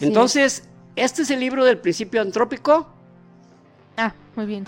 Entonces, 0.00 0.68
este 0.96 1.22
es 1.22 1.30
el 1.30 1.38
libro 1.38 1.64
del 1.64 1.78
principio 1.78 2.20
antrópico. 2.20 2.95
Ah, 3.96 4.12
muy 4.34 4.46
bien. 4.46 4.64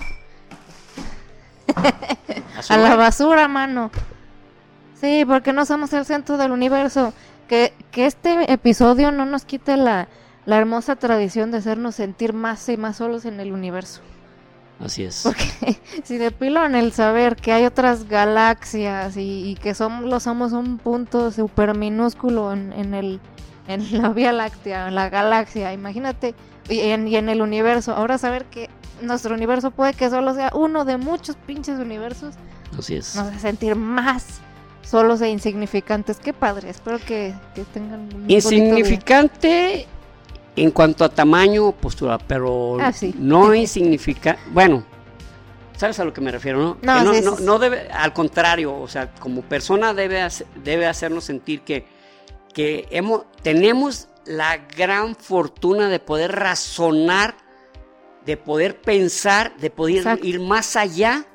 A 2.69 2.77
la 2.77 2.97
basura, 2.97 3.49
mano. 3.49 3.91
Sí, 5.01 5.25
porque 5.27 5.53
no 5.53 5.65
somos 5.67 5.93
el 5.93 6.05
centro 6.05 6.37
del 6.37 6.53
universo. 6.53 7.13
Que, 7.47 7.73
que 7.91 8.07
este 8.07 8.53
episodio 8.53 9.11
no 9.11 9.25
nos 9.25 9.45
quite 9.45 9.77
la, 9.77 10.09
la 10.45 10.57
hermosa 10.59 10.97
tradición 10.97 11.51
de 11.51 11.59
hacernos 11.59 11.95
sentir 11.95 12.33
más 12.33 12.69
y 12.69 12.77
más 12.77 12.97
solos 12.97 13.25
en 13.25 13.41
el 13.41 13.53
universo. 13.53 14.01
Así 14.81 15.05
es. 15.05 15.23
Porque 15.23 15.79
si 16.05 16.19
de 16.19 16.31
pilón 16.31 16.75
el 16.75 16.93
saber 16.93 17.37
que 17.37 17.53
hay 17.53 17.65
otras 17.65 18.09
galaxias 18.09 19.17
y, 19.17 19.57
que 19.63 19.75
somos, 19.75 20.23
somos 20.23 20.53
un 20.53 20.79
punto 20.79 21.31
súper 21.31 21.77
minúsculo 21.77 22.53
en, 22.53 22.73
en, 22.73 22.95
el, 22.95 23.21
en 23.67 24.01
la 24.01 24.11
Vía 24.11 24.33
Láctea, 24.33 24.89
en 24.89 24.95
la 24.95 25.09
galaxia, 25.09 25.73
imagínate, 25.73 26.35
y 26.69 26.81
en, 26.81 27.09
y 27.09 27.17
en 27.17 27.29
el 27.29 27.43
universo, 27.43 27.95
ahora 27.95 28.19
saber 28.19 28.45
que 28.45 28.71
nuestro 29.03 29.35
universo 29.35 29.71
puede 29.71 29.95
que 29.95 30.11
solo 30.11 30.35
sea 30.35 30.51
uno 30.55 30.85
de 30.85 30.97
muchos 30.97 31.37
pinches 31.37 31.79
universos, 31.79 32.35
Así 32.79 32.97
es. 32.97 33.17
nos 33.17 33.29
hace 33.29 33.41
sentir 33.41 33.77
más 33.77 34.41
solos 34.83 35.21
e 35.21 35.29
insignificantes. 35.29 36.19
Qué 36.19 36.33
padre, 36.33 36.71
espero 36.71 36.99
que, 36.99 37.35
tengan 37.75 38.09
un 38.15 38.31
Insignificante 38.31 39.87
en 40.57 40.71
cuanto 40.71 41.05
a 41.05 41.09
tamaño, 41.09 41.73
postura, 41.73 42.19
pero 42.19 42.79
ah, 42.81 42.93
no 43.19 43.55
insignificante. 43.55 44.41
Bueno, 44.51 44.85
¿sabes 45.77 45.99
a 46.01 46.05
lo 46.05 46.13
que 46.13 46.21
me 46.21 46.31
refiero? 46.31 46.79
No, 46.83 47.05
no, 47.05 47.37
no, 47.41 47.59
debe, 47.59 47.89
al 47.91 48.13
contrario, 48.13 48.77
o 48.77 48.89
sea, 48.89 49.13
como 49.15 49.43
persona 49.43 49.95
debe, 49.95 50.27
debe 50.65 50.87
hacernos 50.87 51.25
sentir 51.25 51.63
que, 51.63 51.87
que 52.53 52.89
hemos, 52.91 53.23
tenemos 53.43 54.09
la 54.25 54.59
gran 54.59 55.17
fortuna 55.17 55.89
de 55.89 56.01
poder 56.01 56.33
razonar, 56.33 57.37
de 58.29 58.37
poder 58.37 58.81
pensar, 58.81 59.57
de 59.57 59.71
poder 59.71 60.21
ir 60.23 60.39
más 60.39 60.77
allá 60.77 61.27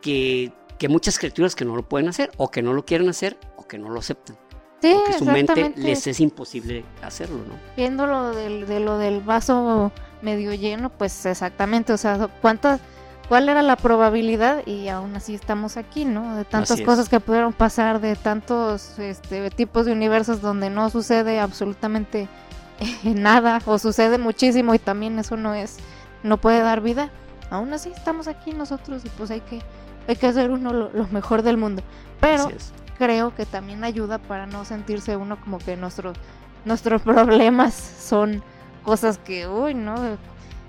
que 0.00 0.52
que 0.82 0.88
muchas 0.88 1.16
criaturas 1.16 1.54
que 1.54 1.64
no 1.64 1.76
lo 1.76 1.88
pueden 1.88 2.08
hacer, 2.08 2.32
o 2.38 2.50
que 2.50 2.60
no 2.60 2.72
lo 2.72 2.84
quieren 2.84 3.08
hacer, 3.08 3.38
o 3.56 3.68
que 3.68 3.78
no 3.78 3.88
lo 3.88 4.00
aceptan. 4.00 4.36
Sí, 4.80 4.92
porque 4.96 5.16
su 5.16 5.24
mente 5.26 5.72
les 5.76 6.08
es 6.08 6.18
imposible 6.18 6.84
hacerlo, 7.02 7.36
¿no? 7.36 7.54
Viéndolo 7.76 8.34
del, 8.34 8.66
de 8.66 8.80
lo 8.80 8.98
del 8.98 9.20
vaso 9.20 9.92
medio 10.22 10.52
lleno, 10.54 10.90
pues 10.90 11.24
exactamente, 11.24 11.92
o 11.92 11.96
sea, 11.96 12.28
¿cuántas, 12.40 12.80
cuál 13.28 13.48
era 13.48 13.62
la 13.62 13.76
probabilidad? 13.76 14.66
Y 14.66 14.88
aún 14.88 15.14
así 15.14 15.36
estamos 15.36 15.76
aquí, 15.76 16.04
¿no? 16.04 16.34
De 16.34 16.44
tantas 16.44 16.80
cosas 16.80 17.08
que 17.08 17.20
pudieron 17.20 17.52
pasar, 17.52 18.00
de 18.00 18.16
tantos 18.16 18.98
este, 18.98 19.50
tipos 19.50 19.86
de 19.86 19.92
universos 19.92 20.40
donde 20.40 20.68
no 20.68 20.90
sucede 20.90 21.38
absolutamente 21.38 22.26
nada, 23.04 23.62
o 23.66 23.78
sucede 23.78 24.18
muchísimo 24.18 24.74
y 24.74 24.80
también 24.80 25.16
eso 25.20 25.36
no 25.36 25.54
es, 25.54 25.76
no 26.22 26.38
puede 26.38 26.60
dar 26.60 26.80
vida. 26.80 27.10
Aún 27.50 27.72
así 27.72 27.90
estamos 27.90 28.28
aquí 28.28 28.52
nosotros 28.52 29.04
y 29.04 29.08
pues 29.10 29.30
hay 29.30 29.40
que 29.40 29.60
hay 30.08 30.16
que 30.16 30.26
hacer 30.26 30.50
uno 30.50 30.72
lo, 30.72 31.06
mejor 31.08 31.42
del 31.42 31.56
mundo. 31.56 31.82
Pero 32.20 32.50
creo 32.98 33.34
que 33.34 33.46
también 33.46 33.84
ayuda 33.84 34.18
para 34.18 34.46
no 34.46 34.64
sentirse 34.64 35.16
uno 35.16 35.40
como 35.40 35.58
que 35.58 35.76
nuestros 35.76 36.16
nuestros 36.64 37.02
problemas 37.02 37.74
son 37.74 38.42
cosas 38.84 39.18
que, 39.18 39.46
uy, 39.48 39.74
¿no? 39.74 39.96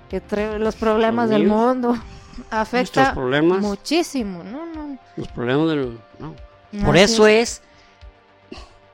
Que 0.08 0.22
los 0.58 0.76
problemas 0.76 1.30
del 1.30 1.46
mundo 1.46 1.96
afecta 2.50 3.14
muchísimo, 3.14 4.42
¿no? 4.44 4.66
no. 4.66 4.98
Los 5.16 5.28
problemas 5.28 5.68
del... 5.68 5.98
No. 6.18 6.34
Por 6.84 6.96
eso 6.96 7.26
es... 7.26 7.62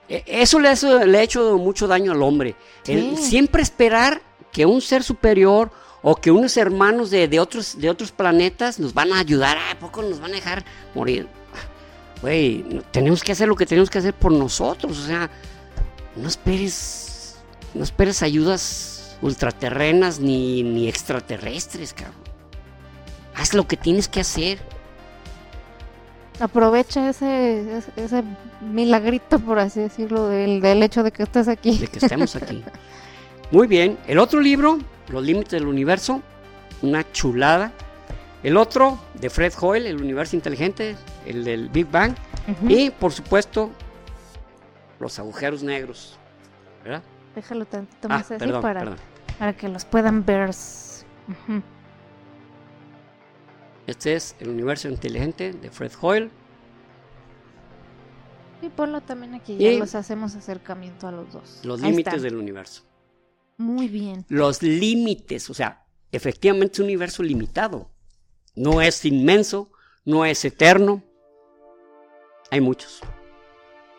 E, 0.09 0.25
eso 0.27 0.59
le, 0.59 0.75
le 1.07 1.19
ha 1.19 1.23
hecho 1.23 1.57
mucho 1.59 1.87
daño 1.87 2.13
al 2.13 2.23
hombre. 2.23 2.55
siempre 3.17 3.63
esperar 3.63 4.21
que 4.53 4.67
un 4.67 4.81
ser 4.81 5.03
superior 5.03 5.71
o 6.03 6.17
que 6.17 6.31
unos 6.31 6.57
hermanos 6.57 7.11
de, 7.11 7.41
otros, 7.41 7.79
de 7.79 7.91
otros 7.91 8.13
planetas 8.13 8.79
nos 8.79 8.95
van 8.95 9.13
a 9.13 9.19
ayudar, 9.19 9.59
¿a 9.59 9.79
poco 9.79 10.03
nos 10.03 10.21
van 10.21 10.33
a 10.33 10.37
dejar 10.37 10.65
morir? 10.95 11.29
Güey, 12.23 12.83
tenemos 12.91 13.23
que 13.23 13.33
hacer 13.33 13.49
lo 13.49 13.57
que 13.57 13.67
tenemos 13.67 13.91
que 13.91 13.99
hacer 13.99 14.15
por 14.15 14.33
nosotros, 14.33 14.99
o 14.99 15.07
sea, 15.07 15.31
no 16.17 16.29
esperes, 16.29 17.37
no 17.75 17.83
esperes 17.83 18.23
ayudas 18.23 19.17
ultraterrenas 19.23 20.21
ni, 20.21 20.63
ni 20.63 20.89
extraterrestres, 20.89 21.93
cabrón. 21.93 22.15
Haz 23.35 23.55
lo 23.55 23.67
que 23.67 23.77
tienes 23.77 24.09
que 24.09 24.21
hacer. 24.21 24.59
Aprovecha 26.41 27.11
ese, 27.11 27.83
ese, 27.97 28.25
milagrito, 28.61 29.39
por 29.39 29.59
así 29.59 29.81
decirlo, 29.81 30.27
del, 30.29 30.61
del 30.61 30.83
hecho 30.83 31.03
de 31.03 31.13
que 31.13 31.23
estés 31.23 31.49
aquí. 31.49 31.79
De 31.79 31.87
que 31.87 31.99
estemos 31.99 32.35
aquí. 32.37 32.65
Muy 33.51 33.67
bien. 33.67 33.99
El 34.07 34.19
otro 34.19 34.41
libro 34.41 34.79
los 35.11 35.25
límites 35.25 35.51
del 35.51 35.67
universo, 35.67 36.23
una 36.83 37.11
chulada. 37.13 37.73
El 38.43 38.57
otro, 38.57 38.99
de 39.15 39.29
Fred 39.29 39.53
Hoyle, 39.61 39.87
El 39.87 40.01
universo 40.01 40.35
inteligente, 40.35 40.97
el 41.27 41.45
del 41.45 41.69
Big 41.69 41.91
Bang. 41.91 42.15
Y, 42.69 42.91
por 42.91 43.13
supuesto, 43.13 43.71
los 44.99 45.19
agujeros 45.19 45.63
negros. 45.63 46.19
¿Verdad? 46.83 47.03
Déjalo 47.35 47.67
tantito 47.67 48.09
ah, 48.11 48.17
más 48.17 48.31
así 48.31 48.51
para, 48.63 48.97
para 49.39 49.53
que 49.53 49.69
los 49.69 49.85
puedan 49.85 50.25
ver. 50.25 50.51
Este 53.87 54.15
es 54.15 54.37
El 54.41 54.49
universo 54.49 54.89
inteligente 54.89 55.53
de 55.53 55.71
Fred 55.71 55.93
Hoyle. 56.01 56.31
Y 58.63 58.69
ponlo 58.69 59.01
también 59.01 59.35
aquí, 59.35 59.57
ya 59.57 59.73
los 59.79 59.95
hacemos 59.95 60.35
acercamiento 60.35 61.09
a 61.09 61.13
los 61.13 61.33
dos. 61.33 61.61
Los 61.65 61.81
límites 61.81 62.23
del 62.23 62.37
universo. 62.37 62.83
Muy 63.61 63.89
bien. 63.89 64.25
Los 64.31 64.63
límites, 64.63 65.51
o 65.51 65.55
sea, 65.55 65.85
efectivamente 66.13 66.73
es 66.73 66.79
un 66.79 66.87
universo 66.87 67.23
limitado. 67.23 67.91
No 68.55 68.81
es 68.81 69.05
inmenso, 69.05 69.71
no 70.07 70.25
es 70.25 70.43
eterno. 70.47 71.03
Hay 72.51 72.63
muchos. 72.63 73.03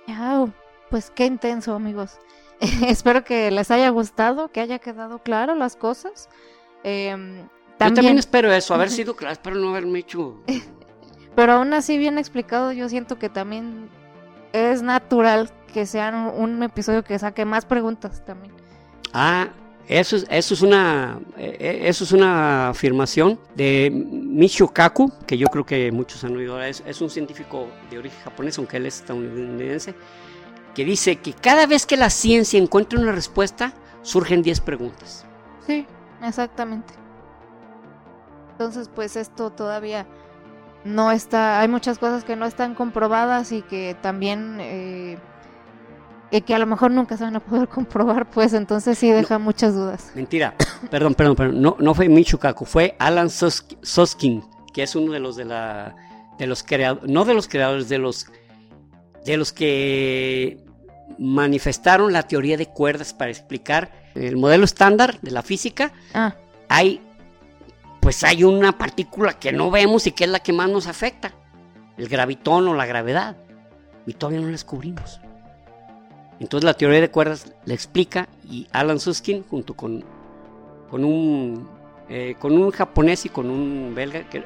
Wow, 0.08 0.52
pues 0.90 1.12
qué 1.12 1.28
intenso, 1.28 1.76
amigos. 1.76 2.18
Espero 2.88 3.24
que 3.24 3.52
les 3.52 3.70
haya 3.70 3.90
gustado, 3.90 4.52
que 4.52 4.62
haya 4.62 4.80
quedado 4.80 5.20
claro 5.20 5.54
las 5.54 5.76
cosas. 5.76 6.28
también... 6.82 7.12
Em, 7.12 7.48
yo 7.80 7.94
también 7.94 8.18
espero 8.18 8.52
eso, 8.52 8.74
haber 8.74 8.90
sido 9.00 9.16
claro, 9.16 9.34
espero 9.34 9.58
no 9.58 9.70
haberme 9.70 10.00
hecho. 10.00 10.42
Pero 11.36 11.54
aún 11.54 11.72
así 11.76 12.00
bien 12.00 12.18
explicado, 12.18 12.72
yo 12.72 12.90
siento 12.90 13.20
que 13.20 13.30
también 13.30 13.90
es 14.54 14.82
natural 14.82 15.52
que 15.72 15.86
sea 15.86 16.10
un 16.36 16.64
episodio 16.64 17.04
que 17.04 17.20
saque 17.20 17.46
más 17.46 17.66
preguntas 17.66 18.26
también. 18.26 18.61
Ah, 19.14 19.50
eso 19.88 20.16
es, 20.16 20.26
eso 20.30 20.54
es 20.54 20.62
una 20.62 21.20
eh, 21.38 21.58
eh, 21.60 21.80
eso 21.84 22.04
es 22.04 22.12
una 22.14 22.70
afirmación 22.70 23.40
de 23.56 23.92
Michio 23.92 24.68
Kaku, 24.68 25.12
que 25.28 25.38
yo 25.38 25.48
creo 25.48 25.66
que 25.66 25.92
muchos 25.92 26.24
han 26.24 26.36
oído. 26.38 26.62
Es, 26.62 26.82
es 26.86 27.02
un 27.02 27.10
científico 27.10 27.68
de 27.90 27.98
origen 27.98 28.20
japonés, 28.24 28.58
aunque 28.58 28.78
él 28.78 28.86
es 28.86 29.02
estadounidense, 29.02 29.96
que 30.74 30.86
dice 30.86 31.18
que 31.18 31.34
cada 31.34 31.66
vez 31.66 31.86
que 31.86 31.98
la 31.98 32.10
ciencia 32.10 32.60
encuentra 32.60 33.00
una 33.00 33.12
respuesta, 33.12 33.74
surgen 34.02 34.42
10 34.42 34.62
preguntas. 34.62 35.26
Sí, 35.66 35.86
exactamente. 36.24 36.94
Entonces, 38.52 38.90
pues 38.94 39.16
esto 39.16 39.50
todavía 39.50 40.06
no 40.84 41.12
está, 41.12 41.60
hay 41.60 41.68
muchas 41.68 42.00
cosas 42.00 42.24
que 42.24 42.36
no 42.36 42.46
están 42.46 42.76
comprobadas 42.76 43.52
y 43.52 43.62
que 43.62 43.96
también 44.02 44.58
eh, 44.60 45.18
y 46.32 46.42
que 46.42 46.56
a 46.56 46.60
lo 46.60 46.66
mejor 46.66 46.92
nunca 46.92 47.18
se 47.18 47.24
van 47.24 47.36
a 47.36 47.40
poder 47.40 47.68
comprobar, 47.70 48.30
pues 48.30 48.54
entonces 48.54 48.98
sí 48.98 49.12
deja 49.12 49.38
muchas 49.38 49.76
dudas. 49.76 50.12
Mentira, 50.16 50.56
perdón, 50.90 51.14
perdón, 51.14 51.36
perdón, 51.36 51.62
no, 51.62 51.76
no 51.80 51.94
fue 51.94 52.10
Michukaku, 52.10 52.66
fue 52.66 52.96
Alan 53.00 53.30
Soskin, 53.30 54.44
que 54.74 54.84
es 54.84 54.96
uno 54.96 55.12
de 55.12 55.20
los 55.20 55.36
de 55.36 55.46
la 55.46 55.96
de 56.38 56.48
los 56.48 56.64
creadores, 56.64 57.10
no 57.10 57.26
de 57.26 57.34
los 57.34 57.48
creadores, 57.48 57.90
de 57.90 57.98
los 57.98 58.28
de 59.26 59.38
los 59.38 59.52
que 59.52 60.64
manifestaron 61.20 62.14
la 62.14 62.24
teoría 62.24 62.58
de 62.58 62.68
cuerdas 62.68 63.14
para 63.14 63.30
explicar 63.30 63.92
el 64.16 64.38
modelo 64.38 64.66
estándar 64.66 65.20
de 65.22 65.32
la 65.32 65.44
física. 65.44 65.92
Ah. 66.14 66.36
Hay, 66.70 67.02
pues 68.00 68.24
hay 68.24 68.44
una 68.44 68.78
partícula 68.78 69.34
que 69.34 69.52
no 69.52 69.70
vemos 69.70 70.08
y 70.08 70.12
que 70.12 70.24
es 70.24 70.30
la 70.30 70.40
que 70.40 70.54
más 70.54 70.70
nos 70.70 70.88
afecta, 70.88 71.34
el 71.98 72.08
gravitón 72.08 72.68
o 72.68 72.74
la 72.74 72.86
gravedad. 72.86 73.38
Y 74.08 74.14
todavía 74.14 74.40
no 74.40 74.48
la 74.48 74.54
descubrimos. 74.54 75.22
Entonces 76.42 76.66
la 76.66 76.74
teoría 76.74 77.00
de 77.00 77.12
cuerdas 77.12 77.54
la 77.66 77.76
explica 77.76 78.28
y 78.50 78.68
Alan 78.72 79.00
Suskin 79.00 79.44
junto 79.44 79.76
con, 79.76 80.04
con, 80.90 81.06
un, 81.06 81.70
eh, 82.10 82.36
con 82.40 82.58
un 82.58 82.72
japonés 82.72 83.28
y 83.28 83.30
con 83.30 83.48
un 83.52 83.94
belga 83.94 84.28
que, 84.28 84.44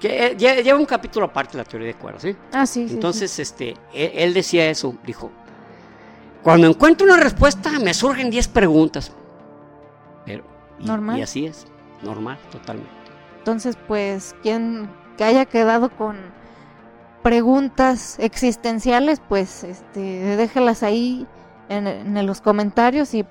que 0.00 0.34
lleva 0.38 0.78
un 0.78 0.86
capítulo 0.86 1.26
aparte 1.26 1.58
la 1.58 1.64
teoría 1.64 1.88
de 1.88 1.94
cuerdas. 1.94 2.22
¿sí? 2.22 2.34
Ah, 2.50 2.64
sí. 2.64 2.86
Entonces 2.88 3.38
Este, 3.38 3.74
él, 3.92 4.32
decía 4.32 4.70
eso, 4.70 4.96
dijo, 5.04 5.30
cuando 6.42 6.66
encuentro 6.66 7.06
una 7.06 7.18
respuesta 7.18 7.78
me 7.78 7.92
surgen 7.92 8.30
10 8.30 8.48
preguntas. 8.48 9.12
Pero, 10.24 10.44
y, 10.78 10.86
normal. 10.86 11.18
Y 11.18 11.22
así 11.22 11.44
es, 11.44 11.66
normal, 12.02 12.38
totalmente. 12.50 12.90
Entonces, 13.36 13.76
pues, 13.86 14.34
quien 14.42 14.88
que 15.18 15.24
haya 15.24 15.44
quedado 15.44 15.90
con 15.90 16.16
preguntas 17.24 18.16
existenciales, 18.18 19.20
pues 19.26 19.64
este, 19.64 20.36
déjelas 20.36 20.82
ahí 20.82 21.26
en, 21.70 22.26
los 22.26 22.42
comentarios 22.42 23.14
y 23.14 23.24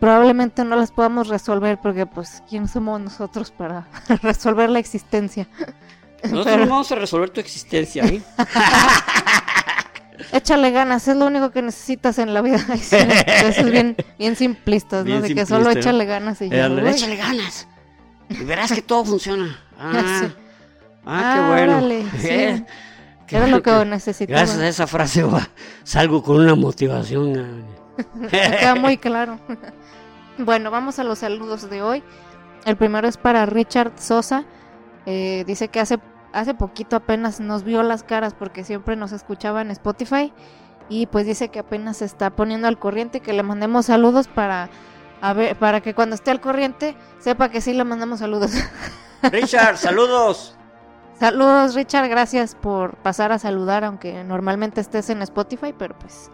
probablemente 0.00 0.64
no 0.64 0.76
las 0.76 0.90
podamos 0.90 1.28
resolver 1.28 1.78
porque 1.78 2.06
pues 2.06 2.42
quién 2.48 2.68
somos 2.68 3.02
nosotros 3.02 3.50
para 3.50 3.86
resolver 4.22 4.70
la 4.70 4.78
existencia. 4.78 5.46
Nosotros 6.24 6.56
no 6.56 6.66
vamos 6.68 6.90
a 6.90 6.94
resolver 6.94 7.28
tu 7.28 7.40
existencia, 7.40 8.02
¿eh? 8.06 8.22
Échale 10.32 10.70
ganas, 10.70 11.06
es 11.06 11.16
lo 11.18 11.26
único 11.26 11.50
que 11.50 11.60
necesitas 11.60 12.18
en 12.18 12.32
la 12.32 12.40
vida. 12.40 12.64
Eso 12.72 12.96
es 12.96 13.70
bien, 13.70 13.94
bien 14.18 14.36
simplistas, 14.36 15.04
¿no? 15.04 15.20
de 15.20 15.34
que 15.34 15.44
solo 15.44 15.68
échale 15.68 16.06
ganas 16.06 16.40
y 16.40 16.48
ya. 16.48 16.68
échale 16.68 17.16
ganas. 17.16 17.68
Y 18.30 18.42
verás 18.44 18.72
que 18.72 18.80
todo 18.80 19.04
funciona. 19.04 19.60
Ah, 19.78 20.30
ah, 21.04 21.34
qué 21.34 21.66
bueno. 21.66 22.66
Era 23.28 23.46
lo 23.46 23.62
que 23.62 23.84
necesitaba. 23.84 24.40
Gracias 24.40 24.60
a 24.60 24.68
esa 24.68 24.86
frase 24.86 25.24
salgo 25.82 26.22
con 26.22 26.36
una 26.40 26.54
motivación. 26.54 27.64
queda 28.30 28.74
muy 28.74 28.98
claro. 28.98 29.38
bueno, 30.38 30.70
vamos 30.70 30.98
a 30.98 31.04
los 31.04 31.20
saludos 31.20 31.68
de 31.70 31.82
hoy. 31.82 32.02
El 32.64 32.76
primero 32.76 33.08
es 33.08 33.16
para 33.16 33.46
Richard 33.46 33.92
Sosa. 33.98 34.44
Eh, 35.06 35.44
dice 35.46 35.68
que 35.68 35.80
hace, 35.80 35.98
hace 36.32 36.54
poquito 36.54 36.96
apenas 36.96 37.40
nos 37.40 37.64
vio 37.64 37.82
las 37.82 38.02
caras 38.02 38.34
porque 38.34 38.64
siempre 38.64 38.96
nos 38.96 39.12
escuchaba 39.12 39.62
en 39.62 39.70
Spotify. 39.70 40.32
Y 40.88 41.06
pues 41.06 41.26
dice 41.26 41.48
que 41.48 41.60
apenas 41.60 41.98
se 41.98 42.04
está 42.04 42.30
poniendo 42.30 42.68
al 42.68 42.78
corriente, 42.78 43.20
que 43.20 43.32
le 43.32 43.42
mandemos 43.42 43.86
saludos 43.86 44.28
para, 44.28 44.68
a 45.22 45.32
ver, 45.32 45.56
para 45.56 45.80
que 45.80 45.94
cuando 45.94 46.14
esté 46.14 46.30
al 46.30 46.40
corriente 46.40 46.94
sepa 47.18 47.48
que 47.48 47.60
sí 47.60 47.72
le 47.72 47.84
mandamos 47.84 48.18
saludos. 48.18 48.52
Richard, 49.22 49.78
saludos. 49.78 50.56
Saludos 51.18 51.74
Richard, 51.74 52.08
gracias 52.08 52.54
por 52.54 52.96
pasar 52.96 53.32
a 53.32 53.38
saludar, 53.38 53.84
aunque 53.84 54.24
normalmente 54.24 54.80
estés 54.80 55.10
en 55.10 55.22
Spotify, 55.22 55.72
pero 55.76 55.96
pues 55.98 56.30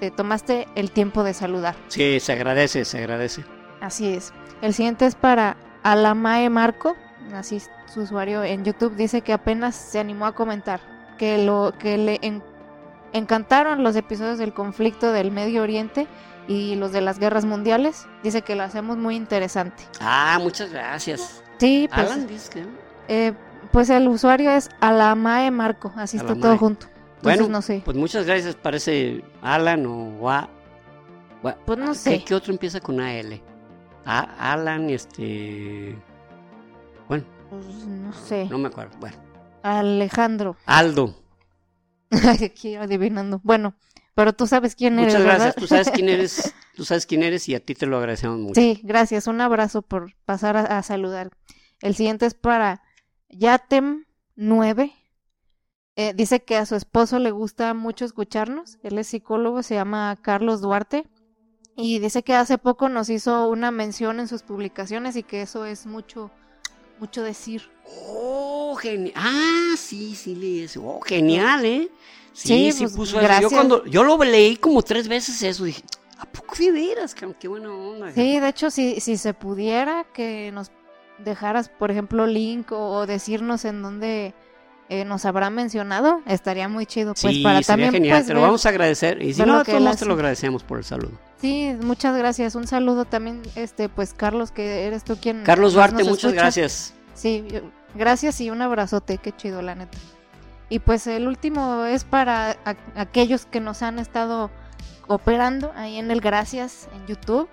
te 0.00 0.10
tomaste 0.10 0.66
el 0.74 0.90
tiempo 0.90 1.22
de 1.24 1.34
saludar. 1.34 1.76
Sí, 1.88 2.18
se 2.20 2.32
agradece, 2.32 2.84
se 2.84 2.98
agradece. 2.98 3.44
Así 3.80 4.08
es. 4.14 4.32
El 4.62 4.72
siguiente 4.72 5.06
es 5.06 5.14
para 5.14 5.56
Alamae 5.82 6.48
Marco, 6.48 6.96
así 7.34 7.60
su 7.92 8.00
usuario 8.00 8.42
en 8.42 8.64
YouTube, 8.64 8.96
dice 8.96 9.20
que 9.20 9.32
apenas 9.32 9.76
se 9.76 9.98
animó 9.98 10.26
a 10.26 10.34
comentar, 10.34 10.80
que, 11.18 11.38
lo, 11.38 11.74
que 11.78 11.98
le 11.98 12.20
encantaron 13.12 13.84
los 13.84 13.94
episodios 13.94 14.38
del 14.38 14.54
conflicto 14.54 15.12
del 15.12 15.30
Medio 15.30 15.62
Oriente 15.62 16.06
y 16.48 16.76
los 16.76 16.92
de 16.92 17.00
las 17.00 17.18
guerras 17.18 17.44
mundiales. 17.44 18.06
Dice 18.22 18.42
que 18.42 18.56
lo 18.56 18.62
hacemos 18.62 18.96
muy 18.96 19.16
interesante. 19.16 19.84
Ah, 20.00 20.38
muchas 20.40 20.70
gracias. 20.70 21.42
Sí, 21.58 21.88
pues. 21.94 22.10
Alan, 22.10 22.26
dice 22.26 22.66
eh, 23.08 23.32
pues 23.74 23.90
el 23.90 24.06
usuario 24.06 24.52
es 24.52 24.70
Alamae 24.80 25.50
Marco, 25.50 25.92
así 25.96 26.16
está 26.16 26.36
todo 26.36 26.56
junto. 26.56 26.86
bueno, 27.22 27.48
no 27.48 27.60
sé. 27.60 27.82
Pues 27.84 27.96
muchas 27.96 28.24
gracias, 28.24 28.54
parece 28.54 29.24
Alan 29.42 29.84
o 29.84 30.30
A. 30.30 30.48
Pues 31.42 31.76
no 31.76 31.92
sé. 31.92 32.22
¿Qué, 32.24 32.36
otro 32.36 32.52
empieza 32.52 32.78
con 32.78 33.00
AL? 33.00 33.42
A, 34.04 34.52
Alan, 34.52 34.90
este. 34.90 35.96
Bueno. 37.08 37.24
Pues 37.50 37.66
no 37.84 38.12
sé. 38.12 38.46
No 38.48 38.58
me 38.58 38.68
acuerdo. 38.68 38.96
Bueno. 39.00 39.16
Alejandro. 39.64 40.56
Aldo. 40.66 41.20
Aquí 42.44 42.76
adivinando. 42.76 43.40
Bueno, 43.42 43.74
pero 44.14 44.34
tú 44.34 44.46
sabes 44.46 44.76
quién 44.76 45.00
eres. 45.00 45.14
Muchas 45.14 45.26
gracias, 45.26 45.54
tú 45.56 45.66
sabes 45.66 45.90
quién 45.90 46.08
eres, 46.08 46.54
tú 46.76 46.84
sabes 46.84 47.06
quién 47.06 47.24
eres 47.24 47.48
y 47.48 47.56
a 47.56 47.60
ti 47.60 47.74
te 47.74 47.86
lo 47.86 47.96
agradecemos 47.96 48.38
mucho. 48.38 48.60
Sí, 48.60 48.80
gracias. 48.84 49.26
Un 49.26 49.40
abrazo 49.40 49.82
por 49.82 50.14
pasar 50.24 50.56
a 50.56 50.80
saludar. 50.84 51.32
El 51.80 51.96
siguiente 51.96 52.24
es 52.26 52.34
para 52.34 52.84
Yatem 53.28 54.04
9 54.36 54.92
eh, 55.96 56.12
dice 56.14 56.42
que 56.42 56.56
a 56.56 56.66
su 56.66 56.74
esposo 56.74 57.18
le 57.18 57.30
gusta 57.30 57.72
mucho 57.72 58.04
escucharnos. 58.04 58.78
Él 58.82 58.98
es 58.98 59.08
psicólogo, 59.08 59.62
se 59.62 59.74
llama 59.74 60.16
Carlos 60.20 60.60
Duarte. 60.60 61.06
Y 61.76 61.98
dice 61.98 62.22
que 62.22 62.34
hace 62.34 62.58
poco 62.58 62.88
nos 62.88 63.10
hizo 63.10 63.48
una 63.48 63.70
mención 63.70 64.20
en 64.20 64.28
sus 64.28 64.42
publicaciones 64.42 65.16
y 65.16 65.22
que 65.22 65.42
eso 65.42 65.64
es 65.64 65.86
mucho, 65.86 66.30
mucho 67.00 67.22
decir. 67.22 67.70
Oh, 68.08 68.76
genial. 68.76 69.14
Ah, 69.16 69.74
sí, 69.76 70.14
sí, 70.14 70.34
leí 70.34 70.60
eso. 70.60 70.82
Oh, 70.84 71.00
genial, 71.00 71.64
¿eh? 71.64 71.90
Sí, 72.32 72.72
sí, 72.72 72.84
pues, 72.84 72.96
puso 72.96 73.20
eso. 73.20 73.40
Yo, 73.40 73.50
cuando, 73.50 73.84
yo 73.86 74.02
lo 74.02 74.16
leí 74.22 74.56
como 74.56 74.82
tres 74.82 75.06
veces 75.06 75.40
eso, 75.42 75.64
dije, 75.64 75.82
¿a 76.18 76.26
poco 76.26 76.54
de 76.58 76.72
veras? 76.72 77.14
Qué 77.14 77.48
buena 77.48 77.72
onda. 77.72 78.12
Sí, 78.12 78.38
de 78.38 78.48
hecho, 78.48 78.70
si, 78.70 79.00
si 79.00 79.16
se 79.16 79.34
pudiera 79.34 80.04
que 80.12 80.50
nos 80.52 80.70
dejaras, 81.18 81.68
por 81.68 81.90
ejemplo, 81.90 82.26
link 82.26 82.72
o, 82.72 83.06
decirnos 83.06 83.64
en 83.64 83.82
dónde 83.82 84.34
eh, 84.88 85.04
nos 85.04 85.24
habrá 85.24 85.50
mencionado, 85.50 86.20
estaría 86.26 86.68
muy 86.68 86.86
chido. 86.86 87.14
Pues 87.20 87.38
para 87.38 87.60
también 87.62 87.92
genial, 87.92 88.18
pues, 88.18 88.26
te 88.26 88.34
lo 88.34 88.40
vamos 88.40 88.66
a 88.66 88.68
agradecer. 88.68 89.22
Y 89.22 89.34
si 89.34 89.42
no, 89.42 89.58
a 89.58 89.64
todos 89.64 89.96
te 89.96 90.04
lo 90.04 90.14
agradecemos 90.14 90.62
por 90.62 90.78
el 90.78 90.84
saludo. 90.84 91.12
Sí, 91.40 91.76
muchas 91.82 92.16
gracias. 92.16 92.54
Un 92.54 92.66
saludo 92.66 93.04
también, 93.04 93.42
este, 93.54 93.88
pues 93.88 94.14
Carlos, 94.14 94.50
que 94.50 94.86
eres 94.86 95.04
tú 95.04 95.16
quien. 95.16 95.42
Carlos 95.42 95.74
Duarte, 95.74 96.04
muchas 96.04 96.32
gracias. 96.32 96.94
Sí, 97.14 97.46
gracias 97.94 98.40
y 98.40 98.50
un 98.50 98.62
abrazote, 98.62 99.18
qué 99.18 99.32
chido, 99.32 99.62
la 99.62 99.74
neta. 99.74 99.98
Y 100.68 100.78
pues 100.78 101.06
el 101.06 101.28
último 101.28 101.84
es 101.84 102.04
para 102.04 102.56
aquellos 102.96 103.46
que 103.46 103.60
nos 103.60 103.82
han 103.82 103.98
estado 103.98 104.50
operando 105.06 105.72
ahí 105.76 105.98
en 105.98 106.10
el 106.10 106.20
Gracias 106.20 106.88
en 106.94 107.06
YouTube 107.06 107.48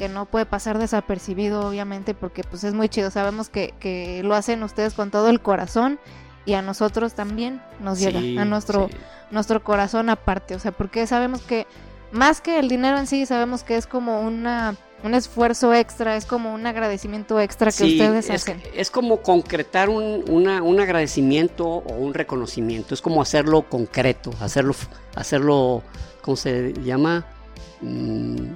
que 0.00 0.08
no 0.08 0.24
puede 0.24 0.46
pasar 0.46 0.78
desapercibido, 0.78 1.60
obviamente, 1.60 2.14
porque 2.14 2.42
pues 2.42 2.64
es 2.64 2.72
muy 2.72 2.88
chido. 2.88 3.10
Sabemos 3.10 3.50
que, 3.50 3.74
que 3.80 4.22
lo 4.22 4.34
hacen 4.34 4.62
ustedes 4.62 4.94
con 4.94 5.10
todo 5.10 5.28
el 5.28 5.42
corazón 5.42 6.00
y 6.46 6.54
a 6.54 6.62
nosotros 6.62 7.12
también 7.12 7.60
nos 7.80 8.00
llega, 8.00 8.18
a 8.40 8.46
nuestro, 8.46 8.88
nuestro 9.30 9.62
corazón 9.62 10.08
aparte. 10.08 10.54
O 10.54 10.58
sea, 10.58 10.72
porque 10.72 11.06
sabemos 11.06 11.42
que 11.42 11.66
más 12.12 12.40
que 12.40 12.58
el 12.58 12.68
dinero 12.68 12.96
en 12.96 13.06
sí, 13.06 13.26
sabemos 13.26 13.62
que 13.62 13.76
es 13.76 13.86
como 13.86 14.22
una 14.22 14.74
un 15.02 15.12
esfuerzo 15.12 15.74
extra, 15.74 16.16
es 16.16 16.24
como 16.24 16.54
un 16.54 16.66
agradecimiento 16.66 17.38
extra 17.38 17.70
que 17.70 17.84
ustedes 17.84 18.30
hacen. 18.30 18.62
Es 18.74 18.90
como 18.90 19.18
concretar 19.20 19.90
un, 19.90 20.24
una, 20.30 20.62
un 20.62 20.80
agradecimiento 20.80 21.66
o 21.66 21.92
un 21.92 22.14
reconocimiento, 22.14 22.94
es 22.94 23.02
como 23.02 23.20
hacerlo 23.20 23.68
concreto, 23.68 24.30
hacerlo, 24.40 24.74
hacerlo 25.14 25.82
¿cómo 26.22 26.36
se 26.36 26.72
llama? 26.82 27.26
Mm, 27.82 28.52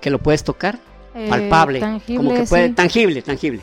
que 0.00 0.10
lo 0.10 0.18
puedes 0.18 0.44
tocar, 0.44 0.78
eh, 1.16 1.30
palpable, 1.30 1.80
tangible, 1.80 2.16
como 2.16 2.34
que 2.34 2.46
puede, 2.46 2.68
tangible, 2.74 3.22
tangible. 3.22 3.62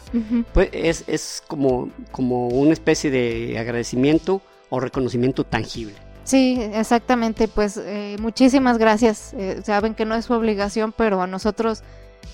pues 0.54 0.70
es, 0.72 1.04
es 1.06 1.44
como, 1.48 1.92
como 2.12 2.48
una 2.48 2.74
especie 2.74 3.12
de 3.12 3.60
agradecimiento 3.60 4.42
o 4.72 4.80
reconocimiento 4.80 5.44
tangible. 5.44 5.94
Sí, 6.24 6.58
exactamente, 6.74 7.48
pues 7.48 7.78
eh, 7.78 8.16
muchísimas 8.20 8.80
gracias. 8.80 9.36
Eh, 9.38 9.62
saben 9.64 9.94
que 9.94 10.04
no 10.04 10.16
es 10.16 10.26
su 10.26 10.34
obligación, 10.34 10.94
pero 10.98 11.22
a 11.22 11.28
nosotros 11.28 11.84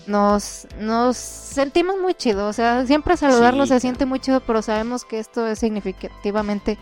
nos, 0.08 0.68
nos 0.80 1.18
sentimos 1.18 2.00
muy 2.00 2.14
chido. 2.14 2.48
O 2.48 2.54
sea, 2.54 2.86
siempre 2.86 3.18
saludarlos 3.18 3.68
se 3.68 3.82
siente 3.82 4.06
muy 4.06 4.22
chido, 4.22 4.40
pero 4.40 4.62
sabemos 4.62 5.04
que 5.04 5.20
esto 5.20 5.46
es 5.48 5.60
significativamente 5.60 6.78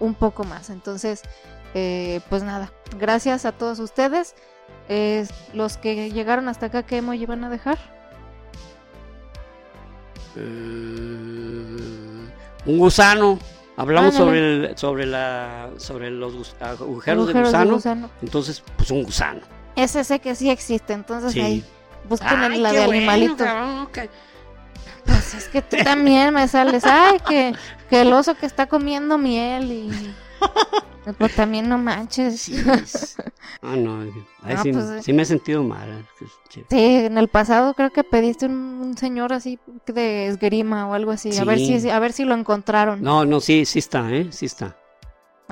un 0.00 0.14
poco 0.14 0.42
más. 0.42 0.68
Entonces, 0.68 1.22
pues 1.72 2.42
nada, 2.42 2.72
gracias 2.98 3.44
a 3.44 3.52
todos 3.52 3.78
ustedes 3.78 4.34
los 5.54 5.76
que 5.76 6.10
llegaron 6.10 6.48
hasta 6.48 6.66
acá, 6.66 6.82
¿qué 6.82 6.98
emoji 6.98 7.26
van 7.26 7.44
a 7.44 7.50
dejar? 7.50 7.78
Eh, 10.36 10.40
un 12.66 12.78
gusano. 12.78 13.38
Hablamos 13.76 14.14
sobre 14.14 14.38
el, 14.38 14.78
sobre 14.78 15.06
la 15.06 15.70
sobre 15.78 16.10
los 16.10 16.54
agujeros, 16.60 17.26
de, 17.26 17.32
gusano, 17.32 18.10
Entonces, 18.20 18.62
pues 18.76 18.90
un 18.90 19.02
gusano. 19.02 19.40
Ese 19.76 20.04
sé 20.04 20.18
que 20.18 20.34
sí 20.34 20.50
existe, 20.50 20.92
entonces 20.92 21.34
ahí 21.42 21.64
busquen 22.08 22.62
la 22.62 22.72
de 22.72 22.82
animalito. 22.84 23.44
Pues 25.06 25.34
es 25.34 25.48
que 25.48 25.62
tú 25.62 25.78
también 25.82 26.32
me 26.32 26.46
sales, 26.46 26.84
ay, 26.84 27.18
que, 27.26 27.54
que 27.90 28.02
el 28.02 28.12
oso 28.12 28.34
que 28.34 28.46
está 28.46 28.66
comiendo 28.66 29.18
miel 29.18 29.72
y 29.72 30.14
Pues 31.18 31.34
también 31.34 31.68
no 31.68 31.78
manches. 31.78 32.48
ah, 33.62 33.76
no. 33.76 34.04
sí, 34.62 34.72
pues, 34.72 35.04
sí, 35.04 35.12
me 35.12 35.22
he 35.22 35.26
sentido 35.26 35.62
mal. 35.62 36.06
Sí, 36.48 36.64
en 36.70 37.18
el 37.18 37.28
pasado 37.28 37.74
creo 37.74 37.90
que 37.90 38.04
pediste 38.04 38.46
un, 38.46 38.96
señor 38.96 39.32
así 39.32 39.58
de 39.86 40.26
esgrima 40.26 40.86
o 40.86 40.94
algo 40.94 41.10
así. 41.10 41.36
A 41.38 41.44
ver 41.44 41.58
si 41.58 41.88
a 41.88 41.98
ver 41.98 42.12
si 42.12 42.24
lo 42.24 42.34
encontraron. 42.34 43.02
No, 43.02 43.24
no, 43.24 43.40
sí, 43.40 43.64
sí 43.64 43.78
está, 43.78 44.10
¿eh? 44.12 44.28
Sí 44.30 44.46
está. 44.46 44.76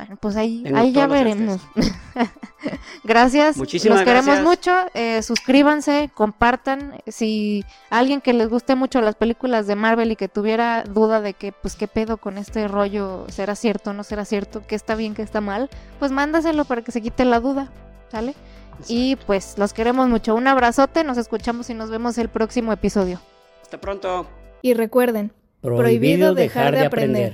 Bueno, 0.01 0.16
pues 0.18 0.34
ahí, 0.36 0.64
ahí 0.74 0.92
ya 0.92 1.07
veremos. 1.07 1.61
gracias. 3.05 3.59
Muchísimas 3.59 3.98
Los 3.98 4.05
queremos 4.07 4.40
mucho. 4.40 4.72
Eh, 4.94 5.20
suscríbanse, 5.20 6.11
compartan. 6.14 6.94
Si 7.07 7.66
alguien 7.90 8.22
que 8.22 8.32
les 8.32 8.48
guste 8.48 8.76
mucho 8.76 9.03
las 9.03 9.14
películas 9.14 9.66
de 9.66 9.76
Marvel 9.76 10.11
y 10.11 10.16
que 10.16 10.28
tuviera 10.28 10.84
duda 10.84 11.20
de 11.20 11.34
que, 11.34 11.53
pues, 11.53 11.76
qué 11.76 11.86
pedo 11.86 12.16
con 12.16 12.38
este 12.38 12.66
rollo, 12.66 13.26
será 13.28 13.55
cierto 13.55 13.90
o 13.90 13.92
no 13.92 14.03
será 14.03 14.24
cierto, 14.24 14.66
que 14.66 14.74
está 14.74 14.94
bien, 14.94 15.12
que 15.12 15.20
está 15.20 15.42
mal, 15.42 15.68
pues 15.98 16.12
mándaselo 16.12 16.64
para 16.64 16.80
que 16.80 16.92
se 16.92 17.03
quite 17.03 17.26
la 17.26 17.40
duda. 17.40 17.70
¿Sale? 18.11 18.34
Y 18.88 19.16
pues 19.26 19.59
los 19.59 19.74
queremos 19.74 20.09
mucho. 20.09 20.34
Un 20.34 20.46
abrazote, 20.46 21.05
nos 21.05 21.18
escuchamos 21.18 21.68
y 21.68 21.74
nos 21.74 21.90
vemos 21.90 22.16
el 22.16 22.30
próximo 22.30 22.72
episodio. 22.72 23.20
Hasta 23.61 23.78
pronto. 23.78 24.26
Y 24.62 24.72
recuerden, 24.72 25.32
prohibido 25.61 26.34
dejar 26.34 26.74
de 26.74 26.86
aprender. 26.86 27.28